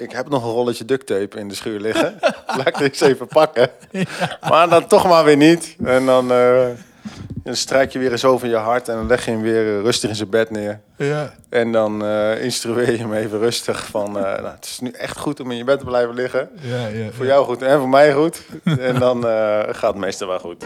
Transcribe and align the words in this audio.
ik 0.00 0.12
heb 0.12 0.28
nog 0.28 0.44
een 0.44 0.50
rolletje 0.50 0.84
duct 0.84 1.06
tape 1.06 1.38
in 1.38 1.48
de 1.48 1.54
schuur 1.54 1.80
liggen. 1.80 2.18
Laat 2.56 2.66
ik 2.68 2.80
eens 2.80 3.00
even 3.00 3.26
pakken. 3.26 3.70
Maar 4.48 4.68
dan 4.68 4.86
toch 4.86 5.08
maar 5.08 5.24
weer 5.24 5.36
niet. 5.36 5.76
En 5.84 6.06
dan, 6.06 6.32
eh, 6.32 6.66
dan 7.44 7.56
strijk 7.56 7.92
je 7.92 7.98
weer 7.98 8.12
eens 8.12 8.24
over 8.24 8.48
je 8.48 8.56
hart 8.56 8.88
en 8.88 8.94
dan 8.94 9.06
leg 9.06 9.24
je 9.24 9.30
hem 9.30 9.42
weer 9.42 9.76
eh, 9.76 9.82
rustig 9.82 10.10
in 10.10 10.16
zijn 10.16 10.28
bed 10.28 10.50
neer. 10.50 10.80
Ja. 10.96 11.34
En 11.48 11.72
dan 11.72 12.04
eh, 12.04 12.44
instrueer 12.44 12.90
je 12.90 12.98
hem 12.98 13.14
even 13.14 13.38
rustig 13.38 13.86
van, 13.86 14.12
nou, 14.12 14.46
het 14.46 14.64
is 14.64 14.78
nu 14.80 14.90
echt 14.90 15.18
goed 15.18 15.40
om 15.40 15.50
in 15.50 15.56
je 15.56 15.64
bed 15.64 15.78
te 15.78 15.84
blijven 15.84 16.14
liggen. 16.14 16.48
Ja, 16.60 16.86
ja, 16.86 17.10
Voor 17.10 17.26
jou 17.26 17.44
goed 17.44 17.62
en 17.62 17.78
voor 17.78 17.88
mij 17.88 18.12
goed. 18.12 18.42
En 18.64 18.98
dan 18.98 19.22
gaat 19.70 19.92
het 19.92 19.96
meestal 19.96 20.28
wel 20.28 20.38
goed. 20.38 20.64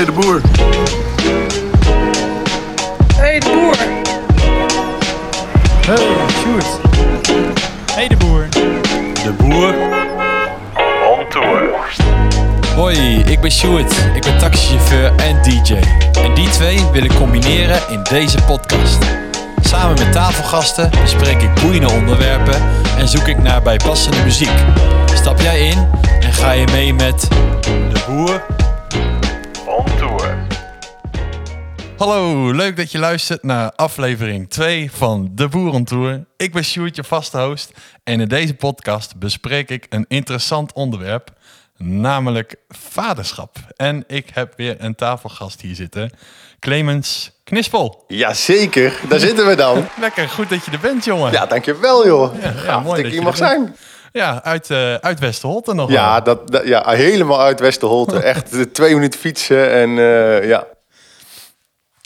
Hey, 0.00 0.08
de 0.08 0.20
boer. 0.20 0.40
Hey, 3.16 3.40
de 3.40 3.50
boer. 3.52 3.76
Hey, 5.86 6.06
Sjoerd. 6.40 6.66
Hey 7.92 8.08
de 8.08 8.16
boer. 8.16 8.48
De 9.24 9.32
boer. 9.38 9.74
Hoi, 12.74 13.22
ik 13.24 13.40
ben 13.40 13.50
Sjoerd. 13.50 13.92
Ik 14.14 14.22
ben 14.22 14.38
taxichauffeur 14.38 15.12
en 15.16 15.42
DJ. 15.42 15.74
En 16.22 16.34
die 16.34 16.48
twee 16.48 16.84
wil 16.92 17.04
ik 17.04 17.14
combineren 17.14 17.80
in 17.88 18.02
deze 18.02 18.38
podcast. 18.46 18.98
Samen 19.60 19.98
met 19.98 20.12
tafelgasten 20.12 20.90
bespreek 21.02 21.42
ik 21.42 21.54
boeiende 21.54 21.90
onderwerpen 21.90 22.62
en 22.98 23.08
zoek 23.08 23.28
ik 23.28 23.38
naar 23.38 23.62
bijpassende 23.62 24.22
muziek. 24.24 24.64
Stap 25.14 25.40
jij 25.40 25.60
in 25.60 25.88
en 26.20 26.32
ga 26.32 26.50
je 26.50 26.66
mee 26.72 26.94
met 26.94 27.28
de 27.68 28.00
boer? 28.08 28.42
Hallo, 32.00 32.50
leuk 32.52 32.76
dat 32.76 32.92
je 32.92 32.98
luistert 32.98 33.42
naar 33.42 33.72
aflevering 33.76 34.50
2 34.50 34.90
van 34.92 35.30
De 35.32 35.48
Boer 35.48 35.72
on 35.72 35.84
Tour. 35.84 36.24
Ik 36.36 36.52
ben 36.52 36.64
Sjoerd, 36.64 36.96
je 36.96 37.04
vaste 37.04 37.38
host. 37.38 37.72
En 38.04 38.20
in 38.20 38.28
deze 38.28 38.54
podcast 38.54 39.16
bespreek 39.18 39.70
ik 39.70 39.86
een 39.88 40.04
interessant 40.08 40.72
onderwerp, 40.72 41.30
namelijk 41.76 42.54
vaderschap. 42.68 43.56
En 43.76 44.04
ik 44.06 44.26
heb 44.32 44.52
weer 44.56 44.76
een 44.78 44.94
tafelgast 44.94 45.60
hier 45.60 45.74
zitten, 45.74 46.10
Clemens 46.58 47.40
Knispel. 47.44 48.04
Jazeker, 48.08 49.00
daar 49.08 49.18
zitten 49.20 49.46
we 49.46 49.54
dan. 49.54 49.86
Lekker, 50.00 50.28
goed 50.28 50.48
dat 50.48 50.64
je 50.64 50.70
er 50.70 50.80
bent, 50.80 51.04
jongen. 51.04 51.32
Ja, 51.32 51.46
dankjewel 51.46 52.06
joh. 52.06 52.34
Gaaf 52.42 52.82
mooi 52.84 52.96
dat 52.96 53.04
ik 53.06 53.10
hier 53.10 53.18
er 53.20 53.22
mag 53.26 53.38
bent. 53.38 53.50
zijn. 53.50 53.76
Ja, 54.12 54.42
uit, 54.42 54.70
eh 54.70 54.94
uit 54.94 55.18
Westerholte 55.20 55.74
nog 55.74 55.90
Ja, 55.90 56.20
dat- 56.20 56.60
ja, 56.64 56.90
helemaal 56.90 57.40
uit 57.40 57.60
Westerholte. 57.60 58.18
Echt 58.22 58.52
eh, 58.52 58.60
twee 58.60 58.94
minuten 58.94 59.20
fietsen 59.20 59.72
en 59.72 59.98
eh, 59.98 60.48
ja. 60.48 60.66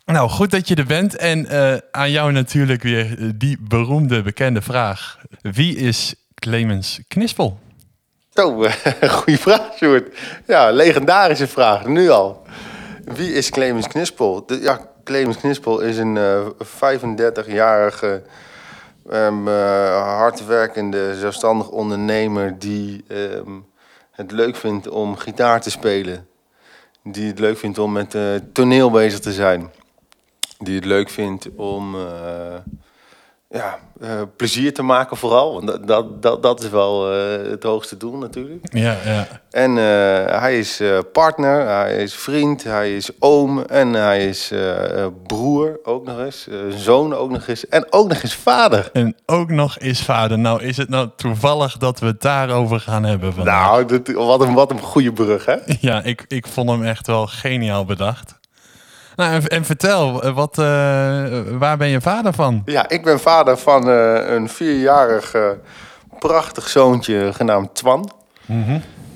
Nou, 0.04 0.28
goed 0.28 0.50
dat 0.50 0.68
je 0.68 0.74
er 0.74 0.86
bent. 0.86 1.16
En 1.16 1.46
eh, 1.46 1.76
aan 1.90 2.10
jou 2.10 2.32
natuurlijk 2.32 2.82
weer 2.82 3.18
eh, 3.18 3.28
die 3.34 3.58
beroemde, 3.60 4.22
bekende 4.22 4.62
vraag. 4.62 5.18
Wie 5.40 5.76
is 5.76 6.14
Clemens 6.34 7.00
Knispel? 7.08 7.58
Zo, 8.34 8.62
eh, 8.62 9.10
goede 9.10 9.38
vraag, 9.38 9.76
Sjoerd. 9.76 10.18
Ja, 10.46 10.70
legendarische 10.70 11.46
vraag, 11.46 11.86
nu 11.86 12.10
al. 12.10 12.42
Wie 13.04 13.32
is 13.32 13.50
Clemens 13.50 13.88
Knispel? 13.88 14.44
Ja, 14.60 14.80
Clemens 15.04 15.36
Knispel 15.36 15.80
is 15.80 15.98
een 15.98 16.16
eh 16.16 16.46
35-jarige, 16.58 18.22
ehm, 19.10 19.48
eh, 19.48 20.16
hardwerkende, 20.18 21.18
zelfstandig 21.18 21.68
ondernemer... 21.68 22.58
die 22.58 23.04
ehm, 23.08 23.50
het 24.10 24.30
leuk 24.30 24.56
vindt 24.56 24.88
om 24.88 25.16
gitaar 25.16 25.60
te 25.60 25.70
spelen. 25.70 26.26
Die 27.02 27.26
het 27.26 27.38
leuk 27.38 27.58
vindt 27.58 27.78
om 27.78 27.92
met 27.92 28.16
toneel 28.52 28.90
bezig 28.90 29.20
te 29.20 29.32
zijn. 29.32 29.70
Die 30.58 30.74
het 30.74 30.84
leuk 30.84 31.10
vindt 31.10 31.48
om... 31.56 31.94
eh, 31.94 32.56
ja, 33.54 33.78
eh, 34.00 34.22
plezier 34.36 34.74
te 34.74 34.82
maken 34.82 35.16
vooral. 35.16 35.52
Want 35.52 35.66
dat, 35.66 35.86
dat, 35.86 36.22
dat, 36.22 36.42
dat 36.42 36.62
is 36.62 36.70
wel 36.70 37.12
eh, 37.12 37.50
het 37.50 37.62
hoogste 37.62 37.96
doel 37.96 38.16
natuurlijk. 38.16 38.66
Ja, 38.72 38.96
ja. 39.04 39.26
En 39.50 39.76
hij 40.40 40.58
is 40.58 40.82
partner, 41.12 41.66
hij 41.66 42.02
is 42.02 42.14
vriend, 42.14 42.64
hij 42.64 42.96
is 42.96 43.10
oom 43.18 43.62
en 43.62 43.92
hij 43.92 44.26
is 44.26 44.52
broer 45.26 45.78
ook 45.82 46.06
nog 46.06 46.18
eens. 46.18 46.48
zoon 46.68 47.14
ook 47.14 47.30
nog 47.30 47.46
eens 47.46 47.68
en 47.68 47.86
ook 47.92 48.08
nog 48.08 48.22
eens 48.22 48.34
vader. 48.34 48.90
En 48.92 49.16
ook 49.26 49.50
nog 49.50 49.78
is 49.78 50.02
vader. 50.02 50.38
Nou, 50.38 50.62
is 50.62 50.76
het 50.76 50.88
nou 50.88 51.08
toevallig 51.16 51.76
dat 51.76 52.00
we 52.00 52.06
het 52.06 52.20
daarover 52.20 52.80
gaan 52.80 53.04
hebben 53.04 53.32
vandaag? 53.32 53.70
Nou, 53.70 53.84
dat, 53.86 54.08
wat, 54.08 54.40
een, 54.40 54.54
wat 54.54 54.70
een 54.70 54.80
goede 54.80 55.12
brug 55.12 55.44
hè. 55.44 55.56
Ja, 55.80 56.02
ik, 56.02 56.24
ik 56.28 56.46
vond 56.46 56.70
hem 56.70 56.84
echt 56.84 57.06
wel 57.06 57.26
geniaal 57.26 57.84
bedacht. 57.84 58.42
Nou, 59.16 59.32
en, 59.32 59.46
en 59.46 59.64
vertel, 59.64 60.22
eh, 60.22 60.34
wat, 60.34 60.58
eh, 60.58 60.64
waar 61.58 61.76
ben 61.76 61.88
je 61.88 62.00
vader 62.00 62.32
van? 62.32 62.62
Ja, 62.64 62.88
ik 62.88 63.04
ben 63.04 63.20
vader 63.20 63.56
van 63.56 63.88
eh, 63.88 64.34
een 64.34 64.48
vierjarig 64.48 65.34
prachtig 66.18 66.68
zoontje 66.68 67.32
genaamd 67.32 67.74
Twan. 67.74 68.10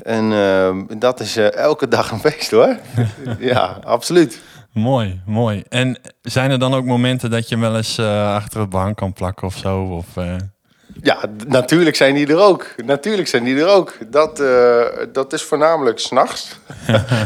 En 0.03 0.33
eh, 0.33 0.99
dat 0.99 1.21
is 1.21 1.37
elke 1.37 1.89
dag 1.89 2.11
een 2.11 2.21
feest 2.21 2.51
hoor. 2.51 2.77
ja, 3.39 3.79
absoluut. 3.85 4.43
Mooi, 4.73 5.21
mooi. 5.27 5.63
En 5.69 5.99
zijn 6.23 6.51
er 6.51 6.59
dan 6.59 6.75
ook 6.75 6.85
momenten 6.85 7.31
dat 7.31 7.49
je 7.49 7.55
hem 7.55 7.65
wel 7.65 7.77
eens 7.77 7.99
achter 8.35 8.61
het 8.61 8.71
bank 8.71 8.97
kan 8.97 9.13
plakken 9.13 9.47
of 9.47 9.57
zo? 9.57 9.81
Of, 9.83 10.07
Ja, 11.03 11.19
natuurlijk 11.47 11.97
zijn 11.97 12.15
die 12.15 12.27
er 12.27 12.39
ook. 12.39 12.67
Natuurlijk 12.85 13.29
zijn 13.29 13.45
die 13.45 13.61
er 13.61 13.67
ook. 13.67 13.97
Dat, 14.11 14.41
eh, 14.41 14.85
dat 15.13 15.33
is 15.33 15.43
voornamelijk 15.43 15.99
s'nachts. 15.99 16.59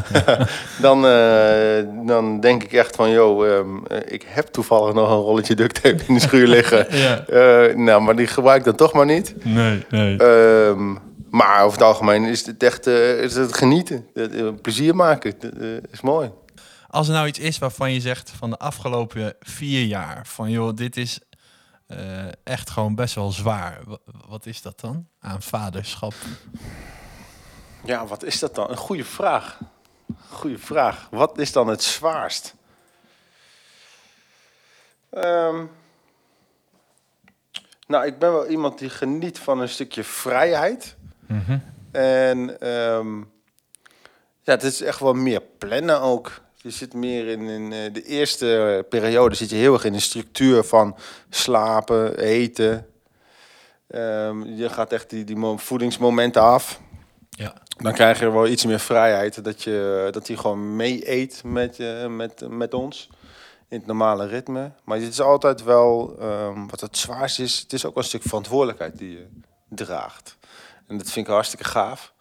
dan, 0.80 1.06
eh, 1.06 1.84
dan 2.06 2.40
denk 2.40 2.62
ik 2.62 2.72
echt 2.72 2.96
van, 2.96 3.10
joh, 3.10 3.46
ehm, 3.46 3.86
eh, 3.86 3.98
ik 4.06 4.24
heb 4.26 4.46
toevallig 4.46 4.94
nog 4.94 5.10
een 5.10 5.16
rolletje 5.16 5.54
duct 5.54 5.82
tape 5.82 6.02
in 6.06 6.14
de 6.14 6.20
schuur 6.20 6.46
liggen. 6.46 6.86
Ja. 7.02 7.26
Eh, 7.26 7.76
nou, 7.76 8.02
maar 8.02 8.16
die 8.16 8.26
gebruik 8.26 8.58
ik 8.58 8.64
dan 8.64 8.74
toch 8.74 8.92
maar 8.92 9.06
niet. 9.06 9.34
nee, 9.44 9.84
nee. 9.90 10.16
Ehm, 10.18 10.94
maar 11.30 11.62
over 11.62 11.78
het 11.78 11.86
algemeen 11.86 12.24
is 12.24 12.46
het 12.46 12.62
echt 12.62 12.86
eh, 12.86 13.22
is 13.22 13.34
het 13.34 13.56
genieten. 13.56 14.06
Het, 14.14 14.62
plezier 14.62 14.94
maken. 14.94 15.34
Dat 15.38 15.52
is 15.90 16.00
mooi. 16.00 16.30
Als 16.88 17.08
er 17.08 17.14
nou 17.14 17.26
iets 17.26 17.38
is 17.38 17.58
waarvan 17.58 17.92
je 17.92 18.00
zegt 18.00 18.32
van 18.38 18.50
de 18.50 18.58
afgelopen 18.58 19.34
vier 19.40 19.84
jaar... 19.84 20.20
van 20.26 20.50
joh, 20.50 20.76
dit 20.76 20.96
is 20.96 21.20
eh, 21.96 22.32
echt 22.44 22.70
gewoon 22.70 22.94
best 22.94 23.14
wel 23.14 23.30
zwaar. 23.32 23.80
Wa- 23.84 23.98
wat 24.28 24.46
is 24.46 24.62
dat 24.62 24.80
dan 24.80 25.08
aan 25.20 25.42
vaderschap? 25.42 26.14
Ja, 27.84 28.06
wat 28.06 28.22
is 28.22 28.38
dat 28.38 28.54
dan? 28.54 28.70
Een 28.70 28.76
goede 28.76 29.04
vraag. 29.04 29.58
Goede 30.30 30.58
vraag. 30.58 31.08
Wat 31.10 31.38
is 31.38 31.52
dan 31.52 31.68
het 31.68 31.82
zwaarst? 31.82 32.54
Ehm, 35.10 35.64
nou, 37.86 38.06
ik 38.06 38.18
ben 38.18 38.32
wel 38.32 38.46
iemand 38.46 38.78
die 38.78 38.90
geniet 38.90 39.38
van 39.38 39.60
een 39.60 39.68
stukje 39.68 40.04
vrijheid. 40.04 40.96
En 41.92 42.60
ehm, 42.60 43.18
ja, 44.42 44.52
het 44.52 44.62
is 44.62 44.80
echt 44.80 44.98
wel 45.00 45.12
meer 45.14 45.40
plannen 45.58 46.00
ook. 46.00 46.41
Je 46.62 46.70
zit 46.70 46.94
meer 46.94 47.28
in, 47.28 47.40
in 47.40 47.72
eh, 47.72 47.92
de 47.92 48.02
eerste 48.02 48.86
periode 48.88 49.34
zit 49.34 49.50
je 49.50 49.56
heel 49.56 49.72
erg 49.72 49.84
in 49.84 49.92
de 49.92 50.00
structuur 50.00 50.64
van 50.64 50.96
slapen, 51.30 52.18
eten. 52.18 52.86
Ehm, 53.86 54.42
je 54.44 54.68
gaat 54.68 54.92
echt 54.92 55.10
die, 55.10 55.24
die 55.24 55.36
mo- 55.36 55.56
voedingsmomenten 55.56 56.42
af 56.42 56.80
Ja. 57.30 57.54
dan 57.76 57.92
krijg 57.92 58.18
je 58.20 58.30
wel 58.30 58.46
iets 58.46 58.64
meer 58.64 58.80
vrijheid. 58.80 59.44
Dat, 59.44 59.62
je, 59.62 60.08
dat 60.10 60.26
hij 60.26 60.36
gewoon 60.36 60.76
mee 60.76 61.10
eet 61.10 61.42
met, 61.44 61.76
je, 61.76 62.06
met, 62.10 62.48
met 62.48 62.74
ons. 62.74 63.08
In 63.68 63.78
het 63.78 63.86
normale 63.86 64.26
ritme. 64.26 64.70
Maar 64.84 64.98
het 64.98 65.08
is 65.08 65.20
altijd 65.20 65.62
wel, 65.62 66.16
ehm, 66.20 66.66
wat 66.66 66.80
het 66.80 66.96
zwaarst 66.96 67.38
is, 67.40 67.58
het 67.58 67.72
is 67.72 67.84
ook 67.86 67.94
wel 67.94 68.02
een 68.02 68.08
stuk 68.08 68.22
verantwoordelijkheid 68.22 68.98
die 68.98 69.10
je 69.10 69.26
draagt. 69.68 70.36
En 70.86 70.98
dat 70.98 71.10
vind 71.10 71.26
ik 71.26 71.32
hartstikke 71.32 71.64
gaaf. 71.64 72.12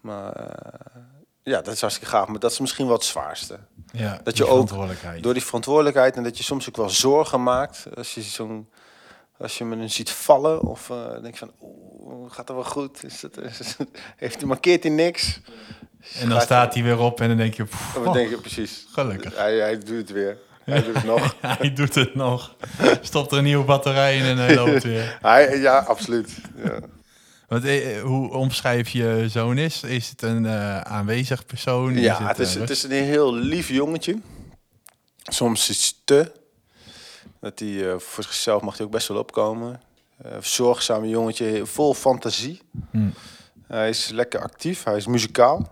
Maar 0.00 0.32
eh, 0.32 1.00
ja, 1.42 1.60
dat 1.60 1.74
is 1.74 1.80
hartstikke 1.80 2.10
gaaf. 2.14 2.28
Maar 2.28 2.38
dat 2.38 2.50
is 2.52 2.58
misschien 2.58 2.86
wel 2.86 2.94
het 2.94 3.04
zwaarste. 3.04 3.58
ja 3.92 4.20
Dat 4.24 4.36
je 4.36 4.46
ook. 4.46 4.68
Door 5.20 5.32
die 5.34 5.44
verantwoordelijkheid 5.44 6.16
en 6.16 6.22
dat 6.22 6.38
je 6.38 6.44
soms 6.44 6.68
ook 6.68 6.76
wel 6.76 6.90
zorgen 6.90 7.42
maakt. 7.42 7.86
Als 7.96 8.14
je 8.14 8.22
zo'n 8.22 8.68
als 9.38 9.58
je 9.58 9.64
me 9.64 9.88
ziet 9.88 10.10
vallen 10.10 10.60
of 10.62 10.90
eh 10.90 10.96
denk 11.22 11.32
je 11.34 11.38
van, 11.38 11.52
oeh, 11.62 12.30
gaat 12.30 12.48
het 12.48 12.56
wel 12.56 12.64
goed? 12.66 13.04
Is 13.04 13.22
het, 13.22 13.36
is 13.36 13.58
het- 13.58 13.76
heeft 14.16 14.36
hij 14.36 14.44
markeert 14.46 14.82
hij 14.82 14.92
niks? 14.92 15.40
En 16.20 16.28
dan 16.28 16.40
staat 16.40 16.74
hij 16.74 16.82
weer 16.82 16.98
op 16.98 17.20
en 17.20 17.28
dan 17.28 17.36
denk 17.36 17.54
je... 17.54 17.64
pff, 17.64 17.94
Wat 17.94 18.14
denk 18.14 18.30
je 18.30 18.36
precies? 18.36 18.86
gelukkig. 18.92 19.36
Hij, 19.36 19.56
hij 19.58 19.78
doet 19.78 19.96
het 19.96 20.10
weer. 20.10 20.38
Hij 20.64 20.82
doet 20.84 20.94
het 20.94 21.04
nog. 21.04 21.34
Hij 21.58 21.72
doet 21.72 21.94
het 21.94 22.14
nog. 22.14 22.54
Stopt 23.00 23.32
er 23.32 23.38
een 23.38 23.44
nieuwe 23.44 23.64
batterij 23.64 24.16
in 24.18 24.24
en 24.24 24.36
hij 24.36 24.54
loopt 24.54 24.82
weer. 24.82 25.18
Hij, 25.20 25.58
ja, 25.58 25.78
absoluut. 25.78 26.30
Ja. 26.64 26.78
Want, 27.50 27.64
eh, 27.64 28.02
hoe 28.02 28.32
omschrijf 28.32 28.88
je 28.88 29.26
zoon 29.28 29.58
is? 29.58 29.82
Is 29.82 30.08
het 30.08 30.22
een 30.22 30.46
eh, 30.46 30.80
aanwezig 30.80 31.46
persoon? 31.46 31.94
Ja, 31.94 32.26
het 32.26 32.38
is, 32.38 32.54
eh, 32.54 32.60
het 32.60 32.70
is 32.70 32.82
een 32.82 32.90
heel 32.90 33.34
lief 33.34 33.68
jongetje. 33.68 34.18
Soms 35.22 35.68
is 35.68 35.86
het 35.86 35.96
te. 36.04 36.32
Dat 37.40 37.58
hij 37.58 37.90
eh, 37.90 37.98
voor 37.98 38.24
zichzelf 38.24 38.62
mag 38.62 38.76
hij 38.76 38.86
ook 38.86 38.92
best 38.92 39.08
wel 39.08 39.18
opkomen. 39.18 39.80
Eh 40.22 40.30
zorgzame 40.40 41.08
jongetje, 41.08 41.66
vol 41.66 41.94
fantasie. 41.94 42.60
Hmm. 42.90 43.14
Hij 43.66 43.88
is 43.88 44.08
lekker 44.08 44.40
actief, 44.42 44.84
hij 44.84 44.96
is 44.96 45.06
muzikaal. 45.06 45.70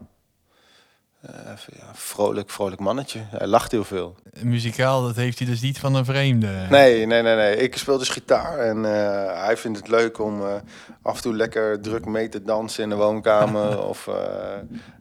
Ja, 1.78 1.90
vrolijk, 1.92 2.50
vrolijk 2.50 2.80
mannetje. 2.80 3.20
Hij 3.30 3.46
lacht 3.46 3.70
heel 3.70 3.84
veel. 3.84 4.14
Muzikaal, 4.42 5.02
dat 5.02 5.16
heeft 5.16 5.38
hij 5.38 5.46
dus 5.48 5.60
niet 5.60 5.78
van 5.78 5.94
een 5.94 6.04
vreemde. 6.04 6.66
Nee, 6.70 7.06
nee, 7.06 7.22
nee, 7.22 7.36
nee. 7.36 7.56
Ik 7.56 7.76
speel 7.76 7.98
dus 7.98 8.08
gitaar 8.08 8.58
en 8.58 8.84
eh, 8.84 9.44
hij 9.44 9.56
vindt 9.56 9.78
het 9.78 9.88
leuk 9.88 10.18
om 10.18 10.40
eh, 10.40 10.54
af 11.02 11.16
en 11.16 11.22
toe 11.22 11.34
lekker 11.34 11.80
druk 11.80 12.04
mee 12.06 12.28
te 12.28 12.42
dansen 12.42 12.82
in 12.82 12.88
de 12.88 12.94
woonkamer. 12.94 13.82
of 13.92 14.06
eh, 14.06 14.14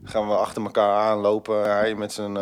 gaan 0.04 0.28
we 0.28 0.34
achter 0.34 0.62
elkaar 0.62 0.96
aanlopen. 0.96 1.62
Hij 1.62 1.94
met 1.94 2.12
zijn 2.12 2.38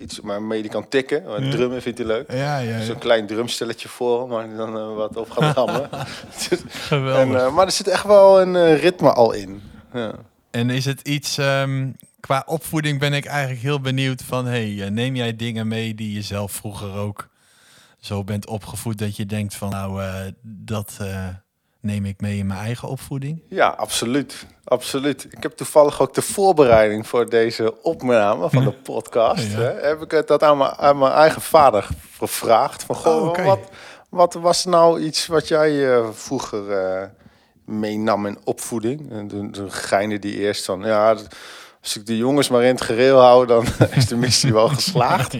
iets 0.00 0.20
maar 0.20 0.42
mee 0.42 0.62
die 0.62 0.70
kan 0.70 0.88
tikken. 0.88 1.22
Ja. 1.28 1.50
Drummen 1.50 1.82
vindt 1.82 1.98
hij 1.98 2.06
leuk. 2.06 2.32
Ja, 2.32 2.58
ja, 2.58 2.78
ja. 2.78 2.84
Zo'n 2.84 2.98
klein 2.98 3.26
drumstelletje 3.26 3.88
voor 3.88 4.20
hem, 4.20 4.28
waar 4.28 4.46
hij 4.46 4.56
dan 4.56 4.94
wat 4.94 5.16
op 5.16 5.30
gaat 5.30 5.56
rammen. 5.56 5.90
en, 7.20 7.54
maar 7.54 7.66
er 7.66 7.72
zit 7.72 7.88
echt 7.88 8.04
wel 8.04 8.40
een 8.40 8.76
ritme 8.76 9.12
al 9.12 9.32
in. 9.32 9.62
Ja. 9.92 10.12
En 10.50 10.70
is 10.70 10.84
het 10.84 11.00
iets, 11.00 11.38
um, 11.38 11.96
qua 12.26 12.42
opvoeding 12.46 12.98
ben 12.98 13.12
ik 13.12 13.24
eigenlijk 13.24 13.60
heel 13.60 13.80
benieuwd 13.80 14.22
van, 14.22 14.46
hey, 14.46 14.82
eh, 14.82 14.90
neem 14.90 15.16
jij 15.16 15.36
dingen 15.36 15.68
mee 15.68 15.94
die 15.94 16.14
je 16.14 16.22
zelf 16.22 16.52
vroeger 16.52 16.96
ook 16.96 17.28
zo 17.98 18.24
bent 18.24 18.46
opgevoed 18.46 18.98
dat 18.98 19.16
je 19.16 19.26
denkt 19.26 19.54
van, 19.54 19.70
nou, 19.70 20.02
uh, 20.02 20.14
dat 20.42 20.98
uh, 21.00 21.28
neem 21.80 22.04
ik 22.04 22.20
mee 22.20 22.38
in 22.38 22.46
mijn 22.46 22.60
eigen 22.60 22.88
opvoeding? 22.88 23.42
Ja, 23.48 23.68
absoluut. 23.68 24.46
Absoluut. 24.64 25.26
Ik 25.30 25.42
heb 25.42 25.52
toevallig 25.52 26.00
ook 26.00 26.14
de 26.14 26.22
voorbereiding 26.22 27.06
voor 27.06 27.30
deze 27.30 27.82
opname 27.82 28.50
van 28.50 28.64
de 28.64 28.72
podcast. 28.72 29.50
Ja. 29.50 29.58
Hè, 29.58 29.86
heb 29.86 30.12
ik 30.12 30.26
dat 30.26 30.42
aan 30.42 30.58
mijn, 30.58 30.70
aan 30.70 30.98
mijn, 30.98 31.12
eigen 31.12 31.42
vader 31.42 31.88
gevraagd. 32.18 32.82
Van, 32.82 32.94
goh, 32.94 33.22
oh, 33.22 33.28
okay. 33.28 33.44
wat, 33.44 33.70
wat 34.08 34.34
was 34.34 34.64
nou 34.64 35.00
iets 35.00 35.26
wat 35.26 35.48
jij 35.48 36.02
vroeger 36.12 37.12
meenam 37.64 38.26
in 38.26 38.38
opvoeding. 38.44 39.10
En 39.10 39.28
toen, 39.28 39.50
toen 39.50 40.18
die 40.20 40.38
eerst 40.38 40.64
van, 40.64 40.80
ja, 40.80 41.16
als 41.86 41.96
ik 41.96 42.06
de 42.06 42.16
jongens 42.16 42.48
maar 42.48 42.62
in 42.62 42.74
het 42.74 42.80
gereel 42.80 43.18
hou, 43.18 43.46
dan 43.46 43.66
is 43.96 44.06
de 44.06 44.16
missie 44.16 44.52
wel 44.52 44.68
geslaagd. 44.68 45.36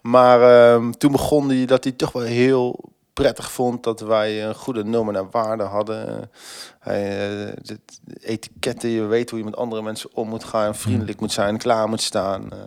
Maar 0.00 0.72
um, 0.72 0.98
toen 0.98 1.12
begon 1.12 1.48
hij 1.48 1.64
dat 1.64 1.84
hij 1.84 1.92
toch 1.92 2.12
wel 2.12 2.22
heel 2.22 2.92
prettig 3.12 3.50
vond 3.50 3.82
dat 3.82 4.00
wij 4.00 4.44
een 4.44 4.54
goede 4.54 4.84
nummer 4.84 5.14
en 5.14 5.28
waarde 5.30 5.62
hadden. 5.62 6.30
Hij, 6.78 7.02
uh, 7.46 7.52
de 7.62 7.78
etiketten, 8.20 8.88
je 8.88 9.02
weet 9.02 9.30
hoe 9.30 9.38
je 9.38 9.44
met 9.44 9.56
andere 9.56 9.82
mensen 9.82 10.10
om 10.14 10.28
moet 10.28 10.44
gaan, 10.44 10.74
vriendelijk 10.74 11.20
moet 11.20 11.32
zijn, 11.32 11.58
klaar 11.58 11.88
moet 11.88 12.02
staan. 12.02 12.48
Uh. 12.52 12.58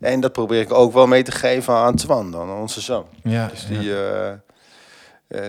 En 0.00 0.20
dat 0.20 0.32
probeer 0.32 0.60
ik 0.60 0.72
ook 0.72 0.92
wel 0.92 1.06
mee 1.06 1.22
te 1.22 1.32
geven 1.32 1.74
aan 1.74 1.94
Twan, 1.94 2.30
dan 2.30 2.50
onze 2.50 2.80
zoon. 2.80 3.06
Ja, 3.22 3.46
dus 3.46 3.66
die, 3.66 3.82
ja. 3.82 4.42
Uh, 5.28 5.46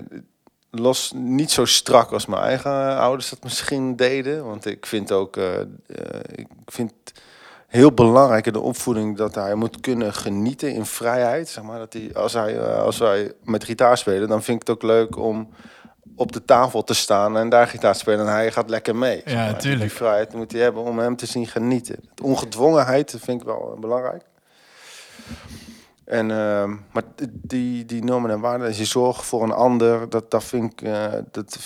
los 0.76 1.12
niet 1.16 1.52
zo 1.52 1.66
strak 1.66 2.12
als 2.12 2.26
mijn 2.26 2.42
eigen 2.42 2.98
ouders 2.98 3.30
dat 3.30 3.44
misschien 3.44 3.96
deden. 3.96 4.46
Want 4.46 4.66
ik 4.66 4.86
vind 4.86 5.12
ook, 5.12 5.38
uh, 5.38 5.46
uh, 5.54 5.60
ik 6.36 6.48
vind 6.66 6.94
heel 7.68 7.92
belangrijk 7.92 8.46
in 8.46 8.54
de 8.54 8.60
opvoeding 8.60 9.18
dat 9.18 9.36
hij 9.36 9.56
moet 9.56 9.80
kunnen 9.80 10.14
genieten 10.14 10.74
in 10.74 10.86
vrijheid. 10.86 11.50
Zeg 11.50 11.64
maar, 11.64 11.80
dat 11.80 11.94
hij, 11.94 12.10
als, 12.14 12.34
hij, 12.34 12.56
uh, 12.56 12.78
als 12.78 12.98
wij 12.98 13.34
met 13.44 13.64
gitaar 13.64 13.98
spelen, 13.98 14.28
dan 14.28 14.44
vind 14.44 14.62
ik 14.62 14.68
het 14.68 14.76
ook 14.76 14.84
leuk 14.84 15.18
om 15.18 15.50
op 16.16 16.32
de 16.32 16.46
tafel 16.46 16.84
te 16.84 16.94
staan 16.94 17.38
en 17.38 17.50
daar 17.50 17.68
gitaar 17.68 17.94
te 17.94 18.00
spelen. 18.00 18.20
En 18.20 18.32
hij 18.32 18.52
gaat 18.52 18.70
lekker 18.70 18.96
mee. 18.96 19.22
Ja, 19.26 19.46
natuurlijk. 19.46 19.82
Die 19.82 19.92
vrijheid 19.92 20.34
moet 20.34 20.52
hij 20.52 20.62
hebben 20.62 20.84
om 20.84 21.00
hem 21.00 21.16
te 21.16 21.26
zien 21.26 21.48
genieten. 21.48 21.96
De 22.14 22.24
ongedwongenheid 22.24 23.16
vind 23.20 23.42
ik 23.42 23.48
wel 23.48 23.78
belangrijk. 23.80 24.24
En, 26.14 26.30
uh, 26.30 26.64
maar 26.92 27.04
die, 27.42 27.86
die 27.86 28.04
normen 28.04 28.32
en 28.32 28.40
waarden, 28.40 28.68
als 28.68 28.78
je 28.78 28.86
zorgt 28.86 29.26
voor 29.26 29.44
een 29.44 29.52
ander, 29.52 30.10
dat, 30.10 30.32
dat 30.32 30.44
vind 30.44 30.72
ik, 30.72 30.82
uh, 30.82 31.14
dat 31.32 31.58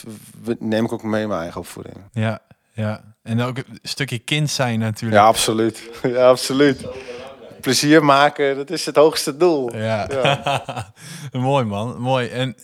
neem 0.59 0.85
ik 0.85 0.91
ook 0.91 1.03
mee 1.03 1.21
in 1.21 1.27
mijn 1.27 1.41
eigen 1.41 1.61
opvoeding. 1.61 1.95
Ja, 2.11 2.39
ja. 2.71 3.15
En 3.23 3.41
ook 3.41 3.57
een 3.57 3.79
stukje 3.81 4.19
kind 4.19 4.49
zijn 4.49 4.79
natuurlijk. 4.79 5.21
Ja, 5.21 5.27
absoluut. 5.27 5.89
Ja, 6.15 6.29
absoluut. 6.29 6.87
Plezier 7.61 8.05
maken, 8.05 8.55
dat 8.55 8.69
is 8.69 8.85
het 8.85 8.95
hoogste 8.95 9.37
doel. 9.37 9.75
Ja, 9.75 10.07
ja. 10.11 10.93
mooi 11.31 11.65
man, 11.65 12.01
mooi. 12.01 12.27
En 12.27 12.55
eh, 12.55 12.63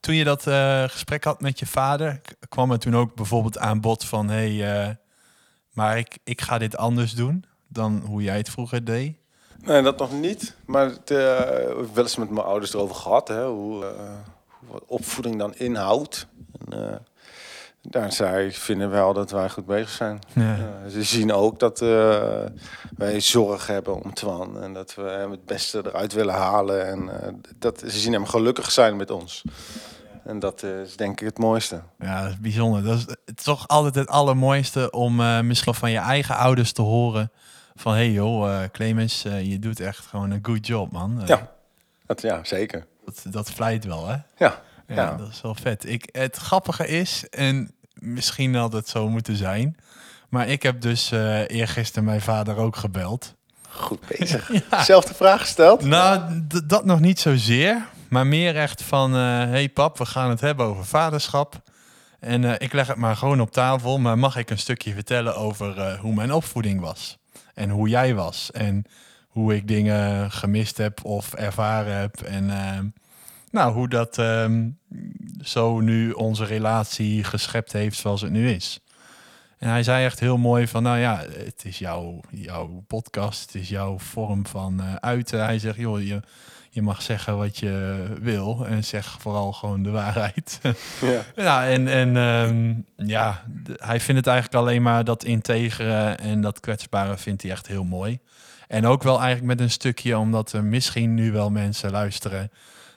toen 0.00 0.14
je 0.14 0.24
dat 0.24 0.46
uh, 0.46 0.82
gesprek 0.82 1.24
had 1.24 1.40
met 1.40 1.58
je 1.58 1.66
vader, 1.66 2.20
kwam 2.48 2.70
er 2.70 2.78
toen 2.78 2.96
ook 2.96 3.14
bijvoorbeeld 3.14 3.58
aan 3.58 3.80
bod 3.80 4.04
van, 4.04 4.28
hé, 4.28 4.56
hey, 4.56 4.98
maar 5.72 5.98
ik, 5.98 6.18
ik 6.24 6.40
ga 6.40 6.58
dit 6.58 6.76
anders 6.76 7.12
doen 7.12 7.44
dan 7.68 8.02
hoe 8.06 8.22
jij 8.22 8.36
het 8.36 8.50
vroeger 8.50 8.84
deed. 8.84 9.19
Nee, 9.62 9.82
dat 9.82 9.98
nog 9.98 10.12
niet. 10.12 10.54
Maar 10.64 10.86
het, 10.86 11.10
uh, 11.10 11.18
wel 11.94 12.04
eens 12.04 12.16
met 12.16 12.30
mijn 12.30 12.46
ouders 12.46 12.74
erover 12.74 12.94
gehad, 12.94 13.28
hè, 13.28 13.46
hoe, 13.46 13.84
uh, 13.84 13.90
hoe 14.66 14.80
opvoeding 14.86 15.38
dan 15.38 15.54
inhoudt. 15.54 16.26
En, 16.68 16.78
uh, 16.78 16.94
daar 17.82 18.12
zij 18.12 18.52
vinden 18.52 18.90
wel 18.90 19.12
dat 19.12 19.30
wij 19.30 19.50
goed 19.50 19.66
bezig 19.66 19.90
zijn. 19.90 20.18
Ja. 20.34 20.56
ze 20.88 21.02
zien 21.02 21.32
ook 21.32 21.58
dat 21.58 21.78
wij 22.96 23.20
zorg 23.20 23.66
hebben 23.66 24.02
om 24.04 24.14
Twan 24.14 24.62
en 24.62 24.72
dat 24.72 24.94
we 24.94 25.02
hem 25.02 25.30
het 25.30 25.46
beste 25.46 25.82
eruit 25.86 26.12
willen 26.12 26.34
halen. 26.34 26.86
En 26.86 27.10
dat, 27.58 27.78
ze 27.78 27.98
zien 27.98 28.12
hem 28.12 28.26
gelukkig 28.26 28.70
zijn 28.70 28.96
met 28.96 29.10
ons. 29.10 29.42
En 30.24 30.38
dat 30.38 30.62
is 30.62 30.96
denk 30.96 31.20
ik 31.20 31.26
het 31.26 31.38
mooiste. 31.38 31.82
Ja, 31.98 32.22
dat 32.22 32.30
is 32.30 32.40
bijzonder. 32.40 32.82
Dat 32.82 32.98
is 32.98 33.44
toch 33.44 33.68
altijd 33.68 33.94
het 33.94 34.08
allermooiste 34.08 34.90
om 34.90 35.46
misschien 35.46 35.74
van 35.74 35.90
je 35.90 35.98
eigen 35.98 36.36
ouders 36.36 36.72
te 36.72 36.82
horen 36.82 37.30
van 37.80 37.94
hey 37.94 38.10
joh, 38.10 38.48
uh, 38.48 38.62
Clemens, 38.72 39.24
uh, 39.24 39.42
je 39.42 39.58
doet 39.58 39.80
echt 39.80 40.06
gewoon 40.06 40.30
een 40.30 40.38
good 40.42 40.66
job, 40.66 40.92
man. 40.92 41.22
Ja, 41.26 41.50
dat, 42.06 42.22
ja, 42.22 42.44
zeker. 42.44 42.86
Dat, 43.04 43.22
dat 43.28 43.50
vlijt 43.50 43.84
wel, 43.84 44.08
hè? 44.08 44.12
Ja, 44.12 44.24
ja, 44.36 44.94
ja. 44.94 45.16
dat 45.16 45.28
is 45.28 45.40
wel 45.40 45.54
vet. 45.54 45.88
Ik, 45.88 46.08
het 46.12 46.36
grappige 46.36 46.88
is, 46.88 47.28
en 47.28 47.72
misschien 47.94 48.54
had 48.54 48.72
het 48.72 48.88
zo 48.88 49.08
moeten 49.08 49.36
zijn, 49.36 49.76
maar 50.28 50.48
ik 50.48 50.62
heb 50.62 50.80
dus 50.80 51.12
uh, 51.12 51.48
eergisteren 51.48 52.04
mijn 52.04 52.20
vader 52.20 52.56
ook 52.56 52.76
gebeld. 52.76 53.34
Goed 53.68 54.00
bezig. 54.06 54.52
ja. 54.70 54.82
Zelfde 54.82 55.14
vraag 55.14 55.40
gesteld? 55.40 55.82
Nou, 55.82 56.40
dat 56.64 56.84
nog 56.84 57.00
niet 57.00 57.20
zozeer, 57.20 57.86
maar 58.08 58.26
meer 58.26 58.56
echt 58.56 58.82
van, 58.82 59.12
hey 59.12 59.68
pap, 59.68 59.98
we 59.98 60.06
gaan 60.06 60.30
het 60.30 60.40
hebben 60.40 60.66
over 60.66 60.84
vaderschap. 60.84 61.62
En 62.18 62.60
ik 62.60 62.72
leg 62.72 62.86
het 62.86 62.96
maar 62.96 63.16
gewoon 63.16 63.40
op 63.40 63.50
tafel, 63.50 63.98
maar 63.98 64.18
mag 64.18 64.36
ik 64.36 64.50
een 64.50 64.58
stukje 64.58 64.92
vertellen 64.92 65.36
over 65.36 65.98
hoe 65.98 66.14
mijn 66.14 66.32
opvoeding 66.32 66.80
was? 66.80 67.19
En 67.60 67.70
hoe 67.70 67.88
jij 67.88 68.14
was. 68.14 68.50
En 68.50 68.84
hoe 69.28 69.54
ik 69.54 69.68
dingen 69.68 70.30
gemist 70.30 70.76
heb 70.76 71.04
of 71.04 71.34
ervaren 71.34 71.96
heb. 71.96 72.20
En 72.20 72.44
uh, 72.44 72.78
nou, 73.50 73.72
hoe 73.72 73.88
dat 73.88 74.18
um, 74.18 74.78
zo 75.42 75.80
nu 75.80 76.10
onze 76.10 76.44
relatie 76.44 77.24
geschept 77.24 77.72
heeft 77.72 77.98
zoals 77.98 78.20
het 78.20 78.30
nu 78.30 78.50
is. 78.50 78.80
En 79.58 79.68
hij 79.68 79.82
zei 79.82 80.04
echt 80.04 80.20
heel 80.20 80.38
mooi 80.38 80.66
van, 80.68 80.82
nou 80.82 80.98
ja, 80.98 81.24
het 81.36 81.62
is 81.64 81.78
jouw, 81.78 82.20
jouw 82.30 82.84
podcast, 82.86 83.40
het 83.52 83.62
is 83.62 83.68
jouw 83.68 83.98
vorm 83.98 84.46
van 84.46 84.80
uh, 84.80 84.94
uiten. 84.94 85.44
Hij 85.44 85.58
zegt, 85.58 85.76
joh, 85.76 86.02
je, 86.02 86.20
je 86.72 86.82
mag 86.82 87.02
zeggen 87.02 87.36
wat 87.36 87.58
je 87.58 88.04
wil 88.20 88.66
en 88.66 88.84
zeg 88.84 89.16
vooral 89.20 89.52
gewoon 89.52 89.82
de 89.82 89.90
waarheid. 89.90 90.60
Ja, 91.00 91.22
ja 91.36 91.68
en, 91.68 91.88
en 91.88 92.16
um, 92.16 92.86
ja, 92.96 93.44
hij 93.76 94.00
vindt 94.00 94.20
het 94.20 94.26
eigenlijk 94.26 94.62
alleen 94.62 94.82
maar 94.82 95.04
dat 95.04 95.24
integere 95.24 96.10
en 96.10 96.40
dat 96.40 96.60
kwetsbare 96.60 97.18
vindt 97.18 97.42
hij 97.42 97.50
echt 97.50 97.66
heel 97.66 97.84
mooi. 97.84 98.18
En 98.68 98.86
ook 98.86 99.02
wel 99.02 99.20
eigenlijk 99.20 99.46
met 99.46 99.60
een 99.60 99.70
stukje 99.70 100.18
omdat 100.18 100.52
er 100.52 100.64
misschien 100.64 101.14
nu 101.14 101.32
wel 101.32 101.50
mensen 101.50 101.90
luisteren 101.90 102.50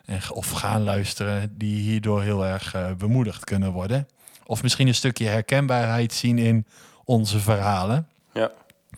en, 0.06 0.20
of 0.30 0.52
gaan 0.52 0.84
luisteren 0.84 1.54
die 1.58 1.82
hierdoor 1.82 2.22
heel 2.22 2.46
erg 2.46 2.76
uh, 2.76 2.92
bemoedigd 2.92 3.44
kunnen 3.44 3.72
worden. 3.72 4.08
Of 4.46 4.64
misschien 4.64 4.88
een 4.88 4.96
stukje 4.96 5.28
herkenbaarheid 5.28 6.14
zien 6.14 6.38
in 6.38 6.66
onze 7.04 7.40
verhalen. 7.40 8.08
Ja. 8.34 8.52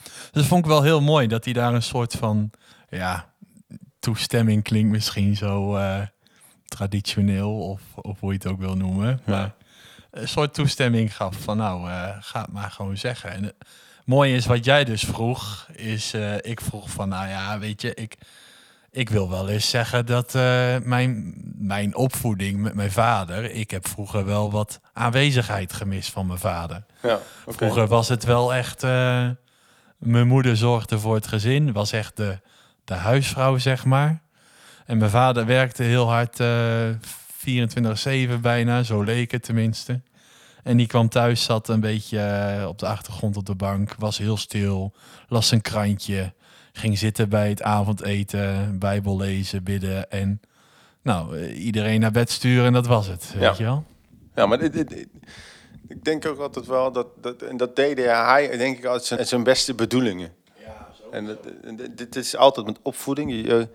Dus 0.04 0.30
dat 0.32 0.46
vond 0.46 0.66
ik 0.66 0.72
wel 0.72 0.82
heel 0.82 1.02
mooi 1.02 1.28
dat 1.28 1.46
hij 1.46 1.54
daar 1.54 1.74
een 1.74 1.84
soort 1.84 2.14
van 2.14 2.52
ja, 2.90 3.30
toestemming 4.06 4.64
klinkt 4.64 4.92
misschien 4.92 5.36
zo 5.36 5.78
uh, 5.78 6.02
traditioneel 6.66 7.60
of, 7.60 7.82
of 7.96 8.20
hoe 8.20 8.32
je 8.32 8.38
het 8.38 8.48
ook 8.48 8.60
wil 8.60 8.76
noemen. 8.76 9.22
Ja. 9.26 9.32
Maar 9.32 9.54
een 10.12 10.28
soort 10.28 10.54
toestemming 10.54 11.16
gaf 11.16 11.36
van 11.40 11.58
nou, 11.58 11.90
uh, 11.90 12.10
ga 12.20 12.42
het 12.42 12.52
maar 12.52 12.72
gewoon 12.72 12.98
zeggen. 12.98 13.32
En 13.32 13.44
het 13.44 13.56
mooie 14.06 14.36
is 14.36 14.46
wat 14.46 14.66
jij 14.66 14.84
dus 14.84 15.04
vroeg, 15.04 15.68
is 15.72 16.14
uh, 16.14 16.36
ik 16.36 16.62
vroeg 16.62 16.90
van 16.90 17.10
nou 17.10 17.28
ja, 17.28 17.60
weet 17.60 17.82
je, 17.82 17.94
ik, 17.94 18.18
ik 18.92 19.10
wil 19.10 19.30
wel 19.30 19.50
eens 19.50 19.70
zeggen 19.70 20.06
dat 20.06 20.34
mijn, 20.84 21.34
mijn 21.58 21.96
opvoeding 21.96 22.60
met 22.60 22.74
mijn 22.74 22.92
vader, 22.92 23.52
ik 23.52 23.72
heb 23.72 23.88
vroeger 23.88 24.26
wel 24.26 24.52
wat 24.52 24.80
aanwezigheid 24.94 25.74
gemist 25.74 26.12
van 26.12 26.28
mijn 26.28 26.40
vader. 26.40 26.84
Ja, 27.02 27.20
okay. 27.46 27.54
Vroeger 27.54 27.88
was 27.88 28.08
het 28.10 28.24
wel 28.24 28.54
echt, 28.54 28.82
mijn 29.98 30.28
moeder 30.28 30.58
zorgde 30.58 31.00
voor 31.00 31.16
het 31.16 31.28
gezin, 31.28 31.72
was 31.72 31.92
echt 31.92 32.18
de 32.18 32.40
de 32.86 32.94
huisvrouw, 32.94 33.58
zeg 33.58 33.86
maar. 33.86 34.22
En 34.86 34.98
mijn 34.98 35.10
vader 35.10 35.46
werkte 35.46 35.84
heel 35.84 36.10
hard, 36.10 36.40
uh, 36.40 36.90
24-7 38.38 38.42
bijna, 38.42 38.84
zo 38.84 39.02
leek 39.02 39.32
het 39.32 39.44
tenminste. 39.44 40.02
En 40.64 40.78
die 40.78 40.88
kwam 40.88 41.10
thuis, 41.10 41.44
zat 41.44 41.68
een 41.68 41.80
beetje 41.80 42.56
uh, 42.60 42.68
op 42.68 42.80
de 42.80 42.88
achtergrond 42.88 43.38
op 43.38 43.46
de 43.46 43.56
bank, 43.56 43.96
was 43.98 44.18
heel 44.18 44.38
stil, 44.38 44.94
las 45.28 45.52
een 45.52 45.62
krantje, 45.62 46.34
ging 46.74 46.98
zitten 46.98 47.30
bij 47.30 47.50
het 47.50 47.62
avondeten, 47.62 48.80
bijbel 48.80 49.18
lezen, 49.18 49.64
bidden 49.64 50.12
en 50.12 50.42
nou, 51.02 51.38
uh, 51.38 51.66
iedereen 51.66 52.00
naar 52.00 52.12
bed 52.12 52.32
sturen 52.32 52.66
en 52.66 52.74
dat 52.74 52.88
was 52.88 53.08
het, 53.08 53.32
weet 53.34 53.42
ja. 53.42 53.54
je 53.58 53.64
wel? 53.64 53.84
Ja, 54.36 54.46
maar 54.46 54.58
dit, 54.58 54.74
dit, 54.74 54.90
dit, 54.90 55.08
ik 55.88 56.04
denk 56.04 56.26
ook 56.26 56.40
altijd 56.40 56.66
wel 56.66 56.92
dat, 56.92 57.08
dat 57.22 57.42
en 57.42 57.58
dat 57.58 57.76
deed 57.76 57.98
hij, 57.98 58.58
denk 58.58 58.78
ik, 58.78 58.86
uit 58.86 59.06
zijn, 59.06 59.26
zijn 59.26 59.44
beste 59.44 59.74
bedoelingen. 59.74 60.32
En 61.16 61.26
het- 61.26 61.98
dit 61.98 62.16
is 62.16 62.36
altijd 62.36 62.66
met 62.66 62.78
opvoeding. 62.82 63.32
Je, 63.32 63.44
je 63.44 63.68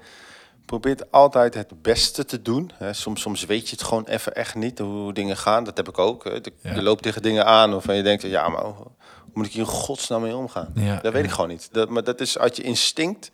probeert 0.65 1.13
altijd 1.13 1.55
het 1.55 1.83
beste 1.83 2.25
te 2.25 2.43
doen. 2.43 2.71
Hè. 2.75 2.93
Soms, 2.93 3.21
soms 3.21 3.45
weet 3.45 3.69
je 3.69 3.77
het 3.77 3.85
gewoon 3.85 4.05
even 4.07 4.35
echt 4.35 4.55
niet 4.55 4.79
hoe 4.79 5.13
dingen 5.13 5.37
gaan. 5.37 5.65
Dat 5.65 5.77
heb 5.77 5.89
ik 5.89 5.99
ook. 5.99 6.25
hè. 6.25 6.41
De- 6.41 6.53
Ja. 6.63 6.75
Je 6.75 6.83
loopt 6.83 7.03
tegen 7.03 7.23
dingen 7.23 7.47
aan 7.47 7.71
waarvan 7.71 7.97
je 7.97 8.03
denkt, 8.03 8.23
ja, 8.23 8.49
maar 8.49 8.63
hoe 8.65 8.87
moet 9.33 9.47
ik 9.47 9.53
hier 9.53 9.61
in 9.63 9.69
godsnaam 9.69 10.23
mee 10.23 10.37
omgaan? 10.37 10.73
Ja, 10.75 10.99
dat 11.03 11.13
weet 11.13 11.25
ik 11.25 11.31
gewoon 11.31 11.49
niet. 11.51 11.69
Dat, 11.73 11.89
maar 11.89 12.05
dat 12.05 12.21
is 12.21 12.39
uit 12.39 12.57
je 12.57 12.63
instinct. 12.63 13.31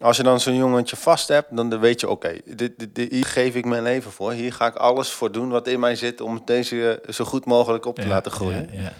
Als 0.00 0.16
je 0.16 0.22
dan 0.22 0.40
zo'n 0.40 0.54
jongetje 0.56 0.96
vast 0.96 1.28
hebt, 1.28 1.56
dan 1.56 1.80
weet 1.80 2.00
je, 2.00 2.08
oké, 2.08 2.38
dit, 2.44 2.78
dit, 2.78 2.94
dit- 2.94 3.10
hier 3.12 3.26
geef 3.26 3.54
ik 3.54 3.64
mijn 3.64 3.82
leven 3.82 4.10
voor. 4.12 4.32
Hier 4.32 4.52
ga 4.52 4.66
ik 4.66 4.74
alles 4.74 5.10
voor 5.10 5.32
doen 5.32 5.48
wat 5.48 5.66
in 5.66 5.80
mij 5.80 5.96
zit 5.96 6.20
om 6.20 6.42
deze 6.44 7.00
eh, 7.00 7.12
zo 7.12 7.24
goed 7.24 7.44
mogelijk 7.44 7.84
op 7.86 7.94
te 7.94 8.02
Ja, 8.02 8.08
laten 8.08 8.32
groeien. 8.32 8.68
Ja, 8.72 8.80
ja. 8.80 8.92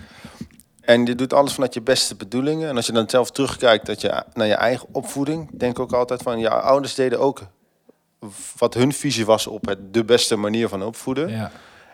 En 0.82 1.06
je 1.06 1.14
doet 1.14 1.32
alles 1.32 1.52
vanuit 1.52 1.74
je 1.74 1.80
beste 1.80 2.14
bedoelingen. 2.14 2.68
En 2.68 2.76
als 2.76 2.86
je 2.86 2.92
dan 2.92 3.10
zelf 3.10 3.30
terugkijkt 3.30 3.86
dat 3.86 4.00
je, 4.00 4.22
naar 4.32 4.46
je 4.46 4.54
eigen 4.54 4.88
opvoeding, 4.92 5.50
denk 5.58 5.78
ook 5.78 5.92
altijd 5.92 6.22
van, 6.22 6.38
ja, 6.38 6.50
ouders 6.50 6.94
deden 6.94 7.20
ook 7.20 7.40
wat 8.58 8.74
hun 8.74 8.92
visie 8.92 9.26
was 9.26 9.46
op 9.46 9.66
het, 9.66 9.94
de 9.94 10.04
beste 10.04 10.36
manier 10.36 10.68
van 10.68 10.82
opvoeden. 10.82 11.28
Ja. 11.28 11.50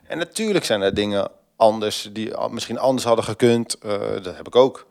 En 0.07 0.18
natuurlijk 0.18 0.64
zijn 0.64 0.80
er 0.80 0.95
dingen 0.95 1.30
anders 1.57 2.09
die 2.12 2.33
misschien 2.50 2.78
anders 2.78 3.04
hadden 3.07 3.25
gekund. 3.25 3.78
eh, 3.78 3.99
dat 4.23 4.37
heb 4.37 4.47
ik 4.47 4.57
ook. 4.57 4.87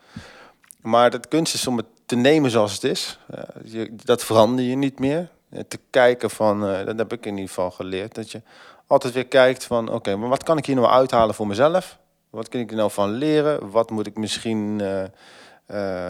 Maar 0.82 1.12
het 1.12 1.28
kunst 1.28 1.54
is 1.54 1.68
om 1.68 1.78
het 1.78 1.86
te 2.06 2.16
nemen 2.16 2.52
zoals 2.52 2.74
het 2.74 2.84
is. 2.84 3.20
Eh, 3.30 3.44
je, 3.64 3.96
dat 4.04 4.24
verander 4.24 4.66
je 4.66 4.76
niet 4.76 5.00
meer. 5.00 5.30
Eh, 5.50 5.60
te 5.68 5.80
kijken 5.90 6.30
van, 6.30 6.60
dat 6.60 6.98
heb 6.98 7.14
ik 7.14 7.26
in 7.26 7.32
ieder 7.32 7.48
geval 7.48 7.72
geleerd, 7.72 8.16
dat 8.16 8.32
je 8.32 8.42
altijd 8.88 9.14
weer 9.14 9.28
kijkt 9.28 9.64
van, 9.64 9.92
oké, 9.92 10.16
maar 10.16 10.30
wat 10.30 10.44
kan 10.44 10.58
ik 10.58 10.66
hier 10.66 10.76
nou 10.76 10.88
uithalen 10.88 11.36
voor 11.36 11.48
mezelf? 11.48 11.98
Wat 12.38 12.48
kan 12.50 12.60
ik 12.60 12.70
er 12.70 12.76
nou 12.78 12.92
van 12.92 13.12
leren? 13.12 13.70
Wat 13.72 13.90
moet 13.90 14.08
ik 14.08 14.18
misschien 14.18 14.82
eh, 14.82 15.04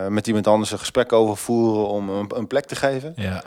eh, 0.03 0.07
met 0.07 0.27
iemand 0.27 0.48
anders 0.48 0.72
een 0.72 0.79
gesprek 0.79 1.13
over 1.13 1.38
voeren 1.38 1.88
om 1.88 2.10
een, 2.10 2.31
een 2.36 2.48
plek 2.48 2.65
te 2.65 2.75
geven? 2.75 3.13
ja. 3.15 3.43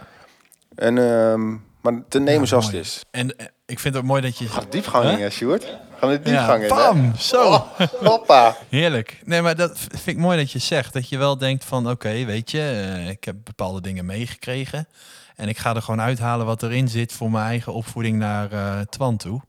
En, 0.75 0.99
ehm, 0.99 1.50
maar 1.80 2.02
te 2.08 2.18
nemen 2.18 2.40
Ja, 2.40 2.46
zoals 2.46 2.64
mooi. 2.64 2.76
het 2.76 2.87
is. 2.87 3.04
En 3.10 3.37
eh, 3.37 3.46
ik 3.66 3.78
vind 3.78 3.94
het 3.94 4.04
mooi 4.04 4.22
dat 4.22 4.38
je... 4.38 4.49
Gaat 4.49 4.72
diepgang 4.72 5.08
in, 5.10 5.16
Huh? 5.16 5.30
Sjoerd? 5.30 5.78
Gaan 5.99 6.08
de 6.08 6.14
Ja, 6.14 6.20
diepgang 6.30 6.62
in, 6.62 6.68
bam, 6.68 7.16
zo. 7.16 7.42
Oh, 7.52 7.80
hoppa. 8.04 8.56
Heerlijk. 8.68 9.20
Nee, 9.25 9.42
maar 9.42 9.56
dat 9.56 9.78
vind 9.78 10.06
ik 10.06 10.16
mooi 10.16 10.38
dat 10.38 10.50
je 10.50 10.58
zegt. 10.58 10.92
Dat 10.92 11.08
je 11.08 11.18
wel 11.18 11.38
denkt 11.38 11.64
van, 11.64 11.90
oké, 11.90 12.25
weet 12.25 12.50
je, 12.50 12.94
ik 13.08 13.25
heb 13.25 13.37
bepaalde 13.44 13.80
dingen 13.80 14.06
meegekregen. 14.06 14.88
En 15.37 15.49
ik 15.49 15.58
ga 15.58 15.75
er 15.75 15.82
gewoon 15.82 16.00
uithalen 16.00 16.46
wat 16.46 16.62
erin 16.62 16.88
zit 16.88 17.12
voor 17.12 17.30
mijn 17.30 17.44
eigen 17.46 17.72
opvoeding 17.72 18.18
naar 18.18 18.52
eh 18.52 18.80
Twan 18.80 19.16
toe. 19.16 19.40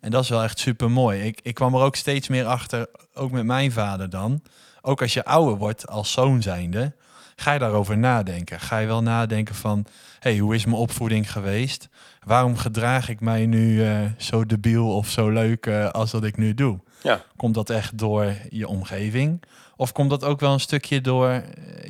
En 0.00 0.10
dat 0.10 0.22
is 0.22 0.28
wel 0.28 0.42
echt 0.42 0.58
super 0.58 0.90
mooi. 0.90 1.20
Ik, 1.22 1.40
ik 1.42 1.54
kwam 1.54 1.74
er 1.74 1.80
ook 1.80 1.96
steeds 1.96 2.28
meer 2.28 2.44
achter, 2.46 2.86
ook 3.14 3.30
met 3.30 3.44
mijn 3.44 3.72
vader 3.72 4.10
dan. 4.10 4.42
Ook 4.82 5.02
als 5.02 5.12
je 5.14 5.24
ouder 5.24 5.56
wordt 5.56 5.86
als 5.88 6.12
zoon 6.12 6.42
zijnde, 6.42 6.92
ga 7.36 7.52
je 7.52 7.58
daarover 7.58 7.98
nadenken. 7.98 8.60
Ga 8.60 8.78
je 8.78 8.86
wel 8.86 9.02
nadenken 9.02 9.54
van, 9.54 9.86
hey, 10.18 10.38
hoe 10.38 10.54
is 10.54 10.64
mijn 10.64 10.76
opvoeding 10.76 11.32
geweest? 11.32 11.88
Waarom 12.24 12.56
gedraag 12.56 13.08
ik 13.08 13.20
mij 13.20 13.46
nu 13.46 13.84
eh, 13.84 14.00
zo 14.18 14.46
debiel 14.46 14.94
of 14.96 15.08
zo 15.08 15.28
leuk 15.30 15.66
eh, 15.66 15.90
als 15.90 16.10
dat 16.10 16.24
ik 16.24 16.36
nu 16.36 16.54
doe? 16.54 16.78
Ja. 17.02 17.22
Komt 17.36 17.54
dat 17.54 17.70
echt 17.70 17.98
door 17.98 18.32
je 18.50 18.68
omgeving? 18.68 19.42
Of 19.76 19.92
komt 19.92 20.10
dat 20.10 20.24
ook 20.24 20.40
wel 20.40 20.52
een 20.52 20.60
stukje 20.60 21.00
door 21.00 21.28
eh, 21.28 21.42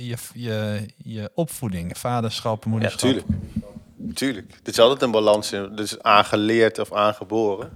je, 0.09 0.17
je, 0.35 0.87
je 0.97 1.31
opvoeding, 1.35 1.99
vaderschap, 1.99 2.65
Ja, 2.65 2.71
moederschap? 2.71 3.01
tuurlijk. 3.01 3.27
Tuurlijk. 4.15 4.53
Het 4.59 4.69
is 4.69 4.79
altijd 4.79 5.03
een 5.03 5.11
balans. 5.11 5.51
Dus 5.51 6.03
aangeleerd 6.03 6.79
of 6.79 6.93
aangeboren. 6.93 7.71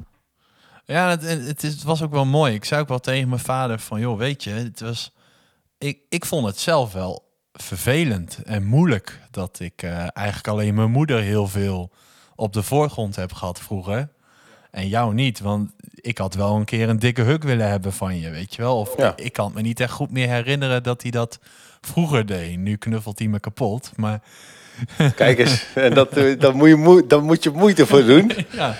Ja, 0.86 1.10
het, 1.10 1.22
het, 1.46 1.62
is, 1.62 1.72
het 1.72 1.82
was 1.82 2.02
ook 2.02 2.12
wel 2.12 2.24
mooi. 2.24 2.54
Ik 2.54 2.64
zei 2.64 2.80
ook 2.80 2.88
wel 2.88 3.00
tegen 3.00 3.28
mijn 3.28 3.40
vader 3.40 3.78
van, 3.78 4.00
joh, 4.00 4.18
weet 4.18 4.44
je, 4.44 4.50
het 4.50 4.80
was, 4.80 5.12
ik, 5.78 5.98
ik 6.08 6.24
vond 6.24 6.46
het 6.46 6.58
zelf 6.58 6.92
wel 6.92 7.22
vervelend 7.52 8.38
en 8.44 8.64
moeilijk 8.64 9.20
dat 9.30 9.60
ik 9.60 9.82
eh, 9.82 9.90
eigenlijk 10.12 10.48
alleen 10.48 10.74
mijn 10.74 10.90
moeder 10.90 11.20
heel 11.20 11.48
veel 11.48 11.90
op 12.36 12.52
de 12.52 12.62
voorgrond 12.62 13.16
heb 13.16 13.32
gehad 13.32 13.60
vroeger. 13.60 14.08
En 14.70 14.88
jou 14.88 15.14
niet, 15.14 15.40
want 15.40 15.70
ik 15.94 16.18
had 16.18 16.34
wel 16.34 16.56
een 16.56 16.64
keer 16.64 16.88
een 16.88 16.98
dikke 16.98 17.22
huk 17.22 17.42
willen 17.42 17.68
hebben 17.68 17.92
van 17.92 18.20
je, 18.20 18.30
weet 18.30 18.54
je 18.54 18.62
wel. 18.62 18.78
Of 18.78 18.96
Ja. 18.96 19.10
ik, 19.16 19.24
ik 19.24 19.32
kan 19.32 19.52
me 19.54 19.60
niet 19.60 19.80
echt 19.80 19.92
goed 19.92 20.10
meer 20.10 20.28
herinneren 20.28 20.82
dat 20.82 21.02
hij 21.02 21.10
dat 21.10 21.38
vroeger 21.80 22.26
deed. 22.26 22.58
Nu 22.58 22.76
knuffelt 22.76 23.18
hij 23.18 23.28
me 23.28 23.40
kapot, 23.40 23.92
maar 23.96 24.20
Kijk 25.14 25.38
eens. 25.38 25.66
En 25.74 25.94
dat, 25.94 26.16
eh, 26.16 26.38
dat 26.38 26.54
moet 26.54 26.68
je 26.68 27.04
daar 27.08 27.22
moet 27.22 27.42
je 27.42 27.50
moeite 27.50 27.86
voor 27.86 28.04
doen. 28.04 28.32
ja. 28.52 28.76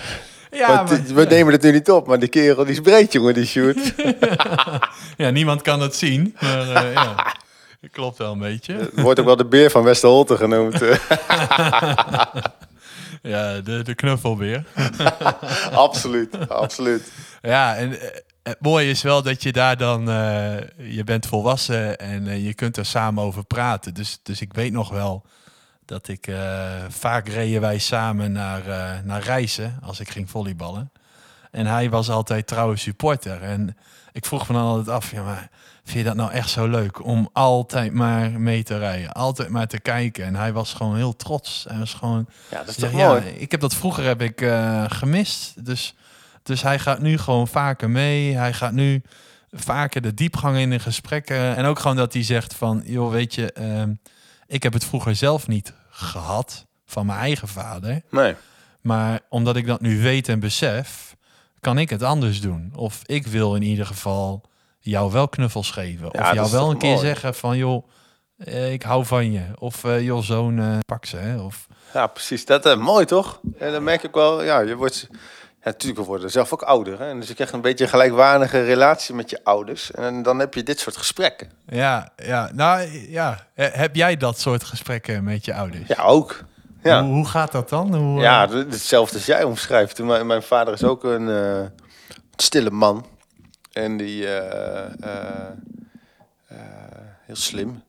Ja, 0.55 0.83
maar- 0.83 1.03
we 1.03 1.25
nemen 1.25 1.53
het 1.53 1.61
nu 1.61 1.71
niet 1.71 1.91
op, 1.91 2.07
maar 2.07 2.19
die 2.19 2.29
kerel 2.29 2.63
die 2.63 2.73
is 2.73 2.79
breed, 2.79 3.11
jongen, 3.11 3.33
die 3.33 3.45
shoot. 3.45 3.93
ja, 5.17 5.29
niemand 5.29 5.61
kan 5.61 5.81
het 5.81 5.95
zien, 5.95 6.35
maar 6.41 6.69
eh, 6.69 6.93
ja. 6.93 7.33
Klopt 7.91 8.17
wel 8.17 8.31
een 8.31 8.39
beetje. 8.39 8.89
Wordt 8.95 9.19
ook 9.19 9.25
wel 9.25 9.35
de 9.35 9.45
beer 9.45 9.71
van 9.71 9.83
Westerholte 9.83 10.37
genoemd. 10.37 10.81
Ja, 13.21 13.59
de, 13.61 13.81
de 13.83 13.95
knuffelbeer. 13.95 14.63
absoluut, 15.71 16.49
absoluut. 16.49 17.11
Ja, 17.41 17.75
en 17.75 17.99
eh, 18.01 18.07
het 18.43 18.57
mooie 18.61 18.89
is 18.89 19.01
wel 19.01 19.21
dat 19.23 19.43
je 19.43 19.51
daar 19.51 19.77
dan... 19.77 20.09
eh, 20.09 20.55
je 20.77 21.03
bent 21.03 21.25
volwassen 21.25 21.97
en 21.97 22.41
je 22.43 22.53
kunt 22.53 22.77
er 22.77 22.85
samen 22.85 23.23
over 23.23 23.43
praten. 23.45 23.93
Dus, 23.93 24.19
dus 24.23 24.41
ik 24.41 24.53
weet 24.53 24.71
nog 24.71 24.89
wel 24.89 25.23
dat 25.85 26.07
ik... 26.07 26.27
eh, 26.27 26.83
vaak 26.89 27.27
reden 27.27 27.61
wij 27.61 27.77
samen 27.77 28.31
naar, 28.31 28.67
eh, 28.67 28.99
naar 29.03 29.21
reizen 29.21 29.79
als 29.81 29.99
ik 29.99 30.09
ging 30.09 30.29
volleyballen. 30.29 30.91
En 31.51 31.65
hij 31.65 31.89
was 31.89 32.09
altijd 32.09 32.47
trouwe 32.47 32.77
supporter. 32.77 33.41
En 33.41 33.77
ik 34.11 34.25
vroeg 34.25 34.47
me 34.47 34.53
dan 34.53 34.63
altijd 34.63 34.89
af, 34.89 35.11
ja, 35.11 35.23
maar 35.23 35.49
vind 35.83 35.97
je 35.97 36.03
dat 36.03 36.15
nou 36.15 36.31
echt 36.31 36.49
zo 36.49 36.67
leuk 36.67 37.03
om 37.05 37.29
altijd 37.33 37.93
maar 37.93 38.31
mee 38.31 38.63
te 38.63 38.77
rijden? 38.77 39.11
Altijd 39.11 39.49
maar 39.49 39.67
te 39.67 39.79
kijken. 39.79 40.25
En 40.25 40.35
hij 40.35 40.53
was 40.53 40.73
gewoon 40.73 40.95
heel 40.95 41.15
trots. 41.15 41.65
Hij 41.69 41.79
was 41.79 41.93
gewoon... 41.93 42.27
Ja, 42.51 42.57
dat 42.57 42.67
is 42.67 42.75
toch 42.75 42.91
ja, 42.91 43.07
mooi. 43.07 43.21
ik 43.21 43.51
heb 43.51 43.59
dat 43.59 43.75
vroeger 43.75 44.03
heb 44.03 44.21
ik 44.21 44.41
eh, 44.41 44.83
gemist. 44.87 45.65
Dus, 45.65 45.95
dus 46.43 46.61
hij 46.61 46.79
gaat 46.79 46.99
nu 46.99 47.17
gewoon 47.17 47.47
vaker 47.47 47.89
mee. 47.89 48.35
Hij 48.35 48.53
gaat 48.53 48.73
nu 48.73 49.01
vaker 49.51 50.01
de 50.01 50.13
diepgang 50.13 50.57
in 50.57 50.69
de 50.69 50.79
gesprekken. 50.79 51.55
En 51.55 51.65
ook 51.65 51.79
gewoon 51.79 51.97
dat 51.97 52.13
hij 52.13 52.23
zegt 52.23 52.53
van, 52.53 52.81
joh, 52.85 53.11
weet 53.11 53.35
je, 53.35 53.51
ehm, 53.51 53.93
ik 54.47 54.63
heb 54.63 54.73
het 54.73 54.85
vroeger 54.85 55.15
zelf 55.15 55.47
niet 55.47 55.73
gehad 55.89 56.65
van 56.85 57.05
mijn 57.05 57.19
eigen 57.19 57.47
vader. 57.47 58.01
Nee. 58.09 58.35
Maar 58.81 59.19
omdat 59.29 59.55
ik 59.55 59.67
dat 59.67 59.81
nu 59.81 60.01
weet 60.01 60.29
en 60.29 60.39
besef, 60.39 61.15
kan 61.59 61.77
ik 61.77 61.89
het 61.89 62.03
anders 62.03 62.41
doen. 62.41 62.71
Of 62.75 63.01
ik 63.05 63.27
wil 63.27 63.55
in 63.55 63.61
ieder 63.61 63.85
geval 63.85 64.41
jou 64.79 65.11
wel 65.11 65.27
knuffels 65.27 65.71
geven. 65.71 66.09
Ja, 66.11 66.21
of 66.21 66.33
jou 66.33 66.51
wel 66.51 66.69
een 66.69 66.77
keer 66.77 66.93
mooi. 66.93 67.05
zeggen 67.05 67.35
van, 67.35 67.57
joh, 67.57 67.87
eh, 68.37 68.73
ik 68.73 68.81
hou 68.81 69.05
van 69.05 69.31
je. 69.31 69.41
Of 69.59 69.83
eh, 69.83 70.01
joh, 70.01 70.21
zo'n 70.21 70.59
eh, 70.59 70.77
pak 70.85 71.05
ze. 71.05 71.17
Hè? 71.17 71.39
Of, 71.41 71.67
Ja, 71.93 72.07
precies. 72.07 72.45
Dat 72.45 72.65
is 72.65 72.75
mooi, 72.75 73.05
toch? 73.05 73.39
En 73.57 73.71
dan 73.71 73.83
merk 73.83 74.03
ik 74.03 74.13
wel, 74.13 74.43
ja, 74.43 74.59
je 74.59 74.75
wordt... 74.75 75.07
Ja, 75.65 75.71
natuurlijk, 75.71 75.99
we 75.99 76.05
worden 76.05 76.31
zelf 76.31 76.53
ook 76.53 76.61
ouder. 76.61 76.99
Hè? 76.99 77.09
En 77.09 77.19
dus 77.19 77.27
je 77.27 77.33
krijgt 77.33 77.53
een 77.53 77.61
beetje 77.61 77.83
een 77.83 77.89
gelijkwaardige 77.89 78.63
relatie 78.63 79.15
met 79.15 79.29
je 79.29 79.39
ouders. 79.43 79.91
En 79.91 80.23
dan 80.23 80.39
heb 80.39 80.53
je 80.53 80.63
dit 80.63 80.79
soort 80.79 80.97
gesprekken. 80.97 81.51
Ja, 81.67 82.11
ja, 82.23 82.49
nou 82.53 82.81
ja. 83.09 83.47
He- 83.53 83.69
Heb 83.71 83.95
jij 83.95 84.17
dat 84.17 84.39
soort 84.39 84.63
gesprekken 84.63 85.23
met 85.23 85.45
je 85.45 85.53
ouders? 85.53 85.87
Ja, 85.87 86.03
ook. 86.03 86.43
Ja. 86.83 87.03
Hoe, 87.03 87.13
hoe 87.13 87.25
gaat 87.27 87.51
dat 87.51 87.69
dan? 87.69 87.95
Hoe, 87.95 88.21
Ja, 88.21 88.43
eh, 88.49 88.53
hetzelfde 88.53 89.15
als 89.15 89.25
jij 89.25 89.43
omschrijft. 89.43 89.99
Mijn, 90.03 90.27
mijn 90.27 90.43
vader 90.43 90.73
is 90.73 90.83
ook 90.83 91.03
een 91.03 91.29
eh, 91.29 91.65
stille 92.35 92.71
man. 92.71 93.05
En 93.73 93.97
die... 93.97 94.27
eh, 94.35 95.49
heel 97.25 97.35
slim. 97.35 97.83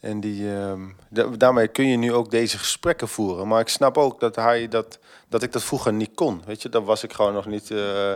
En 0.00 0.20
die, 0.20 0.54
ehm, 0.54 0.80
da- 1.10 1.26
daarmee 1.36 1.68
kun 1.68 1.86
je 1.86 1.96
nu 1.96 2.12
ook 2.12 2.30
deze 2.30 2.58
gesprekken 2.58 3.08
voeren. 3.08 3.48
Maar 3.48 3.60
ik 3.60 3.68
snap 3.68 3.98
ook 3.98 4.20
dat, 4.20 4.36
hij 4.36 4.68
dat, 4.68 4.98
dat 5.28 5.42
ik 5.42 5.52
dat 5.52 5.62
vroeger 5.62 5.92
niet 5.92 6.14
kon. 6.14 6.42
Weet 6.46 6.62
je, 6.62 6.68
dan 6.68 6.84
was 6.84 7.02
ik 7.02 7.12
gewoon 7.12 7.32
nog 7.32 7.46
niet... 7.46 7.70
eh, 7.70 8.12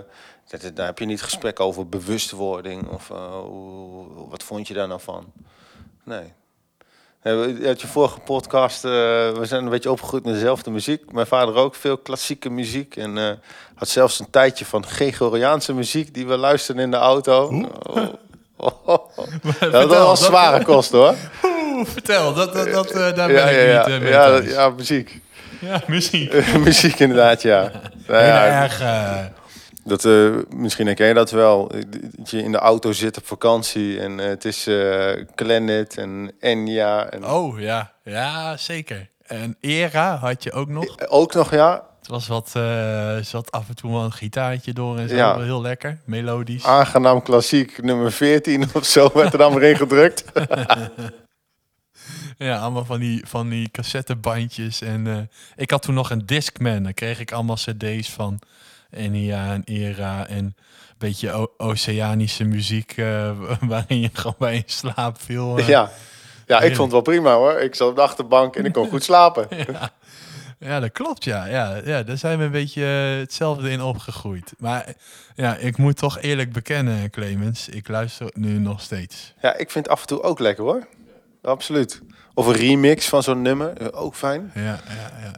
dat, 0.48 0.70
daar 0.74 0.86
heb 0.86 0.98
je 0.98 1.04
niet 1.04 1.22
gesprekken 1.22 1.64
over 1.64 1.88
bewustwording. 1.88 2.88
Of 2.88 3.10
eh, 3.10 3.40
hoe, 3.40 4.28
wat 4.28 4.42
vond 4.42 4.68
je 4.68 4.74
daar 4.74 4.88
nou 4.88 5.00
van? 5.00 5.32
Nee. 6.04 6.32
Uit 7.64 7.80
je 7.80 7.86
vorige 7.86 8.20
podcast, 8.20 8.84
eh, 8.84 8.90
we 8.90 9.40
zijn 9.42 9.64
een 9.64 9.70
beetje 9.70 9.90
opgegroeid 9.90 10.24
met 10.24 10.34
dezelfde 10.34 10.70
muziek. 10.70 11.12
Mijn 11.12 11.26
vader 11.26 11.54
ook, 11.54 11.74
veel 11.74 11.98
klassieke 11.98 12.50
muziek. 12.50 12.96
En 12.96 13.40
had 13.74 13.88
zelfs 13.88 14.18
een 14.18 14.30
tijdje 14.30 14.64
van 14.64 14.86
Gregoriaanse 14.86 15.74
muziek 15.74 16.14
die 16.14 16.26
we 16.26 16.36
luisterden 16.36 16.84
in 16.84 16.90
de 16.90 16.96
auto. 16.96 17.64
Oh. 17.82 18.14
Oh, 18.60 18.88
oh. 18.88 19.08
Dat 19.60 19.72
was 19.72 19.86
wel 19.86 20.16
zware 20.16 20.64
kost 20.64 20.90
hoor. 20.90 21.14
Oeh, 21.44 21.86
vertel, 21.86 22.34
dat, 22.34 22.52
dat, 22.52 22.70
dat, 22.72 22.92
daar 22.92 23.14
ben 23.14 23.30
Ja, 23.30 23.48
ik 23.48 23.68
ja, 23.72 23.88
niet 23.88 24.00
mee 24.00 24.10
ja, 24.10 24.36
ja, 24.36 24.70
muziek. 24.70 25.20
Ja, 25.60 25.82
misschien. 25.86 26.30
muziek 26.58 26.98
inderdaad, 26.98 27.42
ja. 27.42 27.60
Nou 28.06 28.22
Heel 28.22 28.28
ja, 28.32 28.62
erg... 28.62 28.80
eh, 28.80 29.24
dat, 29.84 30.04
eh, 30.04 30.30
misschien 30.54 30.86
herken 30.86 31.06
je 31.06 31.14
dat 31.14 31.30
wel. 31.30 31.70
Dat 32.16 32.30
je 32.30 32.42
in 32.42 32.52
de 32.52 32.58
auto 32.58 32.92
zit 32.92 33.16
op 33.16 33.26
vakantie 33.26 34.00
en 34.00 34.20
eh, 34.20 34.26
het 34.26 34.44
is 34.44 34.66
eh 34.66 35.24
Glennet 35.34 35.96
en 35.96 36.32
Enya. 36.40 37.06
En 37.10 37.26
oh, 37.26 37.60
ja. 37.60 37.92
Ja, 38.04 38.56
zeker. 38.56 39.08
En 39.26 39.56
Era 39.60 40.16
had 40.16 40.42
je 40.44 40.52
ook 40.52 40.68
nog. 40.68 41.08
Ook 41.08 41.34
nog, 41.34 41.50
ja, 41.54 41.82
Het 41.98 42.08
was 42.08 42.26
wat... 42.28 42.50
eh 42.54 43.16
zat 43.22 43.52
af 43.52 43.68
en 43.68 43.74
toe 43.74 43.90
wel 43.90 44.04
een 44.04 44.12
gitaartje 44.12 44.72
door 44.72 44.98
en 44.98 45.08
zo. 45.08 45.14
Ja. 45.14 45.38
Heel 45.40 45.60
lekker. 45.62 45.98
Melodisch. 46.04 46.64
aangenaam 46.64 47.22
klassiek 47.22 47.82
nummer 47.82 48.12
14 48.12 48.68
of 48.74 48.84
zo 48.84 49.10
werd 49.14 49.32
er 49.32 49.38
dan 49.38 49.54
weer 49.54 49.70
in 49.70 49.76
gedrukt. 49.76 50.24
Ja, 52.42 52.59
allemaal 52.59 52.85
van 52.85 53.00
die, 53.00 53.23
van 53.26 53.49
die 53.49 53.70
cassettebandjes. 53.70 54.80
En 54.80 55.06
eh, 55.06 55.16
ik 55.56 55.70
had 55.70 55.82
toen 55.82 55.94
nog 55.94 56.11
een 56.11 56.26
Discman. 56.26 56.82
Dan 56.82 56.94
kreeg 56.94 57.20
ik 57.20 57.32
allemaal 57.32 57.56
cd's 57.56 58.11
van 58.11 58.38
Enia 58.90 59.52
en 59.52 59.62
Era 59.64 60.26
en 60.26 60.37
een 60.44 60.54
beetje 60.99 61.59
oceanische 61.59 62.44
muziek 62.44 62.92
eh, 62.97 63.30
waarin 63.61 64.00
je 64.00 64.11
gewoon 64.12 64.35
bij 64.38 64.54
in 64.54 64.62
slaap 64.66 65.20
viel. 65.20 65.59
eh. 65.59 65.68
Ja. 65.68 65.90
ja, 66.47 66.61
ik 66.61 66.75
vond 66.76 66.92
het 66.92 67.04
wel 67.04 67.14
prima 67.14 67.35
hoor. 67.35 67.61
Ik 67.61 67.75
zat 67.75 67.88
op 67.88 67.97
de 67.97 68.02
achterbank 68.02 68.56
en 68.56 68.64
ik 68.64 68.73
kon 68.73 68.88
goed 68.88 69.04
slapen. 69.04 69.49
Ja, 70.62 70.80
dat 70.80 70.92
klopt, 70.92 71.25
ja. 71.25 71.47
ja, 71.47 71.80
ja 71.85 72.02
daar 72.02 72.16
zijn 72.16 72.38
we 72.38 72.44
een 72.44 72.50
beetje 72.50 72.82
hetzelfde 72.82 73.70
in 73.70 73.82
opgegroeid. 73.82 74.52
Maar 74.59 74.94
ja, 75.35 75.56
ik 75.56 75.76
moet 75.76 75.97
toch 75.97 76.20
eerlijk 76.20 76.52
bekennen, 76.52 77.11
Clemens, 77.11 77.68
ik 77.68 77.88
luister 77.88 78.30
nu 78.35 78.59
nog 78.59 78.80
steeds. 78.80 79.35
Ja, 79.42 79.56
ik 79.56 79.70
vind 79.70 79.85
het 79.85 79.94
af 79.94 80.00
en 80.00 80.06
toe 80.06 80.23
ook 80.23 80.38
lekker 80.38 80.64
hoor. 80.64 80.87
Absoluut. 81.42 82.00
Of 82.35 82.47
een 82.47 82.52
remix 82.54 83.09
van 83.09 83.23
zo'n 83.23 83.42
nummer, 83.42 83.73
eh, 83.76 83.87
ook 84.02 84.14
fijn. 84.14 84.50
Ja, 84.54 84.62
ja, 84.62 85.11
ja. 85.23 85.32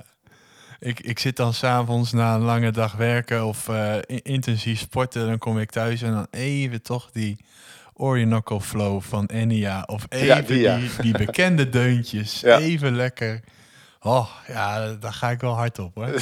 Ik, 0.78 1.00
ik 1.00 1.18
zit 1.18 1.36
dan 1.36 1.54
s'avonds 1.54 2.12
na 2.12 2.34
een 2.34 2.40
lange 2.42 2.70
dag 2.70 2.92
werken 2.92 3.44
of 3.44 3.68
eh, 3.68 3.94
in- 4.06 4.22
intensief 4.22 4.80
sporten. 4.80 5.26
Dan 5.26 5.38
kom 5.38 5.58
ik 5.58 5.70
thuis 5.70 6.02
en 6.02 6.12
dan 6.12 6.26
even 6.30 6.82
toch 6.82 7.08
die 7.12 7.44
Orinoco 7.94 8.60
Flow 8.60 9.02
van 9.02 9.26
Enya. 9.26 9.82
Of 9.86 10.06
even 10.08 10.26
Ja, 10.26 10.40
die, 10.40 10.60
ja. 10.60 10.76
die, 10.76 10.90
die 11.00 11.12
bekende 11.26 11.68
deuntjes. 11.68 12.40
Ja. 12.40 12.58
Even 12.58 12.96
lekker. 12.96 13.40
Oh, 14.00 14.28
ja, 14.48 14.92
daar 15.00 15.12
ga 15.12 15.30
ik 15.30 15.40
wel 15.40 15.54
hard 15.54 15.78
op 15.78 15.94
hoor. 15.94 16.08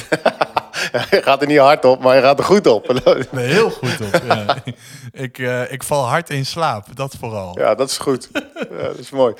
Ja, 0.91 1.05
je 1.09 1.21
gaat 1.21 1.41
er 1.41 1.47
niet 1.47 1.57
hard 1.57 1.85
op, 1.85 2.01
maar 2.03 2.15
je 2.15 2.21
gaat 2.21 2.39
er 2.39 2.45
goed 2.45 2.67
op. 2.67 3.01
Nee, 3.31 3.47
heel 3.47 3.69
goed 3.69 4.01
op. 4.01 4.21
Ja. 4.25 4.55
ik, 5.11 5.37
eh, 5.39 5.71
ik 5.71 5.83
val 5.83 6.03
hard 6.07 6.29
in 6.29 6.45
slaap, 6.45 6.95
dat 6.95 7.15
vooral. 7.19 7.59
Ja, 7.59 7.75
dat 7.75 7.89
is 7.89 7.97
goed. 7.97 8.29
Ja, 8.33 8.77
dat 8.77 8.97
is 8.97 9.09
mooi. 9.09 9.33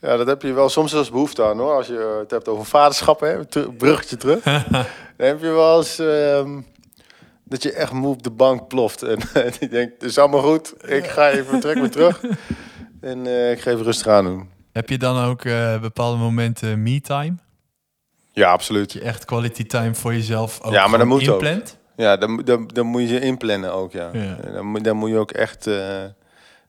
Ja, 0.00 0.16
dat 0.16 0.26
heb 0.26 0.42
je 0.42 0.52
wel 0.52 0.68
soms 0.68 0.92
eens 0.92 1.10
behoefte 1.10 1.44
aan 1.44 1.58
hoor. 1.58 1.72
Als 1.74 1.86
je 1.86 2.16
het 2.20 2.30
hebt 2.30 2.48
over 2.48 2.64
vaderschap, 2.64 3.20
hè, 3.20 3.38
bruggetje 3.78 4.16
terug. 4.16 4.42
dan 5.16 5.26
heb 5.26 5.40
je 5.40 5.46
wel 5.50 5.78
eens 5.78 5.98
ehm, 5.98 6.60
dat 7.44 7.62
je 7.62 7.72
echt 7.72 7.92
moe 7.92 8.12
op 8.14 8.22
de 8.22 8.30
bank 8.30 8.68
ploft. 8.68 9.02
En, 9.02 9.18
je 9.60 9.68
denkt, 9.70 9.92
het 9.92 10.02
is 10.02 10.18
allemaal 10.18 10.42
goed. 10.42 10.74
Ik 10.90 11.06
ga 11.06 11.30
even, 11.30 11.60
trek 11.60 11.76
me 11.80 11.88
terug. 11.88 12.20
En 13.00 13.26
eh, 13.26 13.50
ik 13.50 13.60
ga 13.60 13.70
even 13.70 13.84
rustig 13.84 14.06
aan 14.06 14.24
doen. 14.24 14.50
Heb 14.72 14.88
je 14.88 14.98
dan 14.98 15.24
ook 15.24 15.44
eh, 15.44 15.80
bepaalde 15.80 16.18
momenten 16.18 16.82
me-time? 16.82 17.34
Ja, 18.32 18.50
absoluut. 18.50 18.92
Dat 18.92 19.02
je 19.02 19.08
echt 19.08 19.24
quality 19.24 19.66
time 19.66 19.94
voor 19.94 20.12
jezelf 20.12 20.60
ook 20.62 20.72
Ja, 20.72 20.86
maar 20.86 20.98
dat 20.98 21.08
gewoon 21.08 21.22
moet 21.22 21.28
ook. 21.28 21.62
Ja, 21.96 22.16
dan, 22.16 22.42
dan, 22.44 22.66
dan 22.66 22.86
moet 22.86 23.08
je 23.08 23.20
inplannen 23.20 23.72
ook, 23.72 23.92
ja. 23.92 24.10
Ja. 24.12 24.36
Dan, 24.52 24.66
moet- 24.66 24.84
dan 24.84 24.96
moet 24.96 25.10
je 25.10 25.16
ook 25.16 25.30
echt... 25.30 25.66
eh 25.66 26.04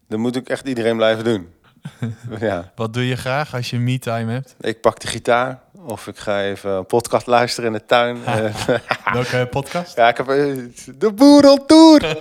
dan 0.07 0.19
moet 0.19 0.37
ook 0.37 0.47
echt 0.47 0.67
iedereen 0.67 0.95
blijven 0.95 1.23
doen. 1.23 1.47
ja. 2.39 2.71
Wat 2.75 2.93
doe 2.93 3.07
je 3.07 3.15
graag 3.15 3.55
als 3.55 3.69
je 3.69 3.79
me-time 3.79 4.31
hebt? 4.31 4.55
Ik 4.59 4.81
pak 4.81 4.99
de 4.99 5.07
gitaar. 5.07 5.59
Of 5.85 6.07
ik 6.07 6.17
ga 6.17 6.41
even 6.41 6.71
een 6.71 6.85
podcast 6.85 7.27
luisteren 7.27 7.73
in 7.73 7.77
de 7.77 7.85
tuin. 7.85 8.17
Eh, 8.25 8.55
Welke 9.13 9.47
podcast? 9.49 9.95
ja, 9.95 10.09
ik 10.09 10.17
heb 10.17 10.27
eh, 10.27 10.57
de 10.97 11.13
Boedeltour. 11.13 12.17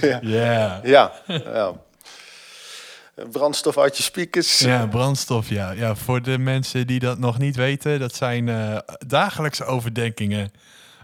Ja. 0.00 0.20
ja, 0.22 0.80
ja. 0.82 1.72
Brandstof 3.30 3.78
uit 3.78 3.96
je 3.96 4.02
speakers. 4.02 4.58
Ja, 4.58 4.86
brandstof, 4.86 5.48
ja. 5.48 5.70
ja. 5.70 5.94
Voor 5.94 6.22
de 6.22 6.38
mensen 6.38 6.86
die 6.86 7.00
dat 7.00 7.18
nog 7.18 7.38
niet 7.38 7.56
weten, 7.56 8.00
dat 8.00 8.14
zijn 8.14 8.48
eh, 8.48 8.78
dagelijkse 9.06 9.64
overdenkingen. 9.64 10.52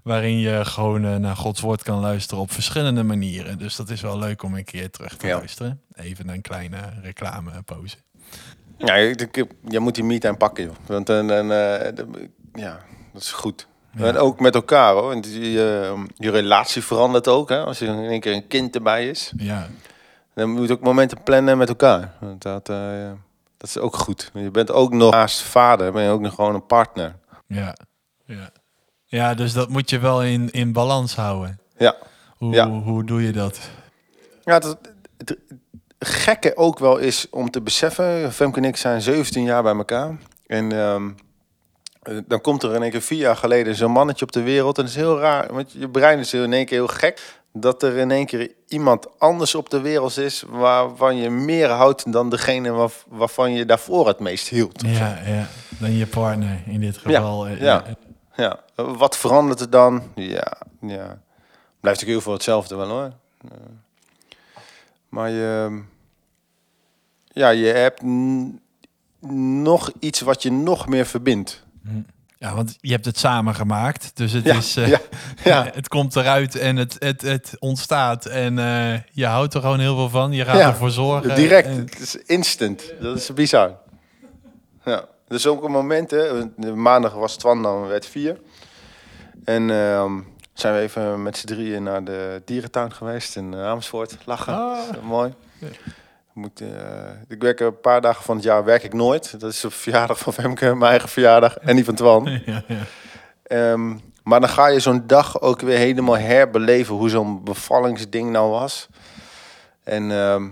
Waarin 0.05 0.39
je 0.39 0.65
gewoon 0.65 1.05
eh, 1.05 1.17
naar 1.17 1.37
Gods 1.37 1.61
woord 1.61 1.83
kan 1.83 1.99
luisteren 2.01 2.43
op 2.43 2.51
verschillende 2.53 3.03
manieren. 3.03 3.59
Dus 3.59 3.77
dat 3.77 3.91
is 3.91 4.01
wel 4.01 4.19
leuk 4.19 4.43
om 4.43 4.55
een 4.55 4.65
keer 4.65 4.91
terug 4.91 5.17
te 5.17 5.27
Ja. 5.27 5.37
luisteren. 5.37 5.81
Even 5.95 6.29
een 6.29 6.41
kleine 6.41 6.79
reclamepauze. 7.03 7.97
Ja, 8.79 8.95
je 8.95 9.81
moet 9.81 9.95
die 9.95 10.05
me-time 10.05 10.37
pakken, 10.37 10.65
joh. 10.65 10.75
Want 10.87 11.07
dan, 11.07 11.31
eh, 11.31 11.93
ja, 12.55 12.81
dat 13.13 13.23
is 13.23 13.33
goed. 13.33 13.67
Ja. 13.97 14.07
En 14.07 14.17
ook 14.17 14.41
met 14.41 14.55
elkaar, 14.55 14.93
hoor. 14.93 15.15
Je, 15.15 16.05
je 16.15 16.31
relatie 16.31 16.83
verandert 16.83 17.29
ook, 17.29 17.49
hè. 17.49 17.65
Als 17.65 17.81
er 17.81 17.89
in 17.89 18.11
één 18.11 18.21
keer 18.21 18.33
een 18.35 18.47
kind 18.47 18.75
erbij 18.75 19.09
is. 19.09 19.33
Ja, 19.37 19.69
Dan 20.35 20.51
moet 20.51 20.67
je 20.69 20.73
ook 20.73 20.81
momenten 20.81 21.23
plannen 21.23 21.59
met 21.59 21.69
elkaar. 21.69 22.13
Want 22.21 22.43
dat, 22.43 22.69
eh, 22.69 23.11
dat 23.57 23.69
is 23.69 23.79
ook 23.79 23.97
goed. 23.97 24.31
Je 24.35 24.51
bent 24.51 24.71
ook 24.71 24.93
nog 24.93 25.11
naast 25.13 25.41
vader, 25.43 25.93
ben 25.93 26.03
je 26.03 26.11
ook 26.11 26.21
nog 26.21 26.35
gewoon 26.35 26.55
een 26.55 26.67
partner. 26.67 27.17
ja, 27.47 27.75
ja. 28.25 28.51
Ja, 29.15 29.35
dus 29.35 29.53
dat 29.53 29.69
moet 29.69 29.91
je 29.91 29.99
wel 29.99 30.23
in, 30.23 30.51
in 30.51 30.73
balans 30.73 31.15
houden. 31.15 31.59
Ja. 31.77 31.97
Hoe, 32.37 32.55
Ja. 32.55 32.69
hoe 32.69 33.05
doe 33.05 33.23
je 33.23 33.33
dat? 33.33 33.61
Ja, 34.45 34.55
het, 34.55 34.77
het 35.19 35.37
gekke 35.99 36.57
ook 36.57 36.79
wel 36.79 36.97
is 36.99 37.27
om 37.31 37.51
te 37.51 37.61
beseffen. 37.61 38.33
Femke 38.33 38.59
en 38.59 38.65
ik 38.65 38.77
zijn 38.77 39.01
17 39.03 39.43
jaar 39.45 39.63
bij 39.63 39.75
elkaar. 39.75 40.17
En 40.47 40.73
ehm, 40.73 41.11
eh, 42.03 42.17
dan 42.27 42.41
komt 42.41 42.63
er 42.63 42.75
in 42.75 42.83
één 42.83 42.91
keer 42.91 43.03
vier 43.03 43.19
jaar 43.19 43.37
geleden 43.37 43.75
zo'n 43.75 43.91
mannetje 43.91 44.25
op 44.25 44.33
de 44.33 44.43
wereld. 44.43 44.77
En 44.79 44.83
dat 44.85 44.93
is 44.93 44.99
heel 44.99 45.19
raar, 45.19 45.53
want 45.53 45.73
je 45.73 45.89
brein 45.89 46.19
is 46.19 46.35
in 46.35 46.53
één 46.53 46.67
keer 46.67 46.79
heel 46.79 46.87
gek. 46.87 47.43
Dat 47.53 47.83
er 47.83 47.97
in 47.97 48.11
één 48.11 48.27
keer 48.27 48.51
iemand 48.69 49.19
anders 49.19 49.55
op 49.55 49.71
de 49.71 49.81
wereld 49.81 50.19
is 50.19 50.45
waarvan 50.49 51.17
je 51.17 51.31
meer 51.31 51.69
houdt 51.69 52.13
dan 52.13 52.31
degene 52.31 52.71
waar- 52.71 52.91
waarvan 53.09 53.53
je 53.53 53.65
daarvoor 53.67 54.07
het 54.09 54.19
meest 54.21 54.49
hield. 54.49 54.83
Ja, 54.87 55.19
ja. 55.27 55.47
Dan 55.79 55.93
je 55.97 56.07
partner 56.07 56.63
in 56.67 56.81
dit 56.81 56.97
geval. 56.99 57.47
eh, 57.47 57.61
ja. 57.61 57.85
Ja, 58.37 58.61
wat 58.75 59.17
verandert 59.17 59.61
er 59.61 59.71
dan? 59.71 60.03
Ja, 60.15 60.53
ja. 60.81 61.21
Blijft 61.81 62.01
ook 62.03 62.09
heel 62.09 62.21
veel 62.21 62.33
hetzelfde 62.33 62.77
wel 62.77 62.89
hoor. 62.89 63.13
Maar 65.09 65.31
je, 65.31 65.83
ja, 67.33 67.49
je 67.49 67.67
hebt 67.67 68.03
nog 69.31 69.91
iets 69.99 70.21
wat 70.21 70.43
je 70.43 70.53
nog 70.53 70.89
meer 70.89 71.07
verbindt. 71.07 71.63
Ja, 72.39 72.55
want 72.55 72.77
je 72.81 72.93
hebt 72.93 73.05
het 73.05 73.19
samen 73.19 73.55
gemaakt. 73.55 74.11
Dus 74.17 74.33
het, 74.33 74.45
Ja, 74.45 74.55
is, 74.57 74.77
eh, 74.77 74.89
ja, 74.89 75.01
ja. 75.45 75.69
het 75.75 75.89
komt 75.89 76.17
eruit 76.17 76.55
en 76.57 76.77
het, 76.77 76.97
het, 76.99 77.21
het 77.23 77.57
ontstaat. 77.59 78.27
En 78.27 78.59
eh, 78.59 79.01
je 79.13 79.27
houdt 79.27 79.55
er 79.55 79.61
gewoon 79.61 79.81
heel 79.81 79.97
veel 79.97 80.09
van. 80.09 80.33
Je 80.33 80.45
gaat 80.45 80.61
ervoor 80.61 80.91
zorgen. 80.91 81.35
Direct, 81.35 81.67
En- 81.69 81.77
het 81.79 81.99
is 82.01 82.17
instant. 82.17 82.93
Dat 83.01 83.17
is 83.17 83.33
bizar. 83.35 83.77
Ja, 84.85 85.05
dus 85.29 85.47
ook 85.47 85.65
een 85.65 85.71
moment, 85.71 86.11
hè. 86.11 86.45
Maandag 86.75 87.15
was 87.15 87.37
Twan 87.37 87.63
dan, 87.63 87.87
werd 87.87 88.07
vier. 88.07 88.41
En 89.45 89.71
ehm, 89.71 90.21
zijn 90.53 90.75
we 90.75 90.81
even 90.81 91.23
met 91.23 91.37
z'n 91.37 91.47
drieën 91.47 91.83
naar 91.83 92.05
de 92.05 92.43
dierentuin 92.45 92.93
geweest 92.93 93.37
in 93.37 93.55
Amersfoort. 93.55 94.17
Lachen, 94.25 94.55
Ah. 94.55 94.93
Dat 94.93 95.03
mooi. 95.03 95.35
Moet, 96.33 96.61
eh, 96.61 96.69
ik 97.29 97.43
werk 97.43 97.61
een 97.61 97.81
paar 97.81 98.01
dagen 98.01 98.25
van 98.25 98.35
het 98.37 98.45
jaar 98.45 98.65
werk 98.65 98.83
ik 98.83 98.93
nooit. 98.93 99.41
Dat 99.41 99.53
is 99.53 99.61
de 99.61 99.71
verjaardag 99.71 100.19
van 100.19 100.33
Femke, 100.33 100.75
mijn 100.75 100.91
eigen 100.91 101.09
verjaardag 101.09 101.57
en 101.59 101.75
die 101.77 101.85
van 101.85 101.95
Twan. 101.95 102.25
ja, 102.47 102.63
ja. 102.67 102.81
Ehm, 103.43 103.97
maar 104.23 104.41
dan 104.41 104.49
ga 104.49 104.67
je 104.67 104.81
zo'n 104.81 105.07
dag 105.07 105.41
ook 105.41 105.61
weer 105.61 105.79
helemaal 105.79 106.19
herbeleven 106.19 106.95
hoe 106.95 107.09
zo'n 107.09 107.45
bevallingsding 107.45 108.31
nou 108.31 108.51
was. 108.51 108.89
En 109.83 110.11
ehm, 110.11 110.49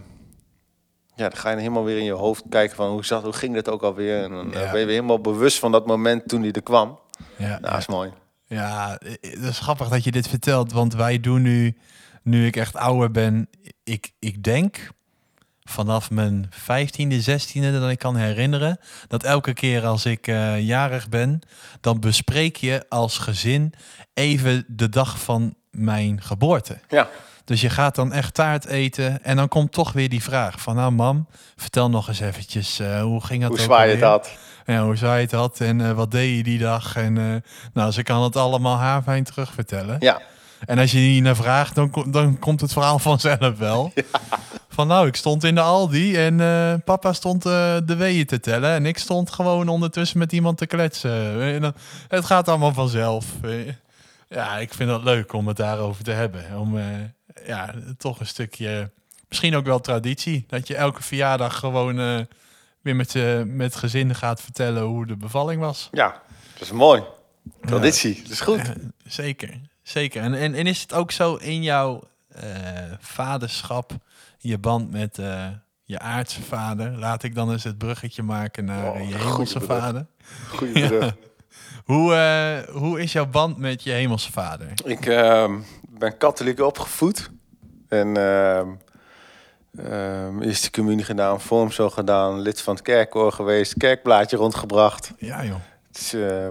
ja, 1.15 1.29
dan 1.29 1.37
ga 1.39 1.51
je 1.51 1.57
helemaal 1.57 1.85
weer 1.85 1.99
in 1.99 2.05
je 2.05 2.13
hoofd 2.13 2.43
kijken 2.49 2.77
van 2.77 2.91
hoe, 2.91 3.05
zat, 3.05 3.23
hoe 3.23 3.33
ging 3.33 3.55
dat 3.55 3.69
ook 3.69 3.83
alweer. 3.83 4.23
En 4.23 4.31
dan 4.31 4.55
eh, 4.55 4.61
Ja. 4.61 4.71
ben 4.71 4.81
je 4.81 4.87
weer 4.87 4.95
helemaal 4.95 5.21
bewust 5.21 5.59
van 5.59 5.73
dat 5.73 5.87
moment 5.87 6.29
toen 6.29 6.43
die 6.43 6.53
er 6.53 6.63
kwam. 6.63 6.99
Ja, 7.37 7.49
Nou, 7.49 7.61
dat 7.61 7.77
is 7.79 7.87
mooi. 7.87 8.13
Ja, 8.47 8.99
eh, 8.99 9.11
het 9.21 9.43
is 9.43 9.59
grappig 9.59 9.89
dat 9.89 10.05
je 10.05 10.11
dit 10.13 10.29
vertelt, 10.29 10.73
want 10.73 10.95
wij 10.95 11.21
doen 11.21 11.43
nu, 11.43 11.77
nu 12.23 12.47
ik 12.47 12.57
echt 12.57 12.77
ouder 12.77 13.11
ben, 13.11 13.49
ik, 13.85 14.13
ik 14.19 14.43
denk 14.43 14.91
vanaf 15.63 16.11
mijn 16.11 16.49
15e, 16.55 17.25
16e 17.31 17.73
dat 17.73 17.91
ik 17.91 17.99
kan 17.99 18.17
herinneren, 18.17 18.79
dat 19.09 19.23
elke 19.23 19.53
keer 19.53 19.87
als 19.87 20.07
ik 20.07 20.27
eh, 20.27 20.61
jarig 20.61 21.09
ben, 21.09 21.41
dan 21.81 22.01
bespreek 22.01 22.57
je 22.57 22.85
als 22.89 23.19
gezin 23.19 23.73
even 24.15 24.65
de 24.69 24.89
dag 24.89 25.21
van 25.21 25.55
mijn 25.71 26.23
geboorte. 26.23 26.79
Ja, 26.89 27.09
Dus 27.53 27.61
je 27.61 27.71
gaat 27.71 27.95
dan 27.95 28.13
echt 28.13 28.35
taart 28.35 28.65
eten 28.65 29.25
en 29.25 29.37
dan 29.37 29.49
komt 29.49 29.73
toch 29.73 29.93
weer 29.93 30.09
die 30.09 30.23
vraag 30.23 30.61
van, 30.61 30.77
nou 30.77 30.93
mam, 30.93 31.27
vertel 31.57 31.91
nog 31.91 32.09
eens 32.09 32.21
eventjes, 32.21 32.79
eh, 32.79 33.01
hoe 33.03 33.25
ging 33.25 33.41
dat 33.41 33.51
hoe 33.51 33.59
ook 33.59 33.65
zwaar 33.65 33.87
je 33.87 33.93
het 33.95 34.03
had. 34.03 34.31
Ja, 34.67 34.85
hoe 34.85 34.97
zij 34.97 35.21
het 35.21 35.33
had 35.33 35.61
en 35.61 35.81
eh, 35.81 35.91
wat 35.91 36.11
deed 36.11 36.37
je 36.37 36.43
die 36.43 36.59
dag. 36.59 36.97
En 36.97 37.19
eh, 37.19 37.51
nou, 37.73 37.91
ze 37.91 38.03
kan 38.03 38.23
het 38.23 38.37
allemaal 38.37 38.77
haarfijn 38.77 39.25
terugvertellen. 39.25 39.97
Ja, 39.99 40.21
En 40.67 40.79
als 40.79 40.91
je 40.91 40.97
die 40.99 41.23
naar 41.23 41.37
vraagt, 41.37 41.75
dan, 41.75 42.07
dan 42.11 42.39
komt 42.39 42.61
het 42.61 42.73
verhaal 42.73 42.99
vanzelf 43.13 43.59
wel. 43.59 43.93
Van 44.69 44.87
nou, 44.87 45.07
ik 45.07 45.17
stond 45.17 45.45
in 45.45 45.55
de 45.55 45.61
Aldi 45.61 46.17
en 46.17 46.37
papa 46.85 47.13
stond 47.13 47.43
de 47.43 47.95
weeën 47.99 48.27
te 48.27 48.41
tellen. 48.41 48.71
En 48.71 48.87
ik 48.87 48.99
stond 48.99 49.31
gewoon 49.31 49.69
ondertussen 49.69 50.19
met 50.19 50.33
iemand 50.33 50.59
te 50.59 50.67
kletsen. 50.67 51.43
En 51.43 51.61
dan- 51.61 51.75
het 52.09 52.25
gaat 52.25 52.49
allemaal 52.49 52.73
vanzelf. 52.73 53.25
Ja, 54.29 54.59
ik 54.59 54.75
vind 54.75 54.91
het 54.91 55.03
leuk 55.03 55.33
om 55.33 55.49
het 55.49 55.57
daarover 55.57 56.05
te 56.05 56.11
hebben. 56.11 56.45
Om 56.59 56.79
ja, 57.47 57.75
toch 57.99 58.21
een 58.21 58.27
stukje, 58.27 58.91
misschien 59.29 59.55
ook 59.57 59.65
wel 59.65 59.81
traditie. 59.81 60.45
Dat 60.49 60.67
je 60.69 60.75
elke 60.77 61.03
verjaardag 61.03 61.59
gewoon 61.59 61.99
eh, 61.99 62.19
weer 62.81 62.97
met, 62.97 63.13
je 63.13 63.43
met 63.47 63.67
het 63.67 63.77
gezin 63.77 64.15
gaat 64.15 64.41
vertellen 64.41 64.83
hoe 64.83 65.07
de 65.07 65.17
bevalling 65.17 65.61
was. 65.61 65.89
ja, 65.93 66.23
dat 66.53 66.63
is 66.63 66.71
mooi. 66.73 67.03
Traditie, 67.65 68.23
dat 68.23 68.31
is 68.33 68.41
goed. 68.41 68.73
Zeker, 69.07 69.61
zeker. 69.83 70.23
En, 70.23 70.35
en, 70.35 70.55
en 70.55 70.67
is 70.67 70.81
het 70.83 70.93
ook 70.93 71.11
zo 71.11 71.35
in 71.35 71.63
jouw 71.63 72.03
eh, 72.29 72.43
vaderschap, 73.01 73.93
je 74.39 74.59
band 74.59 74.91
met 74.91 75.19
eh, 75.19 75.47
je 75.85 75.99
aardse 75.99 76.43
vader. 76.43 76.91
Laat 76.91 77.23
ik 77.23 77.35
dan 77.35 77.53
eens 77.53 77.65
het 77.65 77.79
bruggetje 77.79 78.23
maken 78.23 78.65
naar 78.65 78.91
Oh, 78.91 78.97
eh, 79.01 79.09
je 79.09 79.17
hemelse 79.17 79.61
vader. 79.61 80.07
Goeie 80.49 80.79
Ja. 80.79 80.89
brug. 80.89 81.15
Hoe, 81.85 82.15
eh, 82.15 82.75
hoe 82.75 83.01
is 83.01 83.13
jouw 83.13 83.27
band 83.27 83.57
met 83.59 83.83
je 83.83 83.91
hemelse 83.91 84.33
vader? 84.33 84.69
Ik 84.85 85.07
ehm, 85.07 85.59
ben 86.03 86.17
katholiek 86.17 86.61
opgevoed. 86.61 87.31
En 87.89 88.17
ehm 88.17 88.69
ehm, 89.77 90.43
eerste 90.43 90.71
communie 90.71 91.05
gedaan, 91.05 91.41
vormsel 91.41 91.91
gedaan, 91.91 92.41
lid 92.41 92.61
van 92.61 92.75
het 92.75 92.83
kerkkoor 92.83 93.33
geweest, 93.33 93.77
kerkblaadje 93.77 94.37
rondgebracht. 94.37 95.13
Ja, 95.19 95.45
joh. 95.45 95.61
Is, 95.93 96.15
eh, 96.15 96.49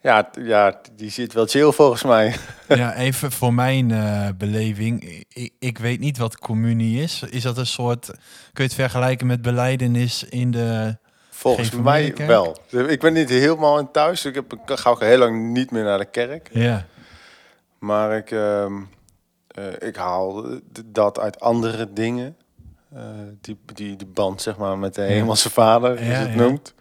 ja, 0.00 0.30
ja, 0.40 0.80
die 0.96 1.10
zit 1.10 1.32
wel 1.32 1.46
chill 1.46 1.70
volgens 1.70 2.02
mij. 2.02 2.34
Ja, 2.68 2.94
even 2.94 3.32
voor 3.32 3.54
mijn 3.54 3.90
eh, 3.90 4.28
beleving. 4.38 5.24
Ik, 5.32 5.52
ik 5.58 5.78
weet 5.78 6.00
niet 6.00 6.18
wat 6.18 6.38
communie 6.38 7.02
is. 7.02 7.22
Is 7.30 7.42
dat 7.42 7.58
een 7.58 7.66
soort... 7.66 8.06
Kun 8.06 8.16
je 8.52 8.62
het 8.62 8.74
vergelijken 8.74 9.26
met 9.26 9.42
beleidenis 9.42 10.24
in 10.24 10.50
de... 10.50 10.96
Volgens 11.30 11.70
mij 11.70 12.14
wel. 12.16 12.56
Ik 12.70 13.00
ben 13.00 13.12
niet 13.12 13.28
helemaal 13.28 13.78
in 13.78 13.90
thuis. 13.90 14.24
Ik, 14.24 14.34
heb, 14.34 14.54
ga 14.64 14.90
ook 14.90 15.00
heel 15.00 15.18
lang 15.18 15.52
niet 15.52 15.70
meer 15.70 15.84
naar 15.84 15.98
de 15.98 16.04
kerk. 16.04 16.50
Ja, 16.52 16.86
Maar 17.84 18.16
ik, 18.16 18.30
ehm, 18.30 18.82
eh, 19.46 19.88
ik 19.88 19.96
haal 19.96 20.46
dat 20.84 21.18
uit 21.18 21.40
andere 21.40 21.92
dingen. 21.92 22.36
Eh, 22.94 23.02
die, 23.40 23.58
die, 23.74 23.96
die 23.96 24.06
band, 24.06 24.42
zeg 24.42 24.56
maar, 24.56 24.78
met 24.78 24.94
de 24.94 25.02
hemelse 25.02 25.50
vader, 25.50 26.04
Ja, 26.04 26.10
het 26.10 26.28
ja. 26.28 26.34
noemt. 26.34 26.74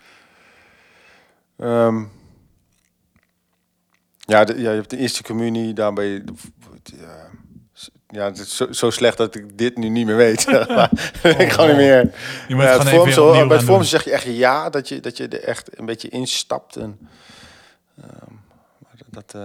Ehm, 1.57 2.03
ja, 4.17 4.43
de, 4.43 4.53
ja, 4.53 4.69
je 4.69 4.75
hebt 4.75 4.89
de 4.89 4.97
eerste 4.97 5.23
communie, 5.23 5.73
daar 5.73 5.93
ben 5.93 6.05
je... 6.05 6.23
Ja, 8.07 8.25
het 8.25 8.37
is 8.39 8.55
zo, 8.55 8.71
zo 8.71 8.89
slecht 8.89 9.17
dat 9.17 9.35
ik 9.35 9.57
dit 9.57 9.77
nu 9.77 9.89
niet 9.89 10.05
meer 10.05 10.15
weet. 10.15 10.47
ik 11.43 11.51
gewoon 11.51 11.67
niet 11.67 11.77
meer. 11.77 12.13
je 12.47 12.55
moet 12.55 12.63
Ja, 12.63 12.77
het 12.79 12.89
vormsel- 12.89 13.27
opnieuw 13.27 13.47
bij 13.47 13.57
het 13.57 13.65
vormsel 13.65 13.89
zeg 13.99 14.03
je 14.03 14.11
echt 14.11 14.23
ja, 14.23 14.69
dat 14.69 14.87
je, 14.87 14.99
dat 14.99 15.17
je 15.17 15.27
er 15.27 15.43
echt 15.43 15.79
een 15.79 15.85
beetje 15.85 16.09
instapt. 16.09 16.75
En, 16.75 16.99
ehm, 18.01 18.33
dat, 19.09 19.31
dat, 19.31 19.41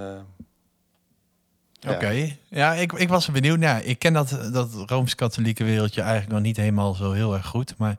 ja. 1.80 1.90
Oké, 1.92 2.36
ja, 2.48 2.72
ik, 2.74 2.92
ik 2.92 3.08
was 3.08 3.30
benieuwd. 3.30 3.60
Ja, 3.60 3.78
ik 3.78 3.98
ken 3.98 4.12
dat, 4.12 4.38
dat 4.52 4.70
Rooms-Katholieke 4.86 5.64
wereldje 5.64 6.00
eigenlijk 6.00 6.32
nog 6.32 6.42
niet 6.42 6.56
helemaal 6.56 6.94
zo 6.94 7.12
heel 7.12 7.34
erg 7.34 7.46
goed. 7.46 7.74
Maar 7.78 7.96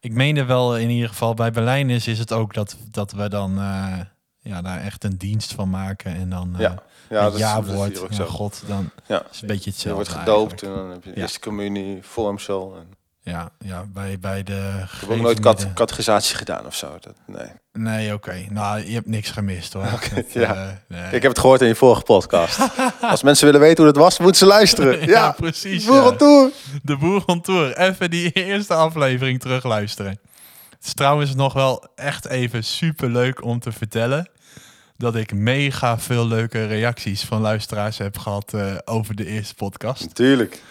ik 0.00 0.12
meende 0.12 0.44
wel 0.44 0.76
in 0.78 0.90
ieder 0.90 1.08
geval 1.08 1.34
bij 1.34 1.50
Berlijn 1.50 1.90
is, 1.90 2.06
is 2.06 2.18
het 2.18 2.32
ook 2.32 2.54
dat, 2.54 2.76
dat 2.90 3.12
we 3.12 3.28
dan 3.28 3.58
eh, 3.58 3.98
ja, 4.40 4.62
daar 4.62 4.80
echt 4.80 5.04
een 5.04 5.16
dienst 5.16 5.52
van 5.54 5.70
maken. 5.70 6.14
En 6.14 6.30
dan 6.30 6.54
eh 6.54 6.60
Ja, 6.60 6.82
ja, 7.10 7.20
dat 7.30 7.38
naar 8.08 8.12
zo. 8.12 8.26
God. 8.26 8.62
Dan 8.66 8.90
Ja. 9.06 9.22
is 9.32 9.40
een 9.40 9.46
beetje 9.46 9.64
Je 9.64 9.70
hetzelfde 9.70 10.04
wordt 10.04 10.20
gedoopt 10.20 10.50
eigenlijk. 10.62 10.62
en 10.62 10.82
dan 10.82 10.90
heb 10.90 11.04
je 11.04 11.10
de 11.10 11.16
Ja. 11.16 11.22
eerste 11.22 11.40
communie, 11.40 11.98
vormsel. 12.02 12.76
En 12.76 12.86
Ja, 13.24 13.50
ja 13.58 13.84
bij, 13.92 14.18
bij 14.18 14.42
de... 14.42 14.72
ik 14.92 15.00
heb 15.00 15.10
ook 15.10 15.20
nooit 15.20 15.40
cat 15.40 15.54
gegeven 15.54 15.74
catechisatie 15.74 16.36
gedaan 16.36 16.66
of 16.66 16.74
zo. 16.74 16.96
Dat, 17.00 17.14
nee. 17.26 17.48
Nee, 17.72 18.12
oké. 18.12 18.46
Nou, 18.50 18.86
je 18.86 18.92
hebt 18.92 19.06
niks 19.06 19.30
gemist 19.30 19.72
hoor. 19.72 19.86
Dat, 20.14 20.32
ja. 20.32 20.54
eh, 20.54 20.68
nee. 20.88 21.12
Ik 21.12 21.22
heb 21.22 21.30
het 21.30 21.38
gehoord 21.38 21.60
in 21.60 21.66
je 21.66 21.74
vorige 21.74 22.02
podcast. 22.02 22.58
Als 23.00 23.22
mensen 23.22 23.46
willen 23.46 23.60
weten 23.60 23.76
hoe 23.76 23.86
het 23.86 23.96
was, 23.96 24.18
moeten 24.18 24.38
ze 24.38 24.46
luisteren. 24.46 25.00
Ja, 25.00 25.06
Ja, 25.06 25.32
precies, 25.32 25.84
Boer 25.84 26.02
ja. 26.02 26.10
tour. 26.12 26.50
De 26.82 26.96
Boer 26.96 27.40
Tour. 27.40 27.76
Even 27.76 28.10
die 28.10 28.32
eerste 28.52 28.74
aflevering 28.74 29.40
terugluisteren. 29.40 30.18
Het 30.70 30.86
is 30.86 30.94
trouwens 30.94 31.34
nog 31.34 31.52
wel 31.52 31.86
echt 31.94 32.26
even 32.28 32.64
super 32.64 33.10
leuk 33.10 33.44
om 33.44 33.60
te 33.60 33.72
vertellen. 33.72 34.28
Dat 34.96 35.14
ik 35.14 35.34
mega 35.34 35.98
veel 35.98 36.26
leuke 36.26 36.66
reacties 36.66 37.24
van 37.24 37.40
luisteraars 37.40 37.98
heb 37.98 38.18
gehad 38.18 38.54
eh, 38.54 38.74
over 38.84 39.14
de 39.14 39.26
eerste 39.26 39.54
podcast. 39.54 40.00
Natuurlijk. 40.00 40.62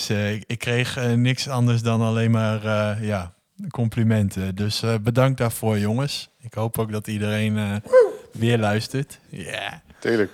Dus 0.00 0.08
eh, 0.08 0.32
ik, 0.32 0.44
ik 0.46 0.58
kreeg 0.58 0.96
eh, 0.96 1.12
niks 1.12 1.48
anders 1.48 1.82
dan 1.82 2.00
alleen 2.00 2.30
maar 2.30 2.64
eh, 2.64 3.06
ja, 3.08 3.32
complimenten. 3.70 4.54
Dus 4.54 4.84
bedankt 5.02 5.38
daarvoor 5.38 5.78
jongens. 5.78 6.30
Ik 6.40 6.54
hoop 6.54 6.78
ook 6.78 6.92
dat 6.92 7.06
iedereen 7.06 7.82
weer 8.32 8.58
luistert. 8.58 9.18
Ja. 9.28 9.82
Tuurlijk. 9.98 10.30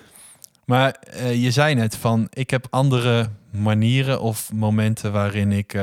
Maar 0.64 0.96
je 1.32 1.50
zei 1.50 1.74
net 1.74 1.96
van, 1.96 2.26
ik 2.30 2.50
heb 2.50 2.66
andere 2.70 3.28
manieren 3.50 4.20
of 4.20 4.52
momenten 4.52 5.12
waarin 5.12 5.52
ik 5.52 5.78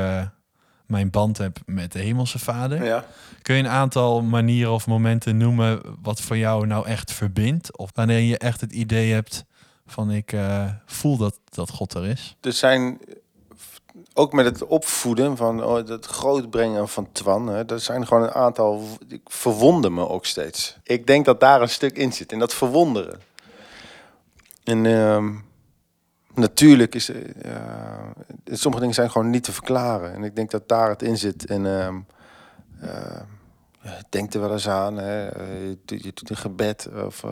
mijn 0.86 1.10
band 1.10 1.38
heb 1.38 1.58
met 1.66 1.92
de 1.92 2.00
Hemelse 2.00 2.40
Vader. 2.40 2.84
Ja. 2.84 3.06
Kun 3.42 3.56
je 3.56 3.64
een 3.64 3.70
aantal 3.70 4.22
manieren 4.22 4.72
of 4.72 4.88
momenten 4.88 5.38
noemen 5.38 5.82
wat 6.02 6.22
voor 6.22 6.38
jou 6.38 6.68
nou 6.68 6.88
echt 6.88 7.12
verbindt? 7.12 7.78
Of 7.78 7.90
wanneer 7.94 8.20
je 8.20 8.38
echt 8.38 8.62
het 8.62 8.72
idee 8.72 9.14
hebt 9.14 9.46
van 9.86 10.12
ik 10.12 10.36
voel 10.86 11.18
dat, 11.18 11.40
dat 11.50 11.70
God 11.70 11.94
er 11.94 12.06
is? 12.06 12.36
Er 12.42 12.54
zijn 12.54 13.00
ook 14.14 14.34
met 14.34 14.46
het 14.46 14.66
opvoeden 14.66 15.38
van 15.38 15.64
oh, 15.64 15.76
het 15.76 16.06
grootbrengen 16.06 16.88
van 16.88 17.12
Twan, 17.12 17.50
er 17.50 17.80
zijn 17.80 18.08
gewoon 18.08 18.24
een 18.24 18.32
aantal. 18.34 18.84
Ik 19.08 19.22
verwonder 19.26 19.92
me 19.92 20.08
ook 20.10 20.26
steeds. 20.26 20.78
Ik 20.84 21.08
denk 21.08 21.26
dat 21.26 21.40
daar 21.40 21.62
een 21.62 21.70
stuk 21.70 21.98
in 21.98 22.14
zit, 22.14 22.32
in 22.32 22.40
dat 22.40 22.54
verwonderen. 22.54 23.20
En 24.64 24.86
ehm, 24.86 25.34
natuurlijk 26.34 26.96
is 26.96 27.10
eh, 27.10 27.22
ja, 27.42 28.14
sommige 28.46 28.80
dingen 28.82 28.96
zijn 28.96 29.12
gewoon 29.12 29.30
niet 29.30 29.44
te 29.44 29.52
verklaren. 29.52 30.14
En 30.14 30.24
ik 30.24 30.36
denk 30.36 30.52
dat 30.52 30.68
daar 30.68 30.90
het 30.90 31.02
in 31.02 31.18
zit. 31.18 31.46
En 31.46 31.66
ehm, 31.80 32.00
eh, 32.80 33.22
denk 34.10 34.34
er 34.34 34.40
wel 34.40 34.52
eens 34.52 34.68
aan. 34.70 34.98
Hè. 34.98 35.28
eh, 35.28 35.68
Je, 35.68 35.78
doet- 35.86 36.04
je 36.04 36.12
doet 36.14 36.30
een 36.30 36.38
gebed 36.38 36.90
of. 37.06 37.24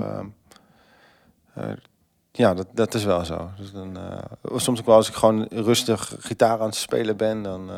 Ja, 2.42 2.54
dat, 2.54 2.68
dat 2.74 2.94
is 2.94 3.04
wel 3.04 3.26
zo. 3.26 3.52
Dus 3.58 3.72
dan, 3.72 3.98
eh, 3.98 4.58
soms 4.58 4.80
ook 4.80 4.86
wel 4.86 4.96
als 4.96 5.08
ik 5.08 5.14
gewoon 5.14 5.48
rustig 5.50 6.16
gitaar 6.20 6.60
aan 6.60 6.66
het 6.66 6.76
spelen 6.76 7.18
ben, 7.18 7.44
dan 7.44 7.70
eh, 7.70 7.76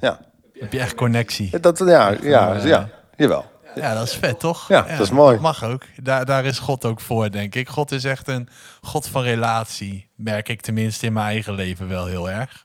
ja. 0.00 0.20
Heb 0.52 0.72
je 0.72 0.80
echt 0.80 0.94
connectie? 0.94 1.60
Dat, 1.60 1.78
ja, 1.78 2.10
ja, 2.22 2.54
eh, 2.54 2.64
ja, 2.64 2.88
jawel. 3.16 3.52
Ja, 3.74 3.94
dat 3.94 4.06
is 4.06 4.14
vet, 4.14 4.40
toch? 4.40 4.68
Ja, 4.68 4.82
dat 4.82 5.00
is 5.00 5.10
mooi. 5.10 5.32
Dat 5.32 5.42
mag 5.42 5.64
ook. 5.64 5.82
Daar, 6.02 6.24
daar 6.24 6.44
is 6.44 6.58
God 6.58 6.84
ook 6.84 7.00
voor, 7.00 7.30
denk 7.30 7.54
ik. 7.54 7.68
God 7.68 7.92
is 7.92 8.04
echt 8.04 8.28
een 8.28 8.48
God 8.80 9.08
van 9.08 9.22
relatie. 9.22 10.08
Merk 10.14 10.48
ik 10.48 10.60
tenminste 10.60 11.06
in 11.06 11.12
mijn 11.12 11.26
eigen 11.26 11.54
leven 11.54 11.88
wel 11.88 12.06
heel 12.06 12.30
erg. 12.30 12.64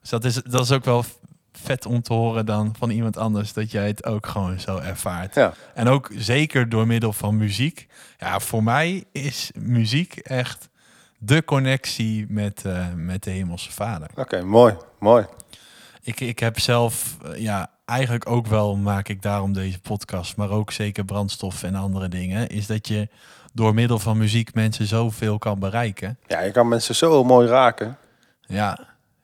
Dus 0.00 0.10
dat 0.10 0.24
is, 0.24 0.34
dat 0.34 0.60
is 0.60 0.72
ook 0.72 0.84
wel 0.84 1.04
vet 1.62 1.86
om 1.86 2.02
te 2.02 2.12
horen 2.12 2.46
dan 2.46 2.74
van 2.78 2.90
iemand 2.90 3.16
anders 3.16 3.52
dat 3.52 3.70
jij 3.70 3.86
het 3.86 4.04
ook 4.06 4.26
gewoon 4.26 4.60
zo 4.60 4.78
ervaart. 4.78 5.34
Ja, 5.34 5.52
En 5.74 5.88
ook 5.88 6.10
zeker 6.16 6.68
door 6.68 6.86
middel 6.86 7.12
van 7.12 7.36
muziek. 7.36 7.86
Ja, 8.18 8.40
voor 8.40 8.62
mij 8.62 9.04
is 9.12 9.50
muziek 9.54 10.16
echt 10.16 10.68
de 11.18 11.44
connectie 11.44 12.26
met, 12.28 12.64
eh, 12.64 12.86
met 12.96 13.22
de 13.22 13.30
Hemelse 13.30 13.72
Vader. 13.72 14.08
oké, 14.16 14.42
mooi, 14.42 14.74
mooi. 14.98 15.26
Ik, 16.02 16.20
ik 16.20 16.38
heb 16.38 16.58
zelf, 16.58 17.16
eh, 17.24 17.40
ja, 17.40 17.70
eigenlijk 17.84 18.28
ook 18.30 18.46
wel 18.46 18.76
maak 18.76 19.08
ik 19.08 19.22
daarom 19.22 19.52
deze 19.52 19.80
podcast, 19.80 20.36
maar 20.36 20.50
ook 20.50 20.70
zeker 20.72 21.04
brandstof 21.04 21.62
en 21.62 21.74
andere 21.74 22.08
dingen, 22.08 22.48
is 22.48 22.66
dat 22.66 22.88
je 22.88 23.08
door 23.52 23.74
middel 23.74 23.98
van 23.98 24.18
muziek 24.18 24.54
mensen 24.54 24.86
zoveel 24.86 25.38
kan 25.38 25.58
bereiken. 25.58 26.18
Ja, 26.26 26.40
je 26.40 26.50
kan 26.50 26.68
mensen 26.68 26.94
zo 26.94 27.24
mooi 27.24 27.48
raken. 27.48 27.96
Ja, 28.40 28.78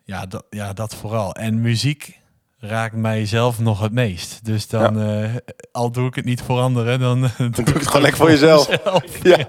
ja, 0.04 0.26
dat, 0.26 0.44
ja 0.50 0.72
dat 0.72 0.94
vooral. 0.94 1.34
En 1.34 1.60
muziek 1.60 2.20
raakt 2.68 2.94
mij 2.94 3.26
zelf 3.26 3.58
nog 3.58 3.80
het 3.80 3.92
meest. 3.92 4.44
Dus 4.44 4.68
dan, 4.68 5.00
eh, 5.00 5.34
al 5.72 5.90
doe 5.90 6.08
ik 6.08 6.14
het 6.14 6.24
niet 6.24 6.40
voor 6.40 6.60
anderen, 6.60 7.00
dan, 7.00 7.20
dan 7.38 7.50
doe 7.50 7.64
ik 7.64 7.74
het 7.74 7.86
gewoon 7.86 8.02
lekker 8.02 8.20
voor 8.20 8.30
jezelf. 8.30 8.68
Ja. 9.22 9.46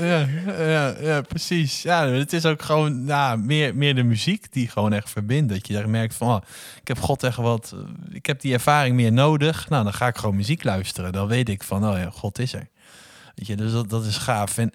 Ja, 0.00 0.26
ja, 0.58 0.94
ja, 1.00 1.20
precies. 1.20 1.82
Ja, 1.82 2.06
het 2.06 2.32
is 2.32 2.46
ook 2.46 2.62
gewoon 2.62 3.04
nou, 3.04 3.38
meer, 3.38 3.76
meer 3.76 3.94
de 3.94 4.02
muziek 4.02 4.52
die 4.52 4.68
gewoon 4.68 4.92
echt 4.92 5.10
verbindt. 5.10 5.52
Dat 5.52 5.66
je 5.66 5.72
daar 5.74 5.88
merkt 5.88 6.14
van, 6.14 6.28
oh, 6.28 6.42
ik 6.80 6.88
heb 6.88 6.98
God 6.98 7.22
echt 7.22 7.36
wat, 7.36 7.74
ik 8.10 8.26
heb 8.26 8.40
die 8.40 8.52
ervaring 8.52 8.96
meer 8.96 9.12
nodig. 9.12 9.68
Nou, 9.68 9.84
dan 9.84 9.92
ga 9.92 10.06
ik 10.06 10.16
gewoon 10.16 10.36
muziek 10.36 10.64
luisteren. 10.64 11.12
Dan 11.12 11.26
weet 11.26 11.48
ik 11.48 11.62
van, 11.62 11.88
oh 11.88 11.98
ja, 11.98 12.10
God 12.10 12.38
is 12.38 12.52
er. 12.52 12.68
Weet 13.34 13.46
je, 13.46 13.56
dus 13.56 13.72
dat, 13.72 13.90
dat 13.90 14.04
is 14.04 14.16
gaaf. 14.16 14.58
En 14.58 14.72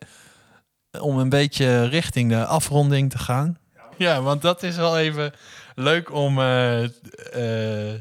om 0.99 1.17
een 1.17 1.29
beetje 1.29 1.83
richting 1.83 2.29
de 2.29 2.45
afronding 2.45 3.09
te 3.09 3.17
gaan. 3.17 3.57
Ja, 3.97 4.21
want 4.21 4.41
dat 4.41 4.63
is 4.63 4.75
wel 4.75 4.97
even 4.97 5.33
leuk 5.79 6.13
om 6.13 6.39
eh, 6.39 6.83
eh, 6.83 6.89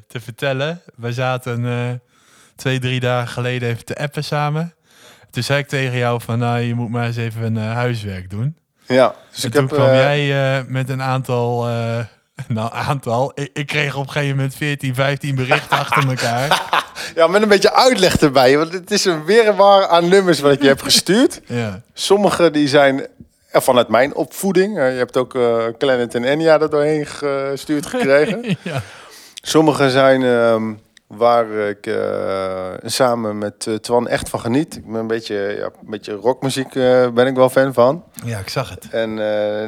te 0.09 0.21
vertellen. 0.21 0.83
We 0.95 1.13
zaten 1.13 1.67
eh, 1.67 1.91
twee, 2.57 2.79
drie 2.79 3.01
dagen 3.01 3.29
geleden 3.29 3.69
even 3.69 3.85
te 3.85 3.97
appen 3.97 4.25
samen. 4.25 4.75
Toen 5.31 5.43
zei 5.43 5.59
ik 5.59 5.69
tegen 5.69 5.99
jou 5.99 6.21
van, 6.21 6.39
nou, 6.39 6.61
je 6.61 6.75
moet 6.75 6.91
maar 6.91 7.07
eens 7.07 7.17
even 7.17 7.43
een 7.43 7.57
huiswerk 7.57 8.31
doen. 8.31 8.57
Ja, 8.87 9.15
dus 9.31 9.43
en 9.43 9.49
ik 9.49 9.55
toen 9.55 9.67
heb... 9.67 9.73
kwam 9.73 9.87
jij 9.87 10.65
met 10.69 10.89
een 10.89 11.03
aantal, 11.03 11.65
nou 12.49 12.73
aantal, 12.73 13.33
ik, 13.35 13.51
ik 13.53 13.67
kreeg 13.67 13.97
op 13.97 14.07
een 14.07 14.13
gegeven 14.13 14.37
moment 14.37 14.55
14, 14.55 14.95
15 14.95 15.35
berichten 15.35 15.79
achter 15.85 16.09
elkaar. 16.09 16.63
Ja, 17.15 17.27
met 17.27 17.43
een 17.43 17.49
beetje 17.49 17.75
uitleg 17.75 18.17
erbij. 18.17 18.59
Want 18.59 18.73
het 18.73 18.91
is 18.91 19.05
een 19.05 19.25
wirwar 19.25 19.87
aan 19.87 20.09
nummers 20.09 20.41
wat 20.41 20.63
je 20.63 20.69
hebt 20.69 20.83
gestuurd. 20.83 21.41
Ja, 21.47 21.83
Sommige 21.93 22.51
die 22.51 22.69
zijn 22.69 23.07
vanuit 23.61 23.89
mijn 23.89 24.15
opvoeding. 24.15 24.75
Je 24.77 24.81
hebt 24.81 25.17
ook 25.17 25.35
eh 25.35 25.65
Planet 25.79 26.15
en 26.15 26.25
Enya 26.25 26.61
er 26.61 26.71
doorheen 26.71 27.07
gestuurd 27.07 27.87
gekregen. 27.87 28.45
ja. 28.63 28.83
Sommige 29.43 29.91
zijn 29.91 30.23
ehm, 30.23 30.73
waar 31.07 31.51
ik 31.51 31.87
eh, 31.87 32.73
samen 32.85 33.39
met 33.39 33.67
eh, 33.67 33.75
Twan 33.75 34.09
echt 34.09 34.29
van 34.29 34.41
geniet. 34.41 34.77
Ik 34.77 34.87
ben 34.87 35.01
een 35.01 35.07
beetje, 35.07 35.35
ja, 35.35 35.65
een 35.65 35.91
beetje 35.91 36.13
rockmuziek 36.13 36.73
ben 37.15 37.27
ik 37.27 37.35
wel 37.35 37.49
fan 37.49 37.73
van. 37.73 38.05
ja, 38.25 38.39
ik 38.39 38.49
zag 38.49 38.71
het. 38.71 38.89
En 38.91 39.15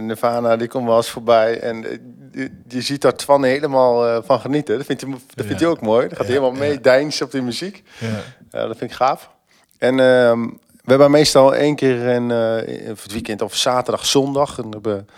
Nirvana 0.07 0.57
die 0.57 0.69
komt 0.69 0.87
wel 0.87 0.97
eens 0.97 1.11
voorbij. 1.11 1.61
En 1.61 2.01
je, 2.33 2.51
je 2.69 2.81
ziet 2.81 3.01
daar 3.01 3.17
Twan 3.17 3.45
helemaal 3.45 4.23
van 4.23 4.41
genieten. 4.41 4.77
Dat 4.77 4.87
vindt 4.87 5.03
hij, 5.03 5.11
dat 5.35 5.47
vindt 5.47 5.61
hij 5.61 5.71
ook 5.71 5.81
mooi. 5.81 6.09
Dan 6.09 6.17
gaat 6.17 6.27
hij 6.27 6.35
Ja, 6.37 6.41
helemaal 6.41 6.61
mee 6.61 6.79
ja. 6.83 7.25
op 7.25 7.31
die 7.31 7.43
muziek. 7.43 7.83
Ja. 7.99 8.09
Ja, 8.51 8.67
dat 8.67 8.77
vind 8.77 8.91
ik 8.91 8.97
gaaf. 8.97 9.31
En 9.79 10.01
ehm, 10.01 10.49
we 10.89 10.95
hebben 10.95 11.11
meestal 11.11 11.55
één 11.55 11.75
keer 11.75 12.07
in, 12.07 12.31
eh, 12.31 12.87
het 12.87 13.13
weekend 13.13 13.43
of 13.43 13.55
zaterdag, 13.55 14.07
zondag. 14.07 14.57
En 14.57 14.63
dan 14.63 14.73
hebben 14.73 15.09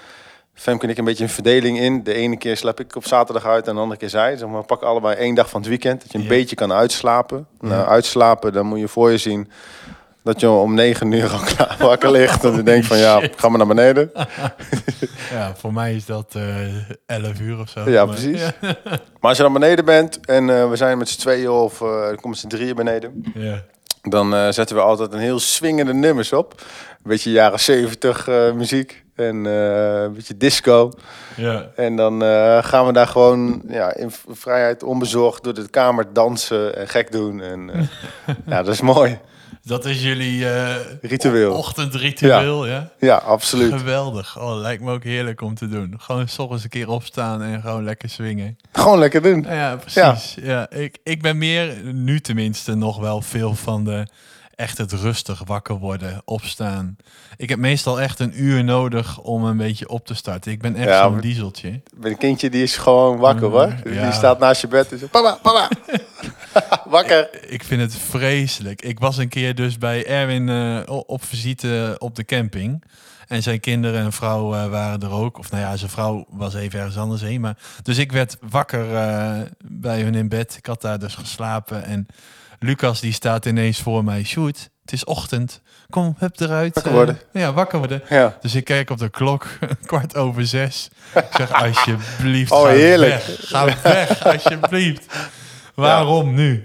Femke 0.55 0.85
en 0.85 0.91
ik 0.91 0.99
een 0.99 1.05
beetje 1.05 1.25
een 1.25 1.31
verdeling 1.31 1.79
in. 1.79 2.03
De 2.03 2.15
ene 2.15 2.37
keer 2.37 2.57
slaap 2.57 2.81
ik 2.81 2.97
op 2.97 3.07
zaterdag 3.07 3.45
uit 3.47 3.69
en 3.69 3.75
de 3.75 3.81
andere 3.81 4.01
keer 4.01 4.09
zij. 4.09 4.37
Zeg 4.37 4.49
maar, 4.49 4.61
we 4.61 4.67
pakken 4.67 4.89
allebei 4.89 5.17
één 5.17 5.35
dag 5.35 5.51
van 5.51 5.61
het 5.61 5.69
weekend. 5.69 6.03
Dat 6.03 6.13
je 6.13 6.19
een 6.19 6.29
beetje 6.29 6.57
kan 6.57 6.73
uitslapen. 6.73 7.47
Nou, 7.61 7.89
uitslapen, 7.89 8.53
dan 8.53 8.67
moet 8.67 8.79
je 8.79 8.89
voor 8.89 9.11
je 9.11 9.19
zien 9.19 9.51
dat 10.23 10.41
je 10.41 10.51
om 10.51 10.75
negen 10.75 11.13
uur 11.13 11.31
al 11.31 11.39
klaar 11.55 11.77
wakker 11.79 12.11
ligt. 12.11 12.45
En 12.45 12.65
je 12.65 12.85
van 12.85 12.99
ja, 12.99 13.29
ga 13.37 13.49
maar 13.49 13.59
naar 13.59 13.67
beneden. 13.67 14.11
ja, 15.33 15.55
voor 15.57 15.73
mij 15.73 15.95
is 15.95 16.07
dat 16.07 16.35
eh 16.35 16.91
11 17.07 17.41
uur 17.41 17.59
of 17.59 17.69
zo. 17.69 17.91
Ja, 17.91 18.05
Maar- 18.05 18.15
precies. 18.15 18.43
Maar 19.21 19.29
als 19.29 19.37
je 19.37 19.43
dan 19.43 19.53
beneden 19.53 19.85
bent 19.85 20.27
en 20.27 20.51
eh, 20.51 20.71
we 20.71 20.77
zijn 20.77 20.99
met 20.99 21.09
z'n 21.09 21.19
tweeën 21.21 21.51
of 21.51 21.81
uh, 21.81 21.89
er 22.09 22.21
komen 22.21 22.39
z'n 22.39 22.49
drieën 22.49 22.75
beneden. 22.75 23.25
Ja. 23.35 23.63
Dan 24.03 24.35
eh, 24.35 24.49
zetten 24.49 24.77
we 24.77 24.83
altijd 24.83 25.13
een 25.13 25.19
heel 25.19 25.39
swingende 25.39 25.95
nummers 25.95 26.33
op. 26.33 26.55
Een 26.59 27.11
beetje 27.11 27.31
jaren 27.31 27.61
zeventig 27.61 28.29
eh, 28.29 28.53
muziek 28.53 29.05
en 29.15 29.47
eh, 29.47 30.03
een 30.03 30.13
beetje 30.13 30.37
disco. 30.37 30.93
Ja. 31.37 31.71
En 31.77 31.97
dan 31.97 32.23
gaan 32.63 32.87
we 32.87 32.93
daar 32.93 33.07
gewoon 33.07 33.63
ja, 33.69 33.95
in 33.95 34.11
vrijheid 34.29 34.83
onbezorgd 34.83 35.45
door 35.45 35.55
de 35.55 35.69
kamer 35.69 36.13
dansen 36.13 36.77
en 36.77 36.89
gek 36.89 37.13
doen. 37.13 37.41
En 37.41 37.71
ja, 38.47 38.63
dat 38.63 38.75
is 38.75 38.81
mooi. 38.81 39.19
Dat 39.63 39.85
is 39.85 40.03
jullie 40.03 40.49
eh, 40.51 40.75
Ritueel. 41.03 41.55
ochtendritueel, 41.55 42.67
ja? 42.67 42.91
Ja, 42.99 43.17
absoluut. 43.17 43.73
Geweldig. 43.73 44.39
Oh, 44.41 44.57
lijkt 44.57 44.83
me 44.83 44.93
ook 44.93 45.05
heerlijk 45.05 45.41
om 45.41 45.55
te 45.55 45.69
doen. 45.69 45.95
Gewoon 45.99 46.29
s 46.29 46.39
ochtends 46.39 46.65
een 46.65 46.71
keer 46.71 46.89
opstaan 46.89 47.43
en 47.43 47.61
gewoon 47.61 47.85
lekker 47.85 48.09
swingen. 48.09 48.57
Gewoon 48.73 48.99
lekker 48.99 49.23
doen. 49.23 49.43
Ja, 49.49 49.77
precies. 49.77 50.37
Ja. 50.43 50.71
ik, 50.71 50.99
ik 51.03 51.23
ben 51.23 51.39
meer, 51.39 51.75
nu 51.85 52.21
tenminste, 52.21 52.75
nog 52.75 52.99
wel 52.99 53.21
veel 53.23 53.55
van 53.55 53.85
de 53.85 54.07
echt 54.55 54.79
het 54.79 54.93
rustig 54.93 55.43
wakker 55.47 55.75
worden, 55.79 56.23
opstaan. 56.25 56.97
Ik 57.37 57.49
heb 57.49 57.59
meestal 57.59 58.01
echt 58.01 58.19
een 58.19 58.43
uur 58.43 58.65
nodig 58.65 59.19
om 59.19 59.45
een 59.45 59.57
beetje 59.57 59.89
op 59.89 60.07
te 60.07 60.15
starten. 60.15 60.53
Ik 60.53 60.61
ben 60.61 60.77
echt 60.77 60.89
Ja, 60.89 61.03
zo'n 61.03 61.21
dieseltje. 61.21 61.81
Een 62.03 62.17
kindje 62.17 62.51
die 62.51 62.63
is 62.63 62.77
gewoon 62.77 63.19
wakker 63.19 63.47
Mm, 63.47 63.53
hoor. 63.53 63.75
ja. 63.85 64.03
Die 64.03 64.13
staat 64.13 64.39
naast 64.39 64.61
je 64.61 64.69
bed 64.69 64.93
en 64.93 64.99
zegt, 64.99 65.11
papa, 65.11 65.39
papa. 65.43 65.69
wakker. 66.85 67.51
Ik 67.51 67.65
vind 67.65 67.81
het 67.81 67.95
vreselijk. 67.97 68.83
Ik 68.83 68.99
was 68.99 69.17
een 69.17 69.29
keer 69.29 69.55
dus 69.55 69.79
bij 69.79 70.07
Erwin 70.07 70.49
eh, 70.49 70.99
op 71.07 71.25
visite 71.25 71.97
op 71.99 72.15
de 72.17 72.25
camping. 72.25 72.85
En 73.27 73.43
zijn 73.43 73.61
kinderen 73.61 74.01
en 74.01 74.13
vrouw 74.13 74.55
eh, 74.55 74.67
waren 74.67 75.01
er 75.03 75.11
ook. 75.11 75.39
Of 75.39 75.51
nou 75.51 75.63
ja, 75.63 75.77
zijn 75.77 75.91
vrouw 75.91 76.27
was 76.29 76.55
even 76.55 76.79
ergens 76.79 76.97
anders 76.97 77.21
heen. 77.21 77.41
Maar, 77.41 77.57
dus 77.83 77.99
ik 77.99 78.13
werd 78.13 78.37
wakker 78.51 78.95
eh, 78.95 79.39
bij 79.65 80.01
hun 80.01 80.15
in 80.15 80.29
bed. 80.29 80.57
Ik 80.57 80.67
had 80.67 80.81
daar 80.81 80.99
dus 80.99 81.15
geslapen. 81.15 81.85
En 81.85 82.07
Lucas 82.59 83.01
die 83.01 83.13
staat 83.13 83.47
ineens 83.47 83.79
voor 83.81 84.05
mij. 84.05 84.25
Shoot, 84.25 84.69
het 84.83 84.93
is 84.93 85.05
ochtend. 85.05 85.61
Kom, 85.91 86.15
hup 86.19 86.41
eruit. 86.41 86.75
Wakker 86.75 86.93
worden. 86.93 87.19
ja, 87.33 87.53
wakker 87.53 87.79
worden. 87.79 88.03
Ja. 88.09 88.37
Dus 88.41 88.55
ik 88.55 88.65
kijk 88.65 88.91
op 88.91 88.99
de 88.99 89.09
klok, 89.09 89.47
kwart 89.87 90.17
over 90.17 90.47
zes. 90.47 90.89
Ik 91.15 91.25
zeg, 91.37 91.53
alsjeblieft, 91.65 92.51
Oh, 92.51 92.67
heerlijk. 92.67 93.11
weg. 93.11 93.37
Ga 93.41 93.65
weg, 93.83 94.25
alsjeblieft. 94.25 95.07
Waarom 95.75 96.35
nu? 96.35 96.65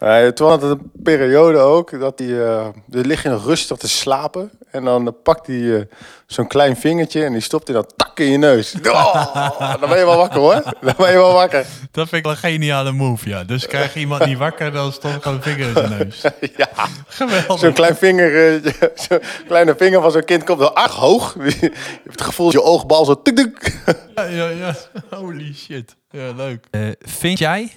Uh, 0.00 0.26
toen 0.34 0.48
had 0.48 0.62
het 0.62 0.70
een 0.70 0.90
periode 1.02 1.58
ook 1.58 2.00
dat 2.00 2.18
hij, 2.18 2.28
uh, 2.28 2.66
er 2.66 3.06
lig 3.06 3.22
je 3.22 3.28
nog 3.28 3.44
rustig 3.44 3.76
te 3.76 3.88
slapen 3.88 4.50
en 4.70 4.84
dan 4.84 5.06
uh, 5.06 5.12
pakt 5.22 5.46
hij 5.46 5.88
zo'n 6.26 6.46
klein 6.46 6.76
vingertje 6.76 7.24
en 7.24 7.32
die 7.32 7.40
stopt 7.40 7.66
hij 7.66 7.76
dan 7.76 7.86
tak 7.96 8.18
in 8.18 8.30
je 8.30 8.38
neus. 8.38 8.74
Oh, 8.92 9.80
dan 9.80 9.88
ben 9.88 9.98
je 9.98 10.04
wel 10.04 10.16
wakker 10.16 10.40
hoor. 10.40 10.62
Dan 10.80 10.94
ben 10.96 11.10
je 11.10 11.16
wel 11.16 11.32
wakker. 11.32 11.66
Dat 11.90 12.08
vind 12.08 12.12
ik 12.12 12.22
wel 12.22 12.32
een 12.32 12.38
geniale 12.38 12.92
move, 12.92 13.28
ja. 13.28 13.44
Dus 13.44 13.66
krijg 13.66 13.94
je 13.94 14.00
iemand 14.00 14.24
niet 14.24 14.38
wakker, 14.38 14.72
dan 14.72 14.92
stopt 14.92 15.22
gewoon 15.22 15.36
een 15.36 15.42
vinger 15.42 15.66
in 15.66 15.74
zijn 15.74 15.90
neus. 15.90 16.22
ja, 16.56 16.68
Geweldig. 17.06 17.58
zo'n 17.58 17.72
klein 17.72 17.96
vinger, 17.96 18.60
zo'n 18.94 19.20
kleine 19.46 19.74
vinger 19.76 20.02
van 20.02 20.10
zo'n 20.10 20.24
kind 20.24 20.44
komt 20.44 20.58
wel 20.58 20.74
acht 20.74 20.94
hoog. 20.94 21.34
Je 21.34 21.58
hebt 21.60 21.76
het 22.04 22.22
gevoel 22.22 22.46
dat 22.46 22.54
je 22.54 22.62
oogbal 22.62 23.04
zo 23.04 23.22
tik 23.22 23.36
tik. 23.36 23.80
Ja, 24.14 24.24
ja, 24.24 24.48
ja. 24.48 24.74
Holy 25.10 25.54
shit. 25.54 25.96
Ja, 26.10 26.32
leuk. 26.32 26.66
Vind 27.00 27.38
jij 27.38 27.72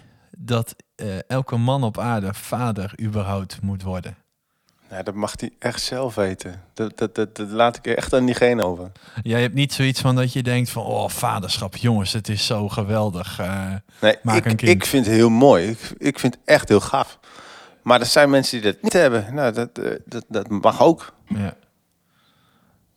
dat 0.48 0.76
uh, 0.96 1.08
elke 1.28 1.58
man 1.58 1.84
op 1.84 1.98
aarde 1.98 2.34
vader 2.34 2.94
überhaupt 3.02 3.62
moet 3.62 3.84
worden? 3.84 4.16
Ja, 4.90 5.04
dat 5.04 5.14
mag 5.14 5.34
hij 5.40 5.52
echt 5.60 5.82
zelf 5.82 6.16
weten. 6.16 6.62
Dat, 6.74 6.98
dat, 6.98 7.16
dat, 7.16 7.36
dat 7.36 7.50
laat 7.50 7.78
ik 7.78 7.88
er 7.88 7.98
echt 7.98 8.14
aan 8.14 8.26
diegene 8.26 8.64
over. 8.64 8.92
Jij 9.22 9.42
hebt 9.42 9.54
niet 9.54 9.74
zoiets 9.74 10.02
van 10.02 10.16
dat 10.16 10.34
je 10.34 10.44
denkt 10.44 10.70
van... 10.70 10.84
oh, 10.84 11.10
vaderschap, 11.10 11.76
jongens, 11.76 12.14
het 12.14 12.30
is 12.30 12.46
zo 12.46 12.70
geweldig. 12.70 13.40
Uh, 13.40 13.74
nee, 14.02 14.16
maak 14.22 14.38
ik, 14.38 14.46
een 14.46 14.56
kind. 14.56 14.72
ik 14.72 14.86
vind 14.86 15.06
het 15.06 15.16
heel 15.16 15.30
mooi. 15.30 15.70
Ik, 15.70 15.94
ik 15.98 16.20
vind 16.20 16.34
het 16.34 16.44
echt 16.46 16.70
heel 16.70 16.80
gaaf. 16.80 17.20
Maar 17.82 18.00
er 18.00 18.06
zijn 18.06 18.30
mensen 18.30 18.62
die 18.62 18.72
dat 18.72 18.82
niet 18.82 18.94
hebben. 18.94 19.34
Nou, 19.34 19.54
dat, 19.54 19.76
dat, 20.06 20.26
dat 20.28 20.50
mag 20.50 20.82
ook. 20.82 21.14
Ja. 21.28 21.56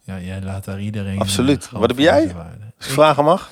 Ja, 0.01 0.19
jij 0.19 0.43
laat 0.43 0.65
daar 0.65 0.81
iedereen... 0.81 1.19
Absoluut. 1.21 1.71
Wat 1.71 1.89
heb 1.89 1.99
jij? 1.99 2.35
Als 2.79 2.87
ik 2.87 2.93
vragen 2.93 3.25
mag? 3.25 3.51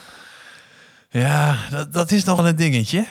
Ja, 1.11 1.57
dat, 1.71 1.93
dat 1.93 2.11
is 2.11 2.25
nog 2.25 2.37
wel 2.37 2.47
een 2.47 2.57
dingetje. 2.57 3.07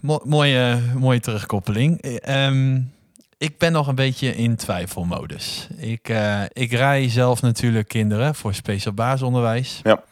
Mo 0.00 0.20
mooie, 0.24 0.80
mooie 0.98 1.20
terugkoppeling. 1.20 2.18
Um, 2.28 2.92
ik 3.38 3.58
ben 3.58 3.72
nog 3.72 3.86
een 3.86 3.94
beetje 3.94 4.36
in 4.36 4.56
twijfelmodus. 4.56 5.68
Ik, 5.76 6.08
uh, 6.08 6.42
ik 6.52 6.72
rij 6.72 7.08
zelf 7.08 7.42
natuurlijk 7.42 7.88
kinderen 7.88 8.34
voor 8.34 8.54
speciaal 8.54 8.94
basisonderwijs. 8.94 9.80
Ja. 9.82 10.02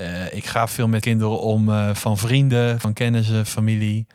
Uh, 0.00 0.32
ik 0.32 0.46
ga 0.46 0.68
veel 0.68 0.88
met 0.88 1.00
kinderen 1.00 1.40
om 1.40 1.68
uh, 1.68 1.94
van 1.94 2.18
vrienden, 2.18 2.80
van 2.80 2.92
kennissen, 2.92 3.46
familie. 3.46 4.06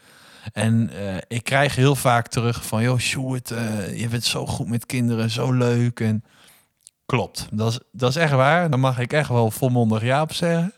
En 0.53 0.89
ik 1.27 1.43
krijg 1.43 1.75
heel 1.75 1.95
vaak 1.95 2.27
terug 2.27 2.65
van... 2.65 2.83
joh, 2.83 2.99
Sjoerd, 2.99 3.49
je 3.95 4.07
bent 4.09 4.23
zo 4.23 4.45
goed 4.45 4.69
met 4.69 4.85
kinderen, 4.85 5.29
zo 5.29 5.51
leuk. 5.51 5.99
En 5.99 6.23
klopt, 7.05 7.47
dat 7.51 7.71
is, 7.71 7.79
dat 7.91 8.09
is 8.09 8.15
echt 8.15 8.31
waar. 8.31 8.69
Dan 8.69 8.79
mag 8.79 8.99
ik 8.99 9.13
echt 9.13 9.29
wel 9.29 9.51
volmondig 9.51 10.03
ja 10.03 10.21
op 10.21 10.33
zeggen. 10.33 10.73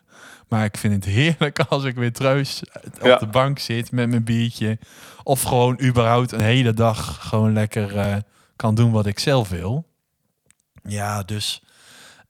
Maar 0.54 0.66
ik 0.66 0.78
vind 0.78 0.94
het 0.94 1.14
heerlijk 1.14 1.60
als 1.70 1.84
ik 1.84 1.96
weer 1.96 2.14
treus 2.14 2.64
op 2.84 3.06
ja. 3.06 3.18
de 3.18 3.28
bank 3.28 3.60
zit 3.60 3.92
met 3.92 4.10
mijn 4.10 4.24
biertje. 4.24 4.78
Of 5.24 5.42
gewoon 5.42 5.82
überhaupt 5.82 6.32
een 6.32 6.42
hele 6.42 6.74
dag 6.74 7.28
gewoon 7.30 7.54
lekker 7.54 7.96
uh, 7.96 8.16
kan 8.56 8.76
doen 8.76 8.92
wat 8.92 9.06
ik 9.06 9.20
zelf 9.20 9.50
wil. 9.50 9.86
Ja, 10.84 11.24
dus 11.24 11.64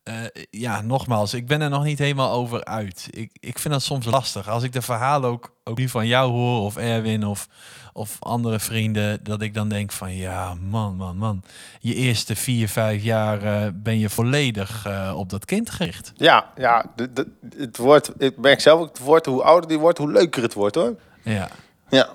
uh, 0.04 0.14
ja, 0.50 0.82
nogmaals, 0.82 1.34
ik 1.34 1.48
ben 1.48 1.62
er 1.62 1.70
nog 1.70 1.84
niet 1.84 2.00
helemaal 2.00 2.32
over 2.32 2.66
uit. 2.66 3.08
Ik, 3.10 3.32
ik 3.40 3.60
vind 3.60 3.74
dat 3.74 3.84
soms 3.84 4.06
lastig. 4.06 4.50
Als 4.50 4.64
ik 4.64 4.72
de 4.72 4.82
verhalen 4.82 5.30
ook, 5.30 5.54
ook 5.64 5.78
nu 5.78 5.90
van 5.90 6.08
jou 6.08 6.32
hoor, 6.32 6.62
of 6.62 6.78
Erwin, 6.78 7.26
of, 7.26 7.48
of 7.94 8.18
andere 8.20 8.60
vrienden, 8.60 9.24
dat 9.24 9.42
ik 9.42 9.54
dan 9.54 9.70
denk 9.70 9.92
van 9.92 10.16
ja, 10.16 10.54
man, 10.70 10.96
man, 10.96 11.18
man. 11.18 11.44
Je 11.80 11.96
eerste 11.96 12.36
vier, 12.36 12.70
vijf 12.70 13.04
jaar 13.04 13.44
uh, 13.44 13.68
ben 13.74 14.00
je 14.00 14.10
volledig 14.10 14.88
uh, 14.88 15.14
op 15.16 15.30
dat 15.30 15.46
kind 15.46 15.70
gericht. 15.70 16.12
Ja, 16.16 16.52
ja 16.58 16.86
de, 16.96 17.14
de, 17.14 17.28
het 17.58 17.78
wordt, 17.78 18.12
ik 18.18 18.38
merk 18.38 18.60
zelf 18.60 18.80
ook, 18.80 18.88
het 18.88 19.00
wordt, 19.00 19.26
hoe 19.26 19.44
ouder 19.44 19.70
die 19.70 19.80
wordt, 19.80 19.98
hoe 19.98 20.12
leuker 20.12 20.42
het 20.42 20.54
wordt 20.54 20.76
hoor. 20.76 20.96
Ja. 21.22 21.50
Ja. 21.90 22.10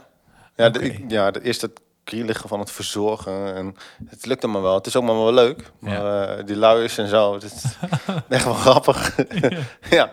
Ja, 0.56 0.66
okay. 0.66 0.80
de, 0.80 1.04
ja, 1.08 1.30
de 1.30 1.42
eerste 1.42 1.70
krielige 2.08 2.48
van 2.48 2.60
het 2.60 2.70
verzorgen. 2.70 3.54
En 3.54 3.76
het 4.08 4.26
lukt 4.26 4.44
allemaal 4.44 4.62
wel. 4.62 4.74
Het 4.74 4.86
is 4.86 4.96
ook 4.96 5.04
maar 5.04 5.14
wel 5.14 5.32
leuk. 5.32 5.70
Maar 5.78 5.92
ja. 5.92 6.38
uh, 6.38 6.46
die 6.46 6.56
luiers 6.56 6.98
en 6.98 7.08
zo, 7.08 7.34
het 7.34 7.42
is 7.42 7.64
echt 8.28 8.44
wel 8.44 8.54
grappig. 8.54 9.16
ja. 9.90 10.10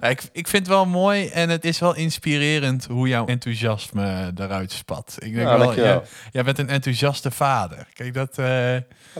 ja. 0.00 0.08
Ik, 0.08 0.22
ik 0.32 0.48
vind 0.48 0.66
het 0.66 0.74
wel 0.74 0.86
mooi 0.86 1.28
en 1.28 1.48
het 1.48 1.64
is 1.64 1.78
wel 1.78 1.94
inspirerend 1.94 2.84
hoe 2.84 3.08
jouw 3.08 3.26
enthousiasme 3.26 4.32
eruit 4.36 4.72
spat. 4.72 5.16
Ik 5.18 5.34
denk 5.34 5.48
ja, 5.48 5.58
wel, 5.58 5.74
jij, 5.74 6.02
jij, 6.32 6.44
bent 6.44 6.58
een 6.58 6.68
enthousiaste 6.68 7.30
vader. 7.30 7.86
Kijk, 7.92 8.14
dat, 8.14 8.38
uh, 8.38 8.76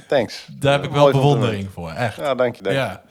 thanks. 0.08 0.46
daar 0.52 0.72
heb 0.72 0.84
ik 0.84 0.90
wel 0.90 1.10
bewondering 1.10 1.68
voor, 1.72 1.90
echt. 1.90 2.16
Ja, 2.16 2.34
dank 2.34 2.56
je. 2.56 2.62
Dank. 2.62 2.76
Ja. 2.76 3.02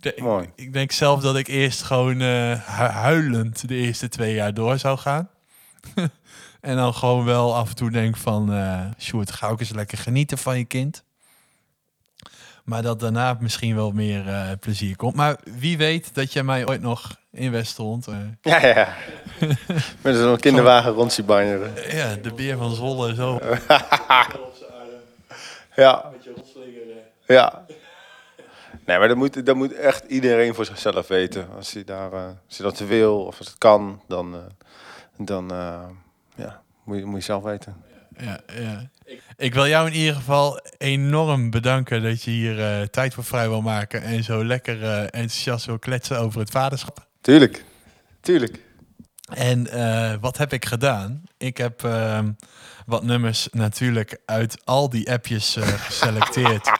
Ik, 0.00 0.50
ik, 0.54 0.72
denk 0.72 0.92
zelf 0.92 1.20
dat 1.20 1.36
ik 1.36 1.46
eerst 1.46 1.82
gewoon 1.82 2.20
uh, 2.20 2.60
huilend 2.90 3.68
de 3.68 3.74
eerste 3.74 4.08
twee 4.08 4.34
jaar 4.34 4.54
door 4.54 4.78
zou 4.78 4.98
gaan. 4.98 5.28
En 6.66 6.76
dan 6.76 6.94
gewoon 6.94 7.24
wel 7.24 7.54
af 7.54 7.68
en 7.68 7.74
toe 7.74 7.90
denk 7.90 8.16
van... 8.16 8.52
Uh, 8.52 8.80
Sjoerd, 8.98 9.32
ga 9.32 9.48
ook 9.48 9.60
eens 9.60 9.70
lekker 9.70 9.98
genieten 9.98 10.38
van 10.38 10.58
je 10.58 10.64
kind. 10.64 11.04
Maar 12.64 12.82
dat 12.82 13.00
daarna 13.00 13.36
misschien 13.40 13.74
wel 13.74 13.90
meer 13.90 14.26
uh, 14.26 14.50
plezier 14.60 14.96
komt. 14.96 15.14
Maar 15.14 15.36
wie 15.44 15.76
weet 15.76 16.14
dat 16.14 16.32
jij 16.32 16.42
mij 16.42 16.66
ooit 16.66 16.80
nog 16.80 17.16
in 17.30 17.50
Westland... 17.50 18.08
Uh, 18.08 18.16
ja, 18.40 18.66
ja, 18.66 18.74
ja. 18.74 18.94
Met 20.00 20.16
zo'n 20.16 20.38
kinderwagen 20.38 20.92
rond 20.92 21.12
zien 21.12 21.24
banjeren. 21.24 21.72
Ja, 21.96 22.14
de 22.14 22.32
beer 22.32 22.56
van 22.56 22.74
Zwolle 22.74 23.14
zo. 23.14 23.38
ja. 25.76 26.12
Ja. 27.26 27.64
Nee, 28.86 28.98
maar 28.98 29.08
dat 29.08 29.16
moet, 29.16 29.46
dat 29.46 29.56
moet 29.56 29.72
echt 29.72 30.04
iedereen 30.04 30.54
voor 30.54 30.64
zichzelf 30.64 31.08
weten. 31.08 31.48
Als 31.56 31.72
hij, 31.72 31.84
daar, 31.84 32.12
uh, 32.12 32.26
als 32.46 32.58
hij 32.58 32.66
dat 32.66 32.78
wil 32.78 33.24
of 33.24 33.38
als 33.38 33.48
het 33.48 33.58
kan, 33.58 34.02
dan... 34.06 34.36
dan 35.16 35.50
ja, 36.36 36.62
moet 36.84 36.98
je, 36.98 37.04
moet 37.04 37.18
je 37.18 37.24
zelf 37.24 37.42
weten. 37.42 37.76
Ja, 38.18 38.40
ja. 38.60 38.90
Ik, 39.36 39.54
wil 39.54 39.66
jou 39.66 39.86
in 39.86 39.94
ieder 39.94 40.14
geval 40.14 40.60
enorm 40.78 41.50
bedanken 41.50 42.02
dat 42.02 42.22
je 42.22 42.30
hier 42.30 42.58
uh, 42.58 42.82
tijd 42.82 43.14
voor 43.14 43.24
vrij 43.24 43.48
wil 43.48 43.62
maken 43.62 44.02
en 44.02 44.24
zo 44.24 44.44
lekker 44.44 44.82
uh, 44.82 45.02
enthousiast 45.02 45.66
wil 45.66 45.78
kletsen 45.78 46.18
over 46.18 46.40
het 46.40 46.50
vaderschap. 46.50 47.06
Tuurlijk. 47.20 47.64
tuurlijk. 48.20 48.64
En 49.34 49.70
eh, 49.70 50.14
wat 50.20 50.38
heb 50.38 50.52
ik 50.52 50.64
gedaan? 50.64 51.22
Ik 51.38 51.56
heb 51.56 51.84
ehm, 51.84 52.30
wat 52.86 53.02
nummers 53.02 53.48
natuurlijk 53.50 54.18
uit 54.24 54.58
al 54.64 54.90
die 54.90 55.12
appjes 55.12 55.56
eh, 55.56 55.66
geselecteerd. 55.66 56.70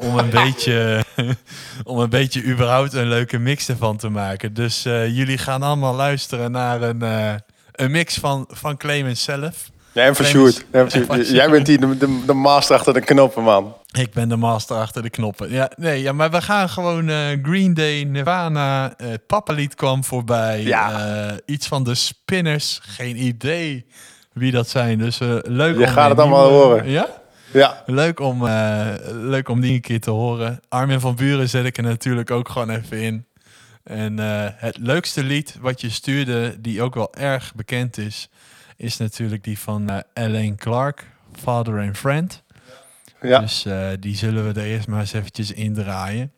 om 0.00 0.18
een 0.18 0.30
beetje, 0.30 1.04
om 1.84 1.98
een 1.98 2.10
beetje 2.10 2.44
überhaupt 2.44 2.92
een 2.92 3.08
leuke 3.08 3.38
mix 3.38 3.68
ervan 3.68 3.96
te 3.96 4.08
maken. 4.08 4.54
Dus 4.54 4.84
eh, 4.84 5.16
jullie 5.16 5.38
gaan 5.38 5.62
allemaal 5.62 5.94
luisteren 5.94 6.50
naar 6.50 6.82
een, 6.82 7.02
eh, 7.02 7.34
een 7.74 7.90
mix 7.90 8.14
van, 8.18 8.44
van 8.50 8.76
Clemens 8.76 9.22
zelf. 9.22 9.70
Nee, 9.92 10.04
en 10.06 10.14
Sjoerd. 10.24 10.64
En 10.70 10.88
Jij 11.34 11.50
bent 11.50 11.66
hier 11.66 11.80
de, 11.80 11.96
de, 11.96 12.22
de 12.26 12.32
master 12.32 12.76
achter 12.76 12.92
de 12.92 13.00
knoppen, 13.00 13.42
man. 13.42 13.76
Ik 13.92 14.12
ben 14.12 14.28
de 14.28 14.36
master 14.36 14.76
achter 14.76 15.02
de 15.02 15.10
knoppen. 15.10 15.50
Ja, 15.50 15.70
nee, 15.76 16.02
ja, 16.02 16.12
maar 16.12 16.30
we 16.30 16.42
gaan 16.42 16.68
gewoon 16.68 17.08
eh, 17.08 17.16
Green 17.42 17.74
Day, 17.74 18.02
Nirvana, 18.02 18.94
uh, 19.00 19.08
Papalied 19.26 19.74
kwam 19.74 20.04
voorbij. 20.04 20.62
Ja. 20.62 21.06
eh, 21.28 21.36
iets 21.46 21.66
van 21.66 21.84
de 21.84 21.94
Spinners, 21.94 22.80
geen 22.82 23.16
idee 23.24 23.86
wie 24.32 24.52
dat 24.52 24.68
zijn. 24.68 24.98
Dus 24.98 25.20
eh, 25.20 25.28
leuk 25.42 25.78
Je 25.78 25.84
om 25.86 25.92
gaat 25.92 26.08
het 26.10 26.18
allemaal 26.18 26.48
nieuwe- 26.50 26.64
horen. 26.64 26.88
Ja? 26.90 27.08
Ja, 27.52 27.82
Leuk 27.86 28.20
om, 28.20 28.46
eh, 28.46 28.86
leuk 29.10 29.48
om 29.48 29.60
die 29.60 29.72
een 29.72 29.80
keer 29.80 30.00
te 30.00 30.10
horen. 30.10 30.60
Armin 30.68 31.00
van 31.00 31.14
Buren 31.14 31.48
zet 31.48 31.64
ik 31.64 31.76
er 31.76 31.82
natuurlijk 31.82 32.30
ook 32.30 32.48
gewoon 32.48 32.70
even 32.70 33.00
in. 33.00 33.26
En 33.84 34.18
eh, 34.18 34.46
het 34.54 34.78
leukste 34.78 35.22
lied 35.22 35.56
wat 35.60 35.80
je 35.80 35.90
stuurde, 35.90 36.60
die 36.60 36.82
ook 36.82 36.94
wel 36.94 37.14
erg 37.14 37.54
bekend 37.54 37.98
is, 37.98 38.28
is 38.76 38.96
natuurlijk 38.96 39.44
die 39.44 39.58
van 39.58 39.88
eh 39.90 40.24
Alain 40.24 40.56
Clark, 40.56 41.06
Father 41.32 41.80
and 41.80 41.96
Friend. 41.98 42.42
ja. 43.20 43.38
Dus 43.38 43.64
eh, 43.64 43.88
die 44.00 44.16
zullen 44.16 44.52
we 44.52 44.60
er 44.60 44.66
eerst 44.66 44.88
maar 44.88 45.00
eens 45.00 45.12
eventjes 45.12 45.52
indraaien. 45.52 46.32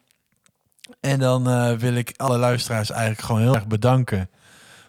En 1.01 1.19
dan 1.19 1.79
wil 1.79 1.95
ik 1.95 2.15
alle 2.17 2.39
luisteraars 2.39 2.91
eigenlijk 2.91 3.21
gewoon 3.21 3.41
heel 3.41 3.55
erg 3.55 3.67
bedanken 3.67 4.31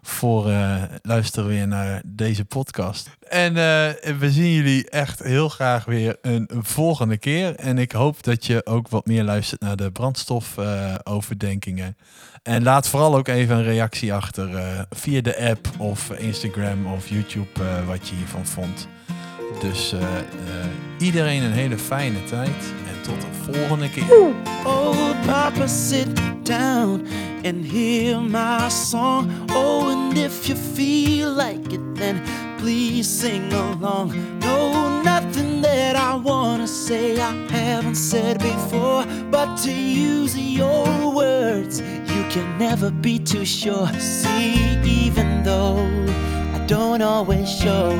voor 0.07 0.49
eh, 0.49 0.83
luisteren 1.01 1.49
weer 1.49 1.67
naar 1.67 2.01
deze 2.05 2.45
podcast. 2.45 3.09
En 3.27 3.57
eh, 3.57 3.89
we 4.19 4.31
zien 4.31 4.51
jullie 4.51 4.89
echt 4.89 5.23
heel 5.23 5.49
graag 5.49 5.85
weer 5.85 6.17
een, 6.21 6.43
een 6.47 6.63
volgende 6.63 7.17
keer. 7.17 7.55
En 7.55 7.77
ik 7.77 7.91
hoop 7.91 8.23
dat 8.23 8.45
je 8.45 8.65
ook 8.65 8.89
wat 8.89 9.05
meer 9.05 9.23
luistert 9.23 9.61
naar 9.61 9.75
de 9.75 9.91
brandstofoverdenkingen. 9.91 11.97
en 12.43 12.63
laat 12.63 12.87
vooral 12.87 13.15
ook 13.15 13.27
even 13.27 13.55
een 13.55 13.63
reactie 13.63 14.13
achter 14.13 14.55
eh, 14.55 14.79
via 14.89 15.21
de 15.21 15.49
app 15.49 15.69
of 15.77 16.11
Instagram 16.11 16.85
of 16.85 17.09
YouTube 17.09 17.83
wat 17.85 18.07
je 18.07 18.15
hiervan 18.15 18.45
vond. 18.45 18.87
Dus 19.59 19.93
eh, 19.93 19.99
iedereen 20.97 21.43
een 21.43 21.51
hele 21.51 21.77
fijne 21.77 22.23
tijd 22.23 22.73
en 22.87 23.01
tot 23.01 23.21
de 23.21 23.51
volgende 23.51 23.89
keer. 23.89 24.03
Oh, 24.63 24.95
Papa, 25.25 25.67
sit 25.67 26.07
down 26.43 27.07
and 27.45 27.65
hear 27.71 28.21
my 28.21 28.69
song. 28.69 29.29
Oh, 29.53 29.89
and 29.89 30.17
if 30.17 30.47
you 30.47 30.57
feel 30.73 31.29
like 31.35 31.73
it, 31.73 31.95
then 31.95 32.21
please 32.57 33.19
sing 33.19 33.53
along. 33.53 34.13
No, 34.39 35.01
nothing 35.03 35.61
that 35.61 35.95
I 35.95 36.21
wanna 36.23 36.67
say 36.67 37.17
I 37.17 37.33
haven't 37.51 37.97
said 37.97 38.37
before, 38.39 39.05
but 39.29 39.57
to 39.63 39.71
use 39.71 40.37
your 40.37 41.13
words, 41.15 41.81
you 41.81 42.23
can 42.29 42.57
never 42.57 42.91
be 42.91 43.19
too 43.19 43.45
sure. 43.45 43.87
See, 43.99 44.77
even 44.83 45.43
though 45.43 45.87
I 46.55 46.65
don't 46.65 47.01
always 47.01 47.49
show, 47.49 47.91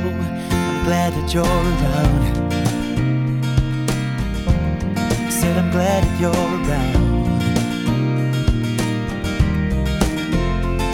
glad 0.88 1.12
that 1.12 1.34
you're 1.34 1.44
around. 1.44 2.52
Said 5.30 5.58
I'm 5.58 5.70
glad 5.70 6.02
that 6.06 6.18
you're 6.18 6.32
around. 6.32 7.28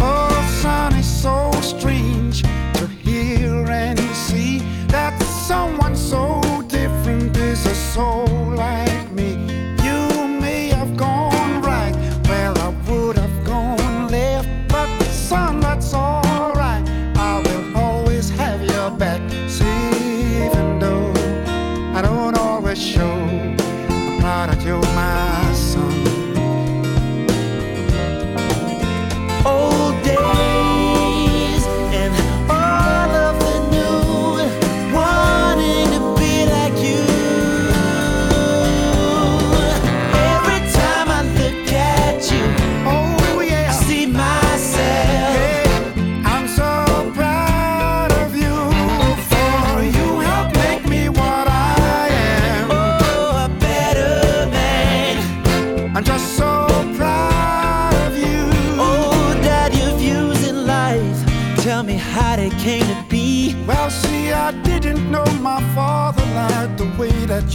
Oh, 0.01 0.59
son, 0.63 0.95
it's 0.95 1.07
so 1.07 1.51
strange 1.61 2.41
to 2.41 2.87
hear 3.03 3.69
and 3.69 3.99
see 4.15 4.63
that 4.87 5.21
someone 5.21 5.95
so 5.95 6.41
different 6.67 7.37
is 7.37 7.63
a 7.67 7.75
soul 7.75 8.25
like 8.55 9.02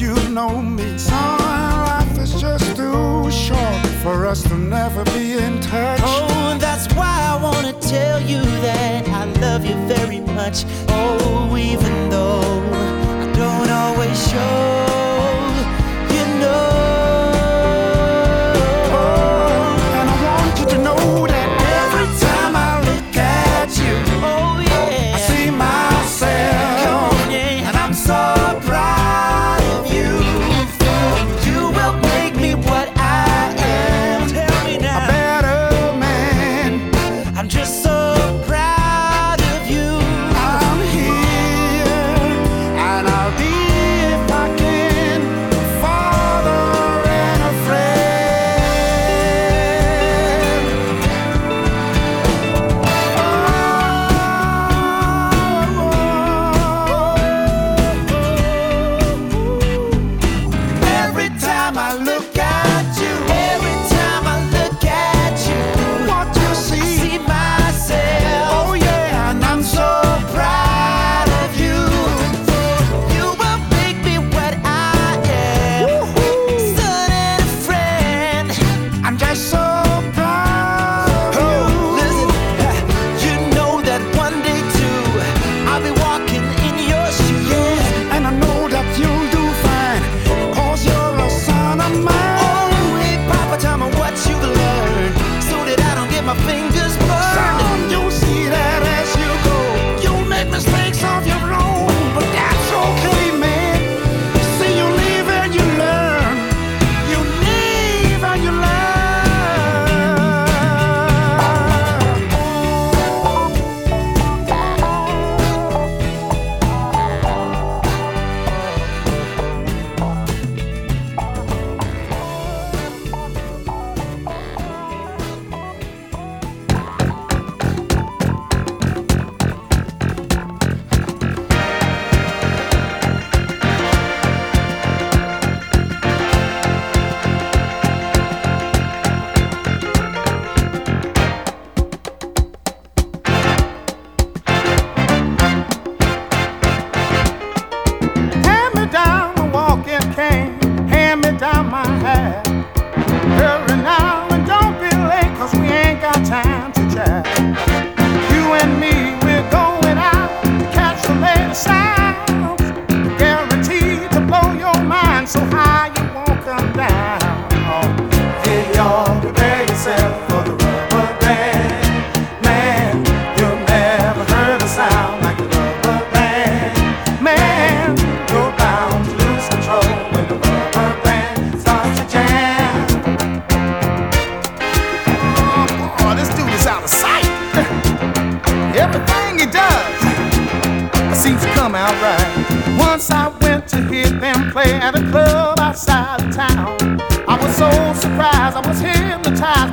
you 0.00 0.14
know 0.30 0.62
me. 0.62 0.96
Son, 0.96 1.38
life 1.40 2.18
is 2.18 2.40
just 2.40 2.76
too 2.76 3.30
short 3.30 3.86
for 4.02 4.26
us 4.26 4.42
to 4.44 4.56
never 4.56 5.04
be 5.06 5.32
in 5.32 5.60
touch. 5.60 6.00
Oh, 6.04 6.56
that's 6.58 6.92
why 6.94 7.26
I 7.32 7.42
wanna 7.42 7.72
tell 7.80 8.20
you 8.20 8.40
that 8.62 9.08
I 9.08 9.24
love 9.40 9.64
you 9.64 9.74
very 9.86 10.20
much. 10.20 10.64
Oh, 10.88 11.56
even 11.56 12.10
though 12.10 12.40
I 13.22 13.26
don't 13.32 13.70
always 13.70 14.18
show, 14.30 15.07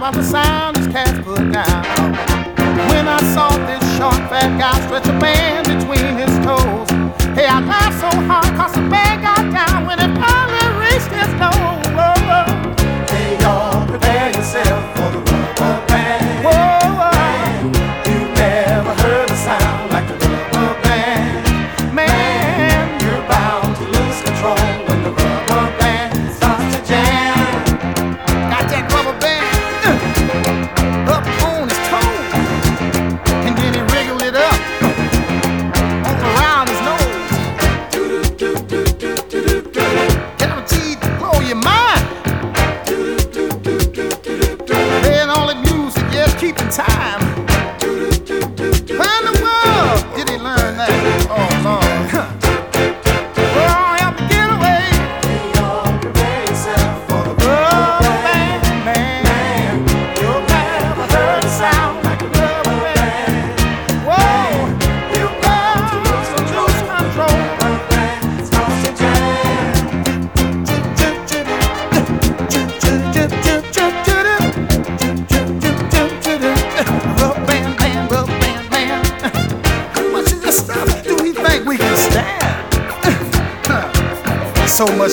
by 0.06 0.12
the 0.12 0.24
sound 0.24 0.78
his 0.78 0.86
cats 0.90 1.18
put 1.26 1.52
down. 1.52 1.84
When 2.90 3.08
I 3.08 3.20
saw 3.34 3.50
this 3.66 3.82
short, 3.98 4.22
fat 4.30 4.54
guy 4.60 4.80
stretch 4.86 5.08
a 5.08 5.18
band 5.18 5.66
between 5.66 6.18
his 6.22 6.35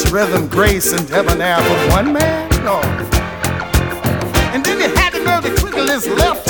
It's 0.02 0.10
rhythm, 0.10 0.48
grace, 0.48 0.92
and 0.92 1.06
debonair 1.06 1.58
for 1.58 1.90
one 1.92 2.12
man? 2.12 2.50
No. 2.64 2.80
And 4.52 4.64
then 4.64 4.80
you 4.80 4.92
had 4.96 5.10
to 5.10 5.22
know 5.22 5.40
the 5.40 5.54
quicker 5.60 5.80
left 5.80 6.41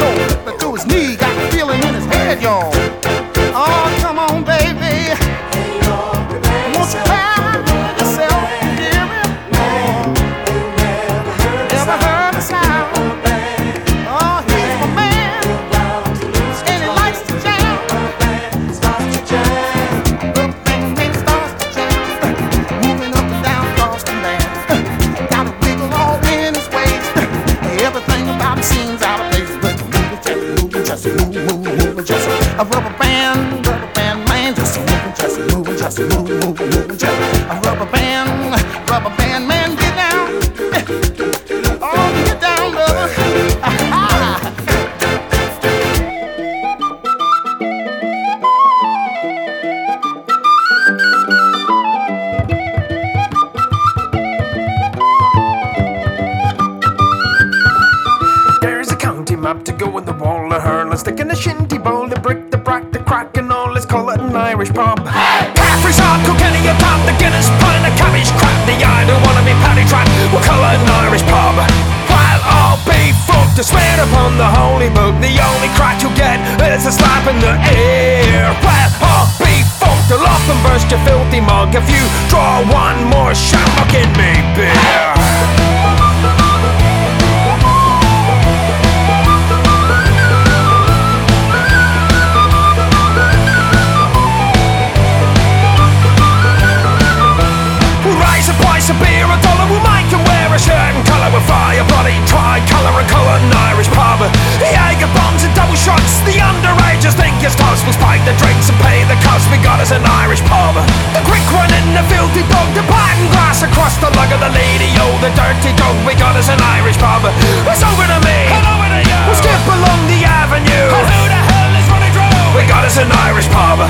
we 115.72 115.80
go, 115.80 115.88
we 116.04 116.12
got 116.14 116.36
us 116.36 116.48
an 116.52 116.60
Irish 116.60 116.98
pub. 117.00 117.24
It's 117.24 117.80
over 117.80 118.04
to 118.04 118.18
me, 118.20 118.38
and 118.52 118.64
over 118.68 118.88
to 118.92 119.00
you. 119.00 119.20
We'll 119.24 119.40
skip 119.40 119.64
along 119.64 120.00
the 120.12 120.20
avenue. 120.28 120.88
And 120.92 121.08
who 121.08 121.22
the 121.32 121.40
hell 121.48 121.72
is 121.72 121.86
running 121.88 122.12
through? 122.12 122.52
We 122.52 122.62
got 122.68 122.84
us 122.84 123.00
an 123.00 123.08
Irish 123.08 123.48
pub. 123.48 123.80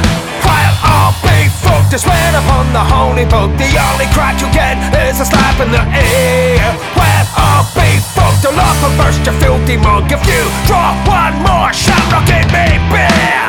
While 0.46 0.76
I'll 0.86 1.16
be 1.26 1.50
fucked, 1.50 1.90
I 1.90 1.98
swear 1.98 2.30
upon 2.38 2.70
the 2.70 2.84
holy 2.86 3.26
book. 3.26 3.50
The 3.58 3.70
only 3.90 4.06
crack 4.14 4.38
you 4.38 4.48
get 4.54 4.78
is 5.10 5.18
a 5.18 5.26
slap 5.26 5.58
in 5.58 5.74
the 5.74 5.82
ear. 5.82 6.62
While 6.94 7.26
I'll 7.34 7.66
be 7.74 7.98
fucked, 8.14 8.46
I'll 8.46 8.54
up 8.54 8.78
and 8.86 8.94
burst 8.98 9.26
filthy 9.42 9.76
mug. 9.76 10.06
If 10.06 10.22
you 10.30 10.42
draw 10.70 10.94
one 11.02 11.34
more 11.42 11.72
shot, 11.74 12.06
I'll 12.14 12.22
give 12.26 12.46
me 12.54 12.78
beer. 12.94 13.42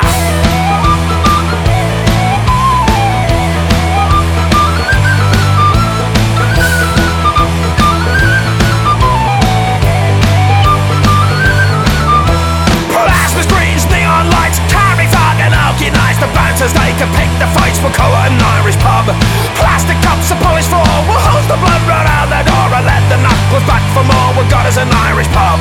The 16.14 16.30
banters, 16.30 16.70
they 16.70 16.94
can 16.94 17.10
pick 17.18 17.26
the 17.42 17.48
fights 17.58 17.82
We'll 17.82 17.92
call 17.92 18.14
it 18.14 18.30
an 18.30 18.38
Irish 18.38 18.78
pub. 18.78 19.10
Plastic 19.58 19.98
cups 20.00 20.30
and 20.30 20.38
polished 20.38 20.70
for. 20.70 20.80
We'll 21.10 21.18
hose 21.18 21.46
the 21.50 21.58
blood 21.58 21.82
right 21.90 22.06
out 22.06 22.30
the 22.30 22.42
door 22.46 22.68
And 22.70 22.86
let 22.86 23.02
the 23.10 23.18
knuckles 23.18 23.66
back 23.66 23.82
for 23.90 24.06
more. 24.06 24.30
We've 24.38 24.48
got 24.48 24.64
us 24.64 24.78
an 24.78 24.88
Irish 24.88 25.26
pub. 25.34 25.58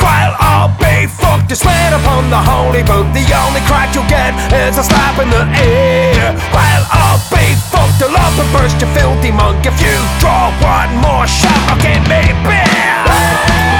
Well, 0.00 0.32
I'll 0.40 0.72
be 0.80 1.04
fucked 1.06 1.52
You 1.52 1.56
swear 1.56 1.92
upon 1.92 2.32
the 2.32 2.40
holy 2.40 2.82
boot 2.82 3.12
The 3.12 3.24
only 3.44 3.60
crack 3.68 3.92
you'll 3.94 4.08
get 4.08 4.32
is 4.48 4.80
a 4.80 4.84
slap 4.84 5.20
in 5.20 5.28
the 5.28 5.44
ear. 5.60 6.32
Well, 6.50 6.82
I'll 6.88 7.20
be 7.28 7.52
fucked 7.68 8.00
You'll 8.00 8.16
up 8.16 8.32
and 8.40 8.50
burst, 8.56 8.80
your 8.80 8.90
filthy 8.96 9.30
monk 9.30 9.64
If 9.68 9.76
you 9.84 9.94
draw 10.18 10.48
one 10.64 10.96
more 11.04 11.28
shot, 11.28 11.60
I'll 11.68 11.80
give 11.80 12.00
me 12.08 12.24
beer. 12.48 13.79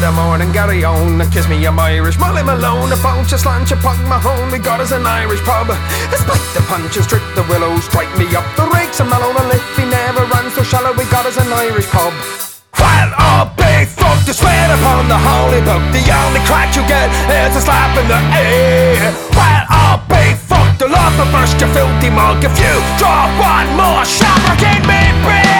the 0.00 0.10
morning, 0.12 0.50
Gary 0.52 0.82
on. 0.82 1.20
Kiss 1.30 1.46
me, 1.48 1.60
I'm 1.66 1.78
Irish. 1.78 2.18
Molly 2.18 2.42
Malone, 2.42 2.90
a 2.92 2.96
bunch 3.04 3.32
of 3.32 3.40
slant, 3.40 3.70
a 3.70 3.76
pug 3.76 4.00
Mahone. 4.08 4.50
We 4.50 4.58
got 4.58 4.80
us 4.80 4.92
an 4.92 5.04
Irish 5.04 5.40
pub. 5.44 5.68
Spike 6.16 6.48
the 6.56 6.64
punches, 6.64 7.06
trick 7.06 7.22
the 7.36 7.44
willows, 7.52 7.84
strike 7.84 8.08
me 8.16 8.24
up 8.32 8.48
the 8.56 8.64
rakes. 8.72 9.00
And 9.00 9.10
Malone, 9.10 9.36
a 9.36 9.44
lift, 9.52 9.68
he 9.76 9.84
never 9.84 10.24
ran 10.32 10.48
so 10.56 10.62
shallow. 10.64 10.96
We 10.96 11.04
got 11.12 11.26
us 11.26 11.36
an 11.36 11.52
Irish 11.52 11.86
pub. 11.92 12.12
Well, 12.80 13.10
I'll 13.12 13.52
be 13.52 13.84
fucked 13.84 14.24
to 14.24 14.32
swear 14.32 14.72
upon 14.80 15.08
the 15.12 15.20
holy 15.20 15.60
book. 15.60 15.84
The 15.92 16.00
only 16.08 16.40
crack 16.48 16.72
you 16.72 16.84
get 16.88 17.12
is 17.28 17.56
a 17.56 17.60
slap 17.60 17.92
in 18.00 18.08
the 18.08 18.20
ear. 18.40 19.12
Well, 19.36 19.64
I'll 19.68 20.00
be 20.08 20.32
fucked 20.32 20.80
to 20.80 20.88
love 20.88 21.12
the 21.20 21.28
first, 21.28 21.60
you 21.60 21.68
filthy 21.76 22.08
mug. 22.08 22.40
If 22.40 22.56
you 22.56 22.74
drop 22.96 23.28
one 23.36 23.68
more 23.76 24.04
shot, 24.08 24.40
I 24.48 24.56
get 24.56 24.80
me 24.88 25.00
free. 25.28 25.59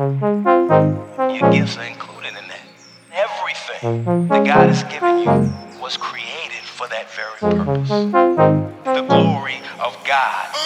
Your 0.00 1.52
gifts 1.52 1.76
are 1.76 1.84
included 1.84 2.30
in 2.30 2.48
that. 2.48 2.62
Everything 3.12 4.28
that 4.28 4.46
God 4.46 4.70
has 4.70 4.82
given 4.84 5.18
you 5.18 5.26
was 5.78 5.98
created 5.98 6.62
for 6.64 6.88
that 6.88 7.10
very 7.12 7.38
purpose. 7.38 7.90
The 7.90 9.02
glory 9.06 9.60
of 9.78 10.02
God. 10.06 10.56